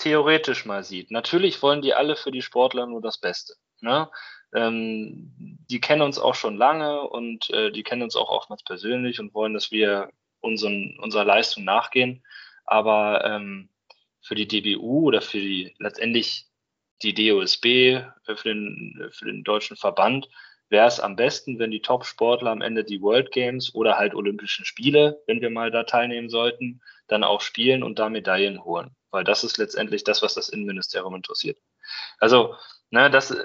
theoretisch 0.00 0.64
mal 0.64 0.82
sieht, 0.82 1.10
natürlich 1.10 1.62
wollen 1.62 1.82
die 1.82 1.94
alle 1.94 2.16
für 2.16 2.30
die 2.30 2.42
Sportler 2.42 2.86
nur 2.86 3.00
das 3.00 3.18
Beste. 3.18 3.54
Ne? 3.80 4.10
Ähm, 4.54 5.58
die 5.70 5.80
kennen 5.80 6.02
uns 6.02 6.18
auch 6.18 6.34
schon 6.34 6.56
lange 6.56 7.02
und 7.02 7.50
äh, 7.50 7.70
die 7.70 7.82
kennen 7.82 8.02
uns 8.02 8.16
auch 8.16 8.30
oftmals 8.30 8.64
persönlich 8.64 9.20
und 9.20 9.34
wollen, 9.34 9.54
dass 9.54 9.70
wir 9.70 10.10
unseren, 10.40 10.98
unserer 10.98 11.24
Leistung 11.24 11.64
nachgehen. 11.64 12.24
Aber 12.64 13.24
ähm, 13.24 13.68
für 14.20 14.34
die 14.34 14.48
DBU 14.48 15.06
oder 15.06 15.20
für 15.22 15.38
die 15.38 15.74
letztendlich 15.78 16.46
die 17.02 17.14
DOSB, 17.14 17.64
äh, 17.66 18.02
für 18.34 18.48
den, 18.48 19.08
für 19.12 19.26
den 19.26 19.44
deutschen 19.44 19.76
Verband, 19.76 20.28
wäre 20.70 20.86
es 20.86 21.00
am 21.00 21.16
besten, 21.16 21.58
wenn 21.58 21.70
die 21.70 21.82
Top-Sportler 21.82 22.50
am 22.50 22.62
Ende 22.62 22.84
die 22.84 23.02
World 23.02 23.32
Games 23.32 23.74
oder 23.74 23.98
halt 23.98 24.14
Olympischen 24.14 24.64
Spiele, 24.64 25.22
wenn 25.26 25.40
wir 25.40 25.50
mal 25.50 25.70
da 25.70 25.82
teilnehmen 25.82 26.30
sollten, 26.30 26.80
dann 27.08 27.24
auch 27.24 27.40
spielen 27.40 27.82
und 27.82 27.98
da 27.98 28.08
Medaillen 28.08 28.64
holen. 28.64 28.94
Weil 29.10 29.24
das 29.24 29.42
ist 29.42 29.58
letztendlich 29.58 30.04
das, 30.04 30.22
was 30.22 30.34
das 30.34 30.48
Innenministerium 30.48 31.14
interessiert. 31.16 31.58
Also, 32.18 32.54
ne, 32.90 33.10
das, 33.10 33.36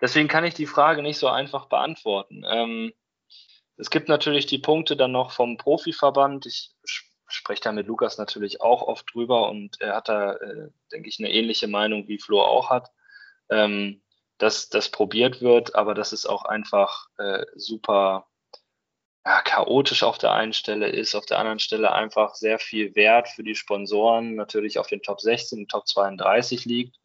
deswegen 0.00 0.28
kann 0.28 0.44
ich 0.44 0.54
die 0.54 0.66
Frage 0.66 1.02
nicht 1.02 1.18
so 1.18 1.28
einfach 1.28 1.66
beantworten. 1.66 2.44
Ähm, 2.46 2.92
es 3.78 3.90
gibt 3.90 4.08
natürlich 4.08 4.46
die 4.46 4.58
Punkte 4.58 4.96
dann 4.96 5.12
noch 5.12 5.32
vom 5.32 5.56
Profiverband. 5.56 6.44
Ich 6.44 6.72
spreche 7.28 7.62
da 7.62 7.72
mit 7.72 7.86
Lukas 7.86 8.18
natürlich 8.18 8.60
auch 8.60 8.82
oft 8.82 9.06
drüber 9.12 9.48
und 9.48 9.80
er 9.80 9.96
hat 9.96 10.08
da, 10.08 10.34
äh, 10.34 10.68
denke 10.92 11.08
ich, 11.08 11.18
eine 11.18 11.30
ähnliche 11.32 11.66
Meinung, 11.66 12.08
wie 12.08 12.18
Flo 12.18 12.42
auch 12.42 12.68
hat. 12.68 12.90
Ähm, 13.48 14.02
dass 14.38 14.68
das 14.68 14.90
probiert 14.90 15.40
wird, 15.40 15.74
aber 15.74 15.94
dass 15.94 16.12
es 16.12 16.26
auch 16.26 16.44
einfach 16.44 17.06
äh, 17.18 17.44
super 17.54 18.26
ja, 19.24 19.40
chaotisch 19.42 20.02
auf 20.02 20.18
der 20.18 20.32
einen 20.32 20.52
Stelle 20.52 20.88
ist, 20.88 21.14
auf 21.14 21.26
der 21.26 21.38
anderen 21.38 21.58
Stelle 21.58 21.92
einfach 21.92 22.34
sehr 22.34 22.58
viel 22.58 22.94
Wert 22.94 23.28
für 23.28 23.42
die 23.42 23.56
Sponsoren 23.56 24.36
natürlich 24.36 24.78
auf 24.78 24.86
den 24.86 25.02
Top 25.02 25.20
16 25.20 25.60
und 25.60 25.70
Top 25.70 25.86
32 25.88 26.64
liegt. 26.64 26.96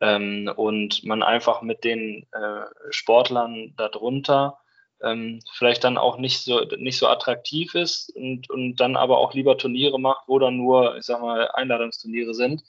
Ähm, 0.00 0.50
und 0.56 1.04
man 1.04 1.22
einfach 1.22 1.62
mit 1.62 1.84
den 1.84 2.26
äh, 2.32 2.64
Sportlern 2.90 3.74
darunter 3.76 4.58
ähm, 5.02 5.40
vielleicht 5.52 5.84
dann 5.84 5.98
auch 5.98 6.18
nicht 6.18 6.40
so, 6.40 6.60
nicht 6.76 6.98
so 6.98 7.08
attraktiv 7.08 7.74
ist 7.74 8.14
und, 8.14 8.48
und 8.50 8.76
dann 8.76 8.96
aber 8.96 9.18
auch 9.18 9.34
lieber 9.34 9.58
Turniere 9.58 10.00
macht, 10.00 10.28
wo 10.28 10.38
dann 10.38 10.56
nur, 10.56 10.96
ich 10.96 11.04
sag 11.04 11.20
mal, 11.20 11.48
Einladungsturniere 11.52 12.34
sind 12.34 12.62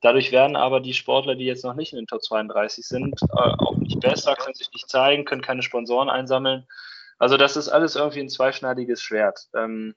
Dadurch 0.00 0.30
werden 0.30 0.56
aber 0.56 0.80
die 0.80 0.94
Sportler, 0.94 1.34
die 1.34 1.44
jetzt 1.44 1.64
noch 1.64 1.74
nicht 1.74 1.92
in 1.92 1.98
den 1.98 2.06
Top 2.06 2.22
32 2.22 2.86
sind, 2.86 3.20
äh, 3.22 3.36
auch 3.36 3.76
nicht 3.76 4.00
besser, 4.00 4.36
können 4.36 4.54
sich 4.54 4.70
nicht 4.72 4.88
zeigen, 4.88 5.24
können 5.24 5.42
keine 5.42 5.62
Sponsoren 5.62 6.08
einsammeln. 6.08 6.66
Also 7.18 7.36
das 7.36 7.56
ist 7.56 7.68
alles 7.68 7.96
irgendwie 7.96 8.20
ein 8.20 8.28
zweischneidiges 8.28 9.02
Schwert. 9.02 9.48
Ähm, 9.54 9.94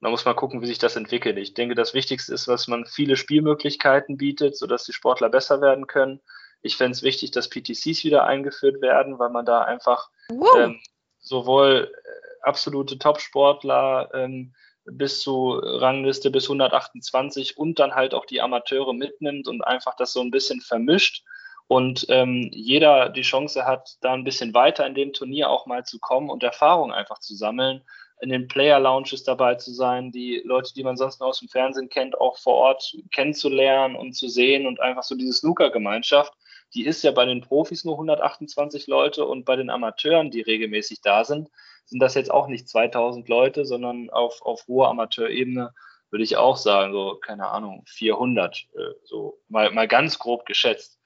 da 0.00 0.10
muss 0.10 0.24
man 0.24 0.36
gucken, 0.36 0.62
wie 0.62 0.66
sich 0.66 0.78
das 0.78 0.96
entwickelt. 0.96 1.36
Ich 1.38 1.54
denke, 1.54 1.74
das 1.74 1.92
Wichtigste 1.92 2.32
ist, 2.32 2.48
dass 2.48 2.68
man 2.68 2.86
viele 2.86 3.16
Spielmöglichkeiten 3.16 4.16
bietet, 4.16 4.56
sodass 4.56 4.84
die 4.84 4.92
Sportler 4.92 5.28
besser 5.28 5.60
werden 5.60 5.86
können. 5.86 6.20
Ich 6.62 6.76
fände 6.76 6.92
es 6.92 7.02
wichtig, 7.02 7.30
dass 7.32 7.50
PTCs 7.50 8.04
wieder 8.04 8.24
eingeführt 8.24 8.80
werden, 8.80 9.18
weil 9.18 9.30
man 9.30 9.44
da 9.44 9.62
einfach 9.62 10.10
ähm, 10.30 10.80
sowohl 11.18 11.92
äh, 11.92 12.42
absolute 12.42 12.98
Top-Sportler 12.98 14.10
ähm, 14.14 14.54
bis 14.92 15.20
zu 15.20 15.52
Rangliste 15.52 16.30
bis 16.30 16.44
128 16.44 17.56
und 17.56 17.78
dann 17.78 17.94
halt 17.94 18.14
auch 18.14 18.26
die 18.26 18.40
Amateure 18.40 18.92
mitnimmt 18.94 19.48
und 19.48 19.62
einfach 19.62 19.94
das 19.96 20.12
so 20.12 20.20
ein 20.20 20.30
bisschen 20.30 20.60
vermischt. 20.60 21.24
Und 21.66 22.06
ähm, 22.08 22.48
jeder 22.52 23.10
die 23.10 23.22
Chance 23.22 23.66
hat, 23.66 23.96
da 24.00 24.14
ein 24.14 24.24
bisschen 24.24 24.54
weiter 24.54 24.86
in 24.86 24.94
dem 24.94 25.12
Turnier 25.12 25.50
auch 25.50 25.66
mal 25.66 25.84
zu 25.84 25.98
kommen 25.98 26.30
und 26.30 26.42
Erfahrung 26.42 26.92
einfach 26.92 27.18
zu 27.18 27.34
sammeln, 27.34 27.82
in 28.20 28.30
den 28.30 28.48
Player 28.48 28.80
Lounges 28.80 29.22
dabei 29.22 29.54
zu 29.56 29.72
sein, 29.72 30.10
die 30.10 30.42
Leute, 30.44 30.72
die 30.74 30.82
man 30.82 30.96
sonst 30.96 31.20
nur 31.20 31.28
aus 31.28 31.40
dem 31.40 31.48
Fernsehen 31.48 31.88
kennt, 31.88 32.20
auch 32.20 32.38
vor 32.38 32.54
Ort 32.54 32.96
kennenzulernen 33.12 33.96
und 33.96 34.14
zu 34.14 34.28
sehen 34.28 34.66
und 34.66 34.80
einfach 34.80 35.02
so 35.02 35.14
diese 35.14 35.32
Snooker-Gemeinschaft, 35.32 36.32
die 36.74 36.84
ist 36.84 37.02
ja 37.02 37.12
bei 37.12 37.24
den 37.24 37.40
Profis 37.40 37.84
nur 37.84 37.94
128 37.94 38.86
Leute 38.86 39.24
und 39.24 39.44
bei 39.44 39.56
den 39.56 39.70
Amateuren, 39.70 40.30
die 40.30 40.40
regelmäßig 40.40 41.00
da 41.00 41.24
sind, 41.24 41.48
sind 41.88 42.00
das 42.00 42.14
jetzt 42.14 42.30
auch 42.30 42.48
nicht 42.48 42.68
2000 42.68 43.28
Leute, 43.28 43.64
sondern 43.64 44.10
auf, 44.10 44.42
auf 44.42 44.66
hoher 44.68 44.88
Amateurebene 44.88 45.74
würde 46.10 46.24
ich 46.24 46.36
auch 46.36 46.56
sagen, 46.56 46.92
so, 46.92 47.16
keine 47.16 47.48
Ahnung, 47.48 47.84
400, 47.86 48.66
äh, 48.74 48.94
so 49.04 49.40
mal, 49.48 49.70
mal 49.72 49.88
ganz 49.88 50.18
grob 50.18 50.46
geschätzt. 50.46 50.98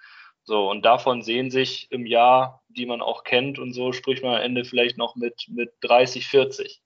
So, 0.44 0.70
und 0.70 0.84
davon 0.84 1.22
sehen 1.22 1.50
sich 1.50 1.90
im 1.92 2.04
Jahr, 2.04 2.62
die 2.68 2.86
man 2.86 3.00
auch 3.00 3.22
kennt 3.24 3.58
und 3.58 3.72
so, 3.72 3.92
spricht 3.92 4.22
man 4.22 4.34
am 4.34 4.42
Ende 4.42 4.64
vielleicht 4.64 4.98
noch 4.98 5.14
mit, 5.14 5.46
mit 5.48 5.72
30, 5.82 6.26
40. 6.26 6.82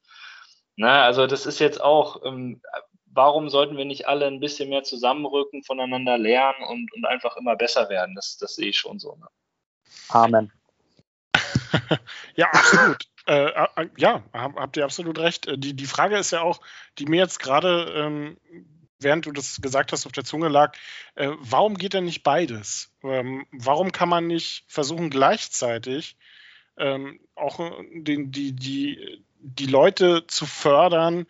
Na, 0.77 1.05
also 1.05 1.27
das 1.27 1.47
ist 1.47 1.59
jetzt 1.59 1.81
auch, 1.81 2.23
ähm, 2.25 2.61
warum 3.07 3.49
sollten 3.49 3.79
wir 3.79 3.87
nicht 3.87 4.09
alle 4.09 4.27
ein 4.27 4.41
bisschen 4.41 4.69
mehr 4.69 4.83
zusammenrücken, 4.83 5.63
voneinander 5.63 6.19
lernen 6.19 6.63
und, 6.69 6.93
und 6.95 7.07
einfach 7.07 7.37
immer 7.39 7.57
besser 7.57 7.89
werden? 7.89 8.15
Das, 8.15 8.37
das 8.37 8.57
sehe 8.57 8.69
ich 8.69 8.79
schon 8.79 8.99
so. 8.99 9.17
Ne? 9.17 9.27
Amen. 10.11 10.53
ja, 12.37 12.47
absolut. 12.51 13.07
Äh, 13.27 13.49
äh, 13.49 13.89
ja, 13.97 14.23
habt 14.33 14.77
ihr 14.77 14.85
absolut 14.85 15.19
recht. 15.19 15.47
Äh, 15.47 15.59
die, 15.59 15.75
die 15.75 15.87
Frage 15.87 16.17
ist 16.17 16.31
ja 16.31 16.43
auch, 16.43 16.61
die 16.99 17.07
mir 17.07 17.19
jetzt 17.19 17.41
gerade, 17.41 17.93
ähm, 17.97 18.37
während 19.01 19.27
du 19.27 19.33
das 19.33 19.61
gesagt 19.61 19.93
hast, 19.93 20.07
auf 20.07 20.13
der 20.13 20.25
Zunge 20.25 20.49
lag, 20.49 20.77
äh, 21.17 21.31
warum 21.41 21.77
geht 21.77 21.95
denn 21.95 22.05
nicht 22.05 22.23
beides? 22.23 22.93
Ähm, 23.03 23.47
warum 23.51 23.91
kann 23.91 24.09
man 24.09 24.27
nicht 24.29 24.65
versuchen, 24.69 25.11
gleichzeitig 25.11 26.17
ähm, 26.77 27.21
auch 27.35 27.59
äh, 27.59 27.73
den, 27.95 28.31
die, 28.31 28.53
die, 28.53 29.25
die 29.41 29.67
Leute 29.67 30.27
zu 30.29 30.47
fördern, 30.47 31.27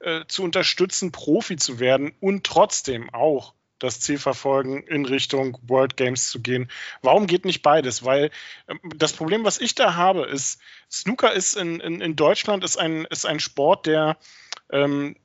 äh, 0.00 0.24
zu 0.26 0.42
unterstützen, 0.42 1.12
Profi 1.12 1.56
zu 1.56 1.78
werden 1.78 2.14
und 2.20 2.44
trotzdem 2.44 3.12
auch 3.12 3.54
das 3.78 4.00
Ziel 4.00 4.18
verfolgen, 4.18 4.82
in 4.82 5.04
Richtung 5.04 5.58
World 5.62 5.96
Games 5.96 6.30
zu 6.30 6.40
gehen. 6.40 6.70
Warum 7.02 7.26
geht 7.26 7.44
nicht 7.44 7.62
beides? 7.62 8.04
Weil 8.04 8.30
ähm, 8.68 8.80
das 8.96 9.12
Problem, 9.12 9.44
was 9.44 9.60
ich 9.60 9.74
da 9.74 9.94
habe, 9.94 10.24
ist, 10.26 10.60
Snooker 10.90 11.32
ist 11.32 11.56
in, 11.56 11.80
in, 11.80 12.00
in 12.00 12.16
Deutschland 12.16 12.64
ist 12.64 12.76
ein, 12.76 13.04
ist 13.06 13.26
ein 13.26 13.40
Sport, 13.40 13.86
der, 13.86 14.16
ähm, 14.70 15.16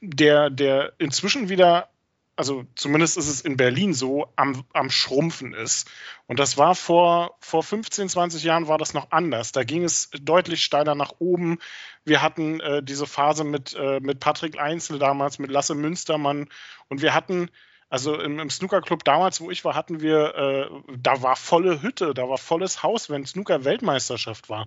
der, 0.00 0.50
der 0.50 0.92
inzwischen 0.98 1.48
wieder 1.48 1.88
also 2.36 2.64
zumindest 2.74 3.16
ist 3.16 3.28
es 3.28 3.40
in 3.40 3.56
Berlin 3.56 3.94
so, 3.94 4.26
am, 4.36 4.64
am 4.72 4.90
Schrumpfen 4.90 5.54
ist. 5.54 5.88
Und 6.26 6.38
das 6.38 6.56
war 6.56 6.74
vor, 6.74 7.36
vor 7.40 7.62
15, 7.62 8.08
20 8.08 8.42
Jahren 8.42 8.66
war 8.66 8.78
das 8.78 8.94
noch 8.94 9.10
anders. 9.12 9.52
Da 9.52 9.64
ging 9.64 9.84
es 9.84 10.10
deutlich 10.20 10.64
steiler 10.64 10.94
nach 10.94 11.12
oben. 11.18 11.58
Wir 12.04 12.22
hatten 12.22 12.60
äh, 12.60 12.82
diese 12.82 13.06
Phase 13.06 13.44
mit, 13.44 13.74
äh, 13.74 14.00
mit 14.00 14.20
Patrick 14.20 14.58
Einzel 14.58 14.98
damals, 14.98 15.38
mit 15.38 15.50
Lasse 15.50 15.74
Münstermann 15.74 16.48
und 16.88 17.02
wir 17.02 17.14
hatten 17.14 17.50
also 17.94 18.20
im, 18.20 18.40
im 18.40 18.50
Snookerclub 18.50 19.04
damals, 19.04 19.40
wo 19.40 19.52
ich 19.52 19.64
war, 19.64 19.76
hatten 19.76 20.00
wir, 20.00 20.34
äh, 20.34 20.94
da 20.98 21.22
war 21.22 21.36
volle 21.36 21.80
Hütte, 21.80 22.12
da 22.12 22.28
war 22.28 22.38
volles 22.38 22.82
Haus, 22.82 23.08
wenn 23.08 23.24
Snooker-Weltmeisterschaft 23.24 24.48
war. 24.48 24.66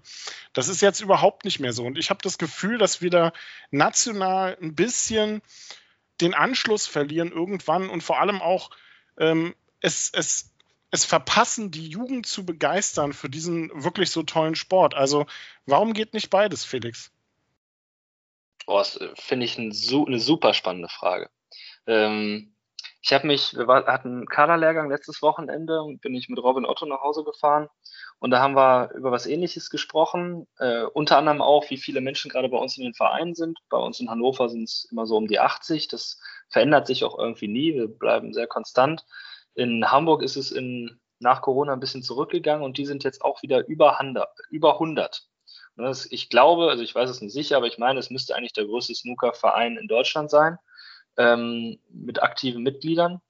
Das 0.53 0.69
ist 0.69 0.81
jetzt 0.81 1.01
überhaupt 1.01 1.43
nicht 1.43 1.59
mehr 1.59 1.73
so. 1.73 1.83
Und 1.83 1.97
ich 1.97 2.09
habe 2.09 2.21
das 2.23 2.37
Gefühl, 2.37 2.77
dass 2.77 3.01
wir 3.01 3.09
da 3.09 3.33
national 3.69 4.57
ein 4.61 4.75
bisschen 4.75 5.41
den 6.21 6.35
Anschluss 6.35 6.87
verlieren 6.87 7.33
irgendwann 7.33 7.89
und 7.89 8.01
vor 8.01 8.21
allem 8.21 8.41
auch 8.41 8.69
ähm, 9.17 9.53
es, 9.81 10.09
es, 10.13 10.53
es 10.91 11.03
verpassen, 11.03 11.69
die 11.69 11.89
Jugend 11.89 12.27
zu 12.27 12.45
begeistern 12.45 13.11
für 13.11 13.29
diesen 13.29 13.83
wirklich 13.83 14.09
so 14.09 14.23
tollen 14.23 14.55
Sport. 14.55 14.93
Also 14.93 15.25
warum 15.65 15.91
geht 15.91 16.13
nicht 16.13 16.29
beides, 16.29 16.63
Felix? 16.63 17.11
Oh, 18.67 18.77
das 18.77 18.95
äh, 18.95 19.09
finde 19.15 19.45
ich 19.45 19.57
ein, 19.57 19.73
eine 20.07 20.19
super 20.21 20.53
spannende 20.53 20.87
Frage. 20.87 21.29
Ähm, 21.87 22.53
ich 23.07 23.13
habe 23.13 23.25
mich, 23.25 23.53
wir 23.53 23.67
hatten 23.67 24.09
einen 24.09 24.25
Kaderlehrgang 24.25 24.89
letztes 24.89 25.21
Wochenende 25.21 25.81
und 25.81 26.01
bin 26.01 26.13
ich 26.13 26.27
mit 26.27 26.43
Robin 26.43 26.65
Otto 26.65 26.85
nach 26.85 26.99
Hause 26.99 27.23
gefahren. 27.23 27.69
Und 28.19 28.31
da 28.31 28.41
haben 28.41 28.53
wir 28.53 28.91
über 28.95 29.13
was 29.13 29.25
Ähnliches 29.25 29.69
gesprochen. 29.69 30.45
Äh, 30.57 30.83
unter 30.83 31.17
anderem 31.17 31.41
auch, 31.41 31.69
wie 31.69 31.77
viele 31.77 32.01
Menschen 32.01 32.29
gerade 32.29 32.49
bei 32.49 32.57
uns 32.57 32.77
in 32.77 32.83
den 32.83 32.93
Vereinen 32.93 33.33
sind. 33.33 33.59
Bei 33.69 33.77
uns 33.77 34.01
in 34.01 34.09
Hannover 34.09 34.49
sind 34.49 34.63
es 34.63 34.89
immer 34.91 35.05
so 35.05 35.15
um 35.15 35.27
die 35.27 35.39
80. 35.39 35.87
Das 35.87 36.19
verändert 36.49 36.85
sich 36.85 37.05
auch 37.05 37.17
irgendwie 37.17 37.47
nie. 37.47 37.75
Wir 37.75 37.87
bleiben 37.87 38.33
sehr 38.33 38.47
konstant. 38.47 39.05
In 39.53 39.89
Hamburg 39.89 40.21
ist 40.21 40.35
es 40.35 40.51
in, 40.51 40.99
nach 41.19 41.41
Corona 41.41 41.71
ein 41.71 41.79
bisschen 41.79 42.03
zurückgegangen 42.03 42.65
und 42.65 42.77
die 42.77 42.85
sind 42.85 43.05
jetzt 43.05 43.21
auch 43.21 43.41
wieder 43.41 43.65
über 43.67 44.01
100. 44.01 44.27
Über 44.49 44.73
100. 44.73 45.23
Das, 45.77 46.11
ich 46.11 46.27
glaube, 46.27 46.69
also 46.69 46.83
ich 46.83 46.93
weiß 46.93 47.09
es 47.09 47.21
nicht 47.21 47.31
sicher, 47.31 47.55
aber 47.55 47.67
ich 47.67 47.77
meine, 47.77 48.01
es 48.01 48.09
müsste 48.09 48.35
eigentlich 48.35 48.51
der 48.51 48.65
größte 48.65 48.95
Snooker-Verein 48.95 49.77
in 49.77 49.87
Deutschland 49.87 50.29
sein 50.29 50.57
ähm, 51.17 51.79
mit 51.89 52.21
aktiven 52.21 52.63
Mitgliedern. 52.63 53.21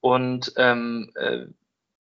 Und 0.00 0.52
ähm, 0.56 1.10
äh, 1.14 1.46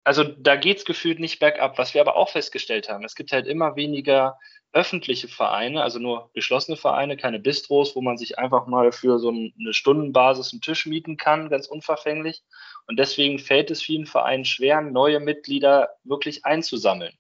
also 0.03 0.23
da 0.23 0.55
geht 0.55 0.78
es 0.78 0.86
gefühlt 0.86 1.19
nicht 1.19 1.39
bergab. 1.39 1.78
Was 1.78 1.93
wir 1.93 2.01
aber 2.01 2.15
auch 2.15 2.30
festgestellt 2.30 2.89
haben, 2.89 3.03
es 3.03 3.15
gibt 3.15 3.32
halt 3.32 3.45
immer 3.45 3.75
weniger 3.75 4.38
öffentliche 4.73 5.28
Vereine, 5.28 5.82
also 5.82 5.99
nur 5.99 6.30
geschlossene 6.34 6.78
Vereine, 6.78 7.17
keine 7.17 7.39
Bistros, 7.39 7.95
wo 7.95 8.01
man 8.01 8.17
sich 8.17 8.38
einfach 8.38 8.67
mal 8.67 8.91
für 8.91 9.17
so 9.19 9.30
eine 9.30 9.73
Stundenbasis 9.73 10.53
einen 10.53 10.61
Tisch 10.61 10.86
mieten 10.86 11.17
kann, 11.17 11.49
ganz 11.49 11.67
unverfänglich. 11.67 12.43
Und 12.86 12.99
deswegen 12.99 13.39
fällt 13.39 13.71
es 13.71 13.82
vielen 13.82 14.05
Vereinen 14.05 14.45
schwer, 14.45 14.82
neue 14.82 15.19
Mitglieder 15.19 15.89
wirklich 16.03 16.45
einzusammeln. 16.45 17.13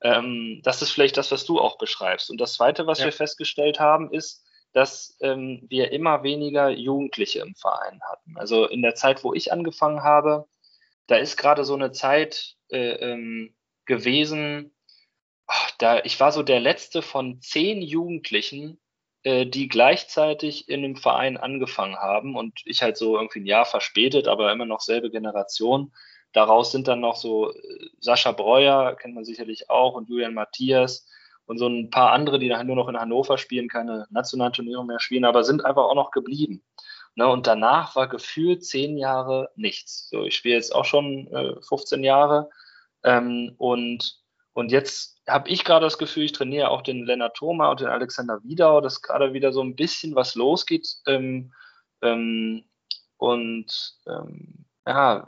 Ähm, 0.00 0.60
das 0.62 0.82
ist 0.82 0.90
vielleicht 0.90 1.16
das, 1.16 1.32
was 1.32 1.44
du 1.44 1.60
auch 1.60 1.78
beschreibst. 1.78 2.30
Und 2.30 2.40
das 2.40 2.54
Zweite, 2.54 2.86
was 2.86 2.98
ja. 2.98 3.06
wir 3.06 3.12
festgestellt 3.12 3.80
haben, 3.80 4.12
ist, 4.12 4.43
dass 4.74 5.16
ähm, 5.20 5.64
wir 5.68 5.92
immer 5.92 6.24
weniger 6.24 6.68
Jugendliche 6.68 7.38
im 7.38 7.54
Verein 7.54 8.00
hatten. 8.10 8.36
Also 8.36 8.66
in 8.66 8.82
der 8.82 8.96
Zeit, 8.96 9.22
wo 9.22 9.32
ich 9.32 9.52
angefangen 9.52 10.02
habe, 10.02 10.46
da 11.06 11.16
ist 11.16 11.36
gerade 11.36 11.64
so 11.64 11.74
eine 11.74 11.92
Zeit 11.92 12.56
äh, 12.70 12.94
ähm, 12.94 13.54
gewesen, 13.86 14.74
ach, 15.46 15.70
da 15.78 16.00
ich 16.00 16.18
war 16.18 16.32
so 16.32 16.42
der 16.42 16.58
letzte 16.58 17.02
von 17.02 17.40
zehn 17.40 17.82
Jugendlichen, 17.82 18.80
äh, 19.22 19.46
die 19.46 19.68
gleichzeitig 19.68 20.68
in 20.68 20.82
dem 20.82 20.96
Verein 20.96 21.36
angefangen 21.36 21.96
haben 21.96 22.36
und 22.36 22.60
ich 22.64 22.82
halt 22.82 22.96
so 22.96 23.16
irgendwie 23.16 23.40
ein 23.40 23.46
Jahr 23.46 23.66
verspätet, 23.66 24.26
aber 24.26 24.50
immer 24.50 24.66
noch 24.66 24.80
selbe 24.80 25.10
Generation. 25.10 25.92
Daraus 26.32 26.72
sind 26.72 26.88
dann 26.88 26.98
noch 26.98 27.14
so 27.14 27.52
äh, 27.52 27.88
Sascha 28.00 28.32
Breuer, 28.32 28.96
kennt 28.96 29.14
man 29.14 29.24
sicherlich 29.24 29.70
auch, 29.70 29.94
und 29.94 30.08
Julian 30.08 30.34
Matthias, 30.34 31.06
und 31.46 31.58
so 31.58 31.66
ein 31.68 31.90
paar 31.90 32.12
andere, 32.12 32.38
die 32.38 32.48
dann 32.48 32.66
nur 32.66 32.76
noch 32.76 32.88
in 32.88 32.98
Hannover 32.98 33.38
spielen, 33.38 33.68
keine 33.68 34.06
nationalen 34.10 34.52
Turniere 34.52 34.84
mehr 34.84 35.00
spielen, 35.00 35.24
aber 35.24 35.44
sind 35.44 35.64
einfach 35.64 35.84
auch 35.84 35.94
noch 35.94 36.10
geblieben. 36.10 36.62
Ne, 37.16 37.28
und 37.28 37.46
danach 37.46 37.94
war 37.94 38.08
gefühlt 38.08 38.64
zehn 38.64 38.98
Jahre 38.98 39.50
nichts. 39.54 40.08
So, 40.10 40.24
ich 40.24 40.34
spiele 40.34 40.56
jetzt 40.56 40.74
auch 40.74 40.84
schon 40.84 41.28
äh, 41.28 41.54
15 41.62 42.02
Jahre 42.02 42.50
ähm, 43.04 43.54
und, 43.58 44.20
und 44.52 44.72
jetzt 44.72 45.20
habe 45.28 45.48
ich 45.48 45.64
gerade 45.64 45.86
das 45.86 45.98
Gefühl, 45.98 46.24
ich 46.24 46.32
trainiere 46.32 46.70
auch 46.70 46.82
den 46.82 47.04
Lennart 47.04 47.36
Thoma 47.36 47.70
und 47.70 47.80
den 47.80 47.88
Alexander 47.88 48.42
Wiedau, 48.42 48.80
dass 48.80 49.02
gerade 49.02 49.32
wieder 49.32 49.52
so 49.52 49.62
ein 49.62 49.76
bisschen 49.76 50.14
was 50.14 50.34
losgeht. 50.34 50.88
Ähm, 51.06 51.52
ähm, 52.02 52.64
und 53.16 53.96
ähm, 54.06 54.66
ja, 54.86 55.26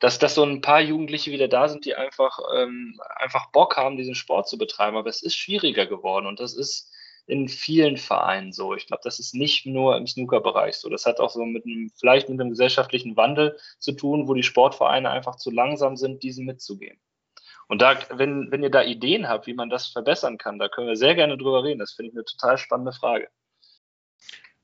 dass, 0.00 0.18
dass 0.18 0.34
so 0.34 0.42
ein 0.44 0.60
paar 0.60 0.80
Jugendliche 0.80 1.30
wieder 1.30 1.48
da 1.48 1.68
sind, 1.68 1.84
die 1.84 1.94
einfach, 1.94 2.38
ähm, 2.54 3.00
einfach 3.16 3.50
Bock 3.50 3.76
haben, 3.76 3.96
diesen 3.96 4.14
Sport 4.14 4.48
zu 4.48 4.58
betreiben. 4.58 4.96
Aber 4.96 5.08
es 5.08 5.22
ist 5.22 5.36
schwieriger 5.36 5.86
geworden 5.86 6.26
und 6.26 6.40
das 6.40 6.54
ist 6.54 6.92
in 7.26 7.48
vielen 7.48 7.96
Vereinen 7.96 8.52
so. 8.52 8.74
Ich 8.74 8.86
glaube, 8.86 9.02
das 9.04 9.18
ist 9.18 9.34
nicht 9.34 9.66
nur 9.66 9.96
im 9.96 10.06
Snooker-Bereich 10.06 10.76
so. 10.76 10.88
Das 10.88 11.06
hat 11.06 11.18
auch 11.18 11.30
so 11.30 11.44
mit 11.44 11.64
einem, 11.64 11.90
vielleicht 11.98 12.28
mit 12.28 12.40
einem 12.40 12.50
gesellschaftlichen 12.50 13.16
Wandel 13.16 13.58
zu 13.78 13.92
tun, 13.92 14.28
wo 14.28 14.34
die 14.34 14.44
Sportvereine 14.44 15.10
einfach 15.10 15.36
zu 15.36 15.50
langsam 15.50 15.96
sind, 15.96 16.22
diesen 16.22 16.46
mitzugehen. 16.46 17.00
Und 17.68 17.82
da, 17.82 17.98
wenn, 18.10 18.52
wenn 18.52 18.62
ihr 18.62 18.70
da 18.70 18.82
Ideen 18.82 19.28
habt, 19.28 19.48
wie 19.48 19.54
man 19.54 19.70
das 19.70 19.88
verbessern 19.88 20.38
kann, 20.38 20.60
da 20.60 20.68
können 20.68 20.86
wir 20.86 20.96
sehr 20.96 21.16
gerne 21.16 21.36
drüber 21.36 21.64
reden. 21.64 21.80
Das 21.80 21.94
finde 21.94 22.10
ich 22.10 22.16
eine 22.16 22.24
total 22.24 22.58
spannende 22.58 22.92
Frage. 22.92 23.28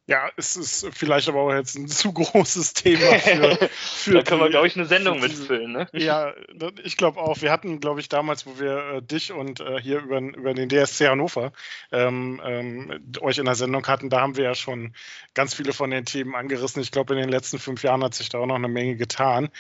Ja, 0.08 0.28
es 0.36 0.56
ist 0.56 0.88
vielleicht 0.92 1.28
aber 1.28 1.42
auch 1.42 1.52
jetzt 1.52 1.76
ein 1.76 1.86
zu 1.88 2.12
großes 2.12 2.74
Thema 2.74 3.18
für. 3.20 3.56
für 3.70 4.12
da 4.14 4.22
können 4.22 4.40
wir, 4.40 4.50
glaube 4.50 4.66
ich, 4.66 4.76
eine 4.76 4.86
Sendung 4.86 5.20
mitfüllen, 5.20 5.72
ne? 5.72 5.88
Ja, 5.92 6.34
ich 6.82 6.96
glaube 6.96 7.20
auch. 7.20 7.40
Wir 7.40 7.52
hatten, 7.52 7.78
glaube 7.78 8.00
ich, 8.00 8.08
damals, 8.08 8.44
wo 8.46 8.58
wir 8.58 8.96
äh, 8.96 9.02
dich 9.02 9.32
und 9.32 9.60
äh, 9.60 9.80
hier 9.80 10.00
über, 10.00 10.18
über 10.18 10.54
den 10.54 10.68
DSC 10.68 11.06
Hannover 11.06 11.52
ähm, 11.92 12.40
ähm, 12.44 13.02
euch 13.20 13.38
in 13.38 13.44
der 13.44 13.54
Sendung 13.54 13.86
hatten, 13.86 14.10
da 14.10 14.20
haben 14.20 14.36
wir 14.36 14.44
ja 14.44 14.54
schon 14.56 14.92
ganz 15.34 15.54
viele 15.54 15.72
von 15.72 15.90
den 15.90 16.04
Themen 16.04 16.34
angerissen. 16.34 16.82
Ich 16.82 16.90
glaube, 16.90 17.14
in 17.14 17.20
den 17.20 17.30
letzten 17.30 17.60
fünf 17.60 17.84
Jahren 17.84 18.02
hat 18.02 18.14
sich 18.14 18.28
da 18.28 18.38
auch 18.38 18.46
noch 18.46 18.56
eine 18.56 18.68
Menge 18.68 18.96
getan. 18.96 19.50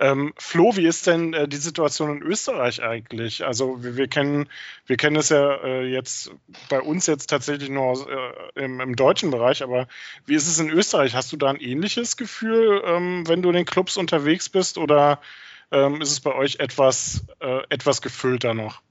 Ähm, 0.00 0.34
Flo, 0.36 0.76
wie 0.76 0.86
ist 0.86 1.06
denn 1.06 1.32
äh, 1.32 1.46
die 1.46 1.56
Situation 1.56 2.16
in 2.16 2.22
Österreich 2.22 2.82
eigentlich? 2.82 3.44
Also 3.44 3.84
wir, 3.84 3.96
wir 3.96 4.08
kennen, 4.08 4.48
wir 4.86 4.96
kennen 4.96 5.16
es 5.16 5.28
ja 5.28 5.62
äh, 5.62 5.84
jetzt 5.84 6.32
bei 6.68 6.80
uns 6.80 7.06
jetzt 7.06 7.28
tatsächlich 7.30 7.70
nur 7.70 7.84
aus, 7.84 8.04
äh, 8.04 8.60
im, 8.64 8.80
im 8.80 8.96
deutschen 8.96 9.30
Bereich, 9.30 9.62
aber 9.62 9.86
wie 10.26 10.34
ist 10.34 10.48
es 10.48 10.58
in 10.58 10.70
Österreich? 10.70 11.14
Hast 11.14 11.32
du 11.32 11.36
da 11.36 11.48
ein 11.48 11.60
ähnliches 11.60 12.16
Gefühl, 12.16 12.82
ähm, 12.84 13.26
wenn 13.26 13.42
du 13.42 13.48
in 13.50 13.56
den 13.56 13.64
Clubs 13.64 13.96
unterwegs 13.96 14.48
bist, 14.48 14.78
oder 14.78 15.20
ähm, 15.70 16.00
ist 16.00 16.12
es 16.12 16.20
bei 16.20 16.34
euch 16.34 16.56
etwas, 16.56 17.26
äh, 17.40 17.62
etwas 17.70 18.02
gefüllter 18.02 18.54
noch? 18.54 18.82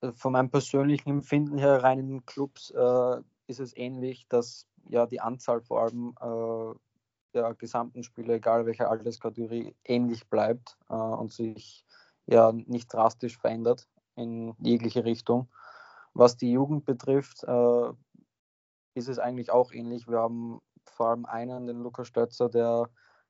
Äh, 0.00 0.12
von 0.12 0.32
meinem 0.32 0.50
persönlichen 0.50 1.10
Empfinden 1.10 1.58
her 1.58 1.82
rein 1.82 1.98
in 1.98 2.08
den 2.08 2.26
Clubs 2.26 2.70
äh, 2.70 3.16
ist 3.46 3.60
es 3.60 3.76
ähnlich, 3.76 4.26
dass 4.28 4.66
ja 4.88 5.06
die 5.06 5.20
Anzahl 5.20 5.60
vor 5.60 5.82
allem 5.82 6.14
äh, 6.20 6.78
der 7.34 7.54
gesamten 7.54 8.02
Spieler, 8.04 8.34
egal 8.34 8.66
welche 8.66 8.88
Alterskategorie, 8.88 9.74
ähnlich 9.84 10.28
bleibt 10.28 10.76
äh, 10.88 10.94
und 10.94 11.32
sich 11.32 11.84
ja 12.26 12.52
nicht 12.52 12.92
drastisch 12.92 13.38
verändert 13.38 13.88
in 14.16 14.54
jegliche 14.58 15.04
Richtung. 15.04 15.48
Was 16.14 16.36
die 16.36 16.52
Jugend 16.52 16.84
betrifft, 16.84 17.42
äh, 17.42 17.92
ist 18.94 19.08
es 19.08 19.18
eigentlich 19.18 19.50
auch 19.50 19.72
ähnlich. 19.72 20.08
Wir 20.08 20.18
haben 20.18 20.60
vor 20.84 21.08
allem 21.08 21.26
einen, 21.26 21.66
den 21.66 21.80
Lukas 21.80 22.08
Stötzer, 22.08 22.48
der 22.48 22.88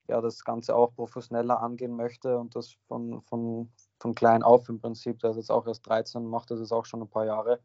ja 0.08 0.20
das 0.20 0.44
Ganze 0.44 0.74
auch 0.74 0.94
professioneller 0.94 1.60
angehen 1.60 1.96
möchte 1.96 2.38
und 2.38 2.54
das 2.54 2.72
von, 2.86 3.22
von, 3.22 3.72
von 3.98 4.14
klein 4.14 4.42
auf 4.42 4.68
im 4.68 4.78
Prinzip. 4.78 5.18
Der 5.20 5.30
ist 5.30 5.36
jetzt 5.36 5.50
auch 5.50 5.66
erst 5.66 5.86
13, 5.86 6.24
macht 6.26 6.50
das 6.50 6.60
jetzt 6.60 6.72
auch 6.72 6.84
schon 6.84 7.02
ein 7.02 7.08
paar 7.08 7.24
Jahre. 7.24 7.60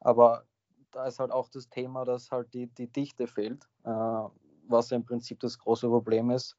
Aber 0.00 0.44
da 0.90 1.06
ist 1.06 1.20
halt 1.20 1.30
auch 1.30 1.48
das 1.48 1.68
Thema, 1.68 2.04
dass 2.04 2.30
halt 2.30 2.52
die, 2.54 2.66
die 2.66 2.90
Dichte 2.90 3.26
fehlt, 3.26 3.68
äh, 3.84 4.24
was 4.68 4.90
im 4.90 5.04
Prinzip 5.04 5.38
das 5.40 5.58
große 5.58 5.88
Problem 5.88 6.30
ist. 6.30 6.56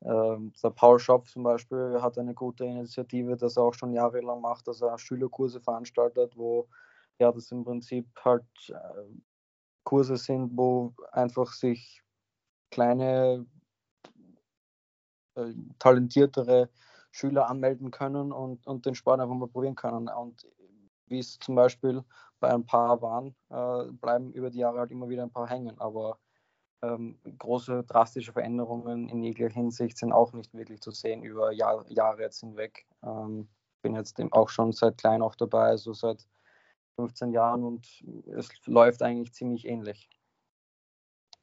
Äh, 0.00 0.36
der 0.62 0.70
Paul 0.70 0.98
Schopf 0.98 1.30
zum 1.30 1.42
Beispiel 1.42 1.98
hat 2.02 2.18
eine 2.18 2.34
gute 2.34 2.64
Initiative, 2.64 3.36
das 3.36 3.56
er 3.56 3.62
auch 3.62 3.74
schon 3.74 3.92
jahrelang 3.92 4.40
macht, 4.40 4.68
dass 4.68 4.82
er 4.82 4.98
Schülerkurse 4.98 5.60
veranstaltet, 5.60 6.36
wo 6.36 6.68
ja 7.18 7.32
das 7.32 7.50
im 7.50 7.64
Prinzip 7.64 8.06
halt 8.22 8.44
äh, 8.68 8.74
Kurse 9.86 10.16
sind, 10.16 10.56
wo 10.56 10.92
einfach 11.12 11.52
sich 11.52 12.02
kleine, 12.70 13.46
äh, 15.36 15.54
talentiertere 15.78 16.68
Schüler 17.12 17.48
anmelden 17.48 17.90
können 17.90 18.32
und, 18.32 18.66
und 18.66 18.84
den 18.84 18.96
Sport 18.96 19.20
einfach 19.20 19.34
mal 19.34 19.48
probieren 19.48 19.76
können. 19.76 20.08
Und 20.08 20.46
wie 21.06 21.20
es 21.20 21.38
zum 21.38 21.54
Beispiel 21.54 22.02
bei 22.40 22.52
ein 22.52 22.66
paar 22.66 23.00
waren, 23.00 23.34
äh, 23.48 23.92
bleiben 23.92 24.32
über 24.32 24.50
die 24.50 24.58
Jahre 24.58 24.80
halt 24.80 24.90
immer 24.90 25.08
wieder 25.08 25.22
ein 25.22 25.32
paar 25.32 25.48
hängen. 25.48 25.78
Aber 25.78 26.18
ähm, 26.82 27.18
große 27.38 27.84
drastische 27.84 28.32
Veränderungen 28.32 29.08
in 29.08 29.22
jeglicher 29.22 29.54
Hinsicht 29.54 29.96
sind 29.98 30.12
auch 30.12 30.32
nicht 30.32 30.52
wirklich 30.52 30.80
zu 30.80 30.90
sehen 30.90 31.22
über 31.22 31.52
Jahr, 31.52 31.88
Jahre 31.88 32.22
jetzt 32.22 32.40
hinweg. 32.40 32.86
Ähm, 33.04 33.48
bin 33.82 33.94
jetzt 33.94 34.20
auch 34.32 34.48
schon 34.48 34.72
seit 34.72 34.98
klein 34.98 35.22
auch 35.22 35.36
dabei, 35.36 35.68
also 35.68 35.92
seit 35.92 36.26
15 36.96 37.32
Jahren 37.32 37.62
und 37.64 38.04
es 38.36 38.50
läuft 38.66 39.02
eigentlich 39.02 39.32
ziemlich 39.34 39.66
ähnlich. 39.66 40.08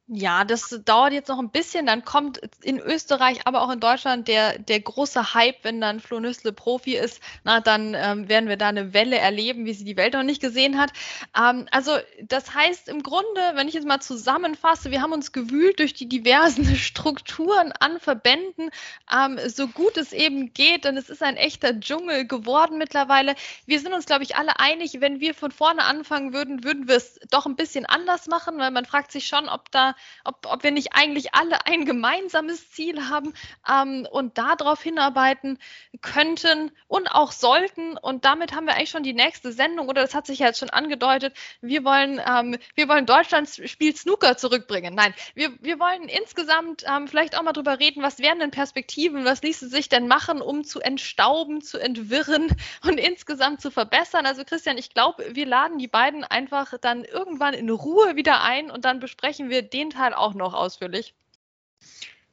Ja, 0.06 0.44
das 0.44 0.68
dauert 0.84 1.14
jetzt 1.14 1.28
noch 1.28 1.38
ein 1.38 1.50
bisschen. 1.50 1.86
Dann 1.86 2.04
kommt 2.04 2.38
in 2.62 2.78
Österreich, 2.78 3.46
aber 3.46 3.62
auch 3.62 3.70
in 3.70 3.80
Deutschland 3.80 4.28
der, 4.28 4.58
der 4.58 4.80
große 4.80 5.32
Hype, 5.32 5.64
wenn 5.64 5.80
dann 5.80 5.98
Flo 5.98 6.20
Nüssle 6.20 6.52
Profi 6.52 6.94
ist. 6.94 7.22
Na, 7.42 7.60
dann 7.60 7.94
ähm, 7.94 8.28
werden 8.28 8.50
wir 8.50 8.58
da 8.58 8.68
eine 8.68 8.92
Welle 8.92 9.16
erleben, 9.16 9.64
wie 9.64 9.72
sie 9.72 9.84
die 9.84 9.96
Welt 9.96 10.12
noch 10.12 10.22
nicht 10.22 10.42
gesehen 10.42 10.78
hat. 10.78 10.92
Ähm, 11.34 11.66
also, 11.70 11.96
das 12.22 12.54
heißt 12.54 12.90
im 12.90 13.02
Grunde, 13.02 13.40
wenn 13.54 13.66
ich 13.66 13.72
jetzt 13.72 13.86
mal 13.86 14.00
zusammenfasse, 14.00 14.90
wir 14.90 15.00
haben 15.00 15.14
uns 15.14 15.32
gewühlt 15.32 15.78
durch 15.78 15.94
die 15.94 16.06
diversen 16.08 16.66
Strukturen 16.76 17.72
an 17.72 17.98
Verbänden, 17.98 18.68
ähm, 19.10 19.38
so 19.48 19.68
gut 19.68 19.96
es 19.96 20.12
eben 20.12 20.52
geht. 20.52 20.84
Denn 20.84 20.98
es 20.98 21.08
ist 21.08 21.22
ein 21.22 21.38
echter 21.38 21.80
Dschungel 21.80 22.26
geworden 22.26 22.76
mittlerweile. 22.76 23.36
Wir 23.64 23.80
sind 23.80 23.94
uns, 23.94 24.04
glaube 24.04 24.24
ich, 24.24 24.36
alle 24.36 24.60
einig, 24.60 25.00
wenn 25.00 25.20
wir 25.20 25.32
von 25.32 25.50
vorne 25.50 25.84
anfangen 25.84 26.34
würden, 26.34 26.62
würden 26.62 26.88
wir 26.88 26.96
es 26.96 27.18
doch 27.30 27.46
ein 27.46 27.56
bisschen 27.56 27.86
anders 27.86 28.26
machen, 28.26 28.58
weil 28.58 28.70
man 28.70 28.84
fragt 28.84 29.10
sich 29.10 29.26
schon, 29.26 29.48
ob 29.48 29.70
da 29.70 29.93
ob, 30.24 30.46
ob 30.46 30.62
wir 30.62 30.70
nicht 30.70 30.94
eigentlich 30.94 31.34
alle 31.34 31.66
ein 31.66 31.84
gemeinsames 31.84 32.70
Ziel 32.70 33.08
haben 33.08 33.34
ähm, 33.70 34.06
und 34.10 34.38
darauf 34.38 34.82
hinarbeiten 34.82 35.58
könnten 36.00 36.70
und 36.88 37.08
auch 37.08 37.32
sollten. 37.32 37.96
Und 37.96 38.24
damit 38.24 38.54
haben 38.54 38.66
wir 38.66 38.74
eigentlich 38.74 38.90
schon 38.90 39.02
die 39.02 39.14
nächste 39.14 39.52
Sendung, 39.52 39.88
oder 39.88 40.02
das 40.02 40.14
hat 40.14 40.26
sich 40.26 40.40
ja 40.40 40.46
jetzt 40.46 40.58
schon 40.58 40.70
angedeutet, 40.70 41.34
wir 41.60 41.84
wollen, 41.84 42.20
ähm, 42.26 42.56
wir 42.74 42.88
wollen 42.88 43.06
Deutschlands 43.06 43.60
Spiel 43.68 43.94
Snooker 43.94 44.36
zurückbringen. 44.36 44.94
Nein, 44.94 45.14
wir, 45.34 45.52
wir 45.60 45.78
wollen 45.78 46.08
insgesamt 46.08 46.84
ähm, 46.86 47.08
vielleicht 47.08 47.36
auch 47.36 47.42
mal 47.42 47.52
drüber 47.52 47.78
reden, 47.78 48.02
was 48.02 48.18
wären 48.18 48.38
denn 48.38 48.50
Perspektiven, 48.50 49.24
was 49.24 49.42
ließe 49.42 49.68
sich 49.68 49.88
denn 49.88 50.08
machen, 50.08 50.40
um 50.40 50.64
zu 50.64 50.80
entstauben, 50.80 51.62
zu 51.62 51.78
entwirren 51.78 52.48
und 52.84 52.98
insgesamt 52.98 53.60
zu 53.60 53.70
verbessern. 53.70 54.26
Also 54.26 54.44
Christian, 54.44 54.78
ich 54.78 54.90
glaube, 54.90 55.24
wir 55.34 55.46
laden 55.46 55.78
die 55.78 55.88
beiden 55.88 56.24
einfach 56.24 56.74
dann 56.80 57.04
irgendwann 57.04 57.54
in 57.54 57.70
Ruhe 57.70 58.16
wieder 58.16 58.42
ein 58.42 58.70
und 58.70 58.84
dann 58.84 59.00
besprechen 59.00 59.50
wir 59.50 59.62
den 59.62 59.83
Teil 59.90 60.14
auch 60.14 60.34
noch 60.34 60.54
ausführlich. 60.54 61.14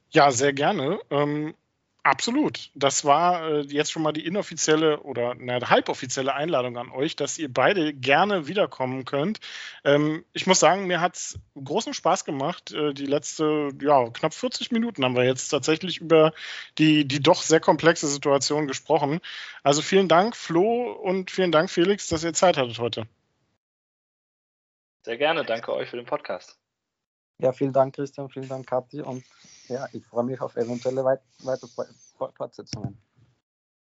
Ja, 0.09 0.31
sehr 0.31 0.53
gerne. 0.53 0.99
Ähm, 1.09 1.53
Absolut. 2.03 2.71
Das 2.73 3.05
war 3.05 3.47
äh, 3.47 3.61
jetzt 3.61 3.91
schon 3.91 4.01
mal 4.01 4.11
die 4.11 4.25
inoffizielle 4.25 5.01
oder 5.01 5.31
eine 5.31 5.69
halboffizielle 5.69 6.33
Einladung 6.33 6.75
an 6.77 6.89
euch, 6.89 7.15
dass 7.15 7.37
ihr 7.37 7.53
beide 7.53 7.93
gerne 7.93 8.47
wiederkommen 8.47 9.05
könnt. 9.05 9.39
Ähm, 9.83 10.25
ich 10.33 10.47
muss 10.47 10.59
sagen, 10.59 10.87
mir 10.87 10.99
hat 10.99 11.15
es 11.15 11.39
großen 11.63 11.93
Spaß 11.93 12.25
gemacht. 12.25 12.71
Äh, 12.71 12.95
die 12.95 13.05
letzte, 13.05 13.69
ja, 13.79 14.09
knapp 14.09 14.33
40 14.33 14.71
Minuten 14.71 15.05
haben 15.05 15.15
wir 15.15 15.25
jetzt 15.25 15.49
tatsächlich 15.49 15.99
über 15.99 16.33
die, 16.79 17.07
die 17.07 17.21
doch 17.21 17.43
sehr 17.43 17.59
komplexe 17.59 18.07
Situation 18.07 18.65
gesprochen. 18.65 19.19
Also 19.61 19.83
vielen 19.83 20.07
Dank, 20.07 20.35
Flo, 20.35 20.91
und 20.91 21.29
vielen 21.29 21.51
Dank, 21.51 21.69
Felix, 21.69 22.07
dass 22.07 22.23
ihr 22.23 22.33
Zeit 22.33 22.57
hattet 22.57 22.79
heute. 22.79 23.05
Sehr 25.03 25.17
gerne. 25.17 25.45
Danke 25.45 25.71
euch 25.71 25.89
für 25.89 25.97
den 25.97 26.07
Podcast. 26.07 26.60
Ja, 27.41 27.53
vielen 27.53 27.73
Dank, 27.73 27.95
Christian. 27.95 28.29
Vielen 28.29 28.47
Dank, 28.47 28.67
Kathi. 28.67 29.01
Und 29.01 29.23
ja, 29.67 29.87
ich 29.93 30.05
freue 30.05 30.23
mich 30.23 30.39
auf 30.41 30.55
eventuelle 30.55 31.03
weit 31.03 31.21
weitere 31.39 31.69
Fortsetzungen. 32.37 32.97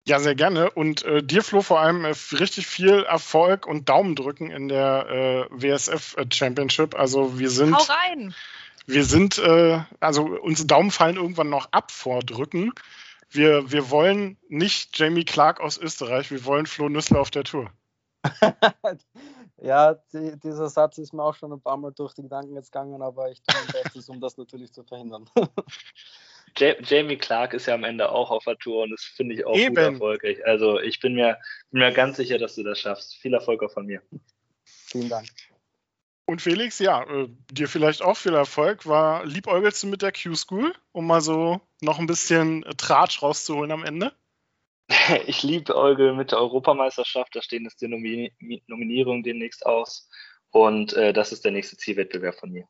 Ja, 0.07 0.19
sehr 0.19 0.35
gerne. 0.35 0.71
Und 0.71 1.03
äh, 1.05 1.23
dir, 1.23 1.43
Flo, 1.43 1.63
vor 1.63 1.81
allem 1.81 2.05
äh, 2.05 2.15
richtig 2.33 2.67
viel 2.67 3.05
Erfolg 3.05 3.67
und 3.67 3.89
Daumen 3.89 4.17
drücken 4.17 4.51
in 4.51 4.69
der 4.69 5.07
äh, 5.09 5.47
WSF 5.51 6.17
äh, 6.17 6.27
Championship. 6.31 6.95
Also 6.95 7.39
wir 7.39 7.49
sind. 7.49 7.75
Hau 7.75 7.85
rein! 7.85 8.35
Wir 8.87 9.05
sind, 9.05 9.39
äh, 9.39 9.81
also 10.01 10.25
unsere 10.25 10.67
Daumen 10.67 10.91
fallen 10.91 11.17
irgendwann 11.17 11.49
noch 11.49 11.69
ab 11.71 11.91
vor 11.91 12.21
Drücken. 12.21 12.73
Wir, 13.31 13.71
wir 13.73 13.89
wollen 13.89 14.37
nicht 14.49 14.99
Jamie 14.99 15.25
Clark 15.25 15.61
aus 15.61 15.79
Österreich, 15.79 16.31
wir 16.31 16.45
wollen 16.45 16.67
Flo 16.67 16.91
Nüssler 16.91 17.21
auf 17.21 17.31
der 17.31 17.45
Tour. 17.45 17.71
Ja, 19.63 19.95
die, 20.13 20.39
dieser 20.41 20.69
Satz 20.69 20.99
ist 20.99 21.13
mir 21.13 21.23
auch 21.23 21.35
schon 21.35 21.53
ein 21.53 21.61
paar 21.61 21.77
Mal 21.77 21.93
durch 21.93 22.15
die 22.15 22.23
Gedanken 22.23 22.55
jetzt 22.55 22.73
gegangen, 22.73 23.01
aber 23.03 23.31
ich 23.31 23.41
tue 23.43 23.57
mein 23.57 23.83
Bestes, 23.83 24.09
um 24.09 24.21
das 24.21 24.37
natürlich 24.37 24.73
zu 24.73 24.83
verhindern. 24.83 25.29
Jamie 26.57 27.17
Clark 27.17 27.53
ist 27.53 27.67
ja 27.67 27.75
am 27.75 27.85
Ende 27.85 28.11
auch 28.11 28.31
auf 28.31 28.45
der 28.45 28.57
Tour 28.59 28.85
und 28.85 28.91
das 28.91 29.03
finde 29.03 29.35
ich 29.35 29.45
auch 29.45 29.57
Eben. 29.57 29.75
gut 29.75 29.85
erfolgreich. 29.85 30.47
Also 30.47 30.81
ich 30.81 31.01
bin 31.01 31.15
mir, 31.15 31.39
bin 31.71 31.81
mir 31.81 31.93
ganz 31.93 32.17
sicher, 32.17 32.39
dass 32.39 32.55
du 32.55 32.63
das 32.63 32.81
schaffst. 32.81 33.17
Viel 33.17 33.35
Erfolg 33.35 33.63
auch 33.63 33.73
von 33.73 33.87
mir. 33.87 34.03
Vielen 34.65 35.09
Dank. 35.09 35.27
Und 36.27 36.41
Felix, 36.41 36.79
ja, 36.79 37.03
äh, 37.03 37.29
dir 37.51 37.69
vielleicht 37.69 38.03
auch 38.03 38.17
viel 38.17 38.35
Erfolg. 38.35 38.87
War 38.87 39.27
liebäugelst 39.27 39.83
du 39.83 39.89
mit 39.89 40.03
der 40.03 40.13
Q-School, 40.13 40.75
um 40.93 41.07
mal 41.07 41.21
so 41.21 41.61
noch 41.81 41.99
ein 41.99 42.07
bisschen 42.07 42.65
Tratsch 42.77 43.21
rauszuholen 43.21 43.73
am 43.73 43.85
Ende? 43.85 44.13
ich 45.27 45.43
liebe 45.43 45.77
Eugel 45.77 46.15
mit 46.15 46.33
der 46.33 46.39
Europameisterschaft. 46.39 47.35
Da 47.35 47.43
stehen 47.43 47.65
jetzt 47.65 47.81
die 47.81 47.89
Nomin 47.89 48.31
Nominierungen 48.67 49.23
demnächst 49.23 49.65
aus. 49.65 50.09
Und 50.51 50.93
äh, 50.95 51.13
das 51.13 51.33
ist 51.33 51.45
der 51.45 51.53
nächste 51.53 51.77
Zielwettbewerb 51.77 52.37
von 52.37 52.51
mir. 52.51 52.67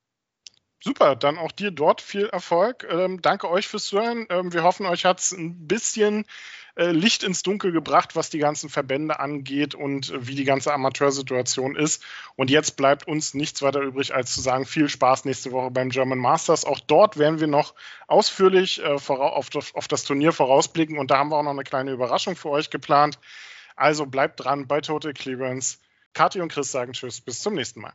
Super, 0.84 1.16
dann 1.16 1.38
auch 1.38 1.50
dir 1.50 1.70
dort 1.70 2.02
viel 2.02 2.26
Erfolg. 2.26 2.86
Ähm, 2.90 3.22
danke 3.22 3.48
euch 3.48 3.68
fürs 3.68 3.86
Zuhören. 3.86 4.26
Ähm, 4.28 4.52
wir 4.52 4.64
hoffen, 4.64 4.84
euch 4.84 5.06
hat 5.06 5.18
es 5.18 5.32
ein 5.32 5.66
bisschen 5.66 6.26
äh, 6.76 6.90
Licht 6.90 7.22
ins 7.22 7.42
Dunkel 7.42 7.72
gebracht, 7.72 8.16
was 8.16 8.28
die 8.28 8.36
ganzen 8.36 8.68
Verbände 8.68 9.18
angeht 9.18 9.74
und 9.74 10.10
äh, 10.10 10.26
wie 10.26 10.34
die 10.34 10.44
ganze 10.44 10.74
Amateursituation 10.74 11.74
ist. 11.74 12.04
Und 12.36 12.50
jetzt 12.50 12.76
bleibt 12.76 13.08
uns 13.08 13.32
nichts 13.32 13.62
weiter 13.62 13.80
übrig, 13.80 14.14
als 14.14 14.34
zu 14.34 14.42
sagen, 14.42 14.66
viel 14.66 14.90
Spaß 14.90 15.24
nächste 15.24 15.52
Woche 15.52 15.70
beim 15.70 15.88
German 15.88 16.18
Masters. 16.18 16.66
Auch 16.66 16.80
dort 16.80 17.16
werden 17.16 17.40
wir 17.40 17.46
noch 17.46 17.74
ausführlich 18.06 18.82
äh, 18.82 18.98
auf, 19.08 19.48
das, 19.48 19.74
auf 19.74 19.88
das 19.88 20.04
Turnier 20.04 20.32
vorausblicken 20.34 20.98
und 20.98 21.10
da 21.10 21.16
haben 21.16 21.30
wir 21.30 21.38
auch 21.38 21.44
noch 21.44 21.52
eine 21.52 21.64
kleine 21.64 21.92
Überraschung 21.92 22.36
für 22.36 22.50
euch 22.50 22.68
geplant. 22.68 23.18
Also 23.74 24.04
bleibt 24.04 24.44
dran 24.44 24.66
bei 24.66 24.82
Total 24.82 25.14
Clearance. 25.14 25.78
Kathi 26.12 26.42
und 26.42 26.52
Chris 26.52 26.70
sagen 26.70 26.92
Tschüss, 26.92 27.22
bis 27.22 27.40
zum 27.40 27.54
nächsten 27.54 27.80
Mal. 27.80 27.94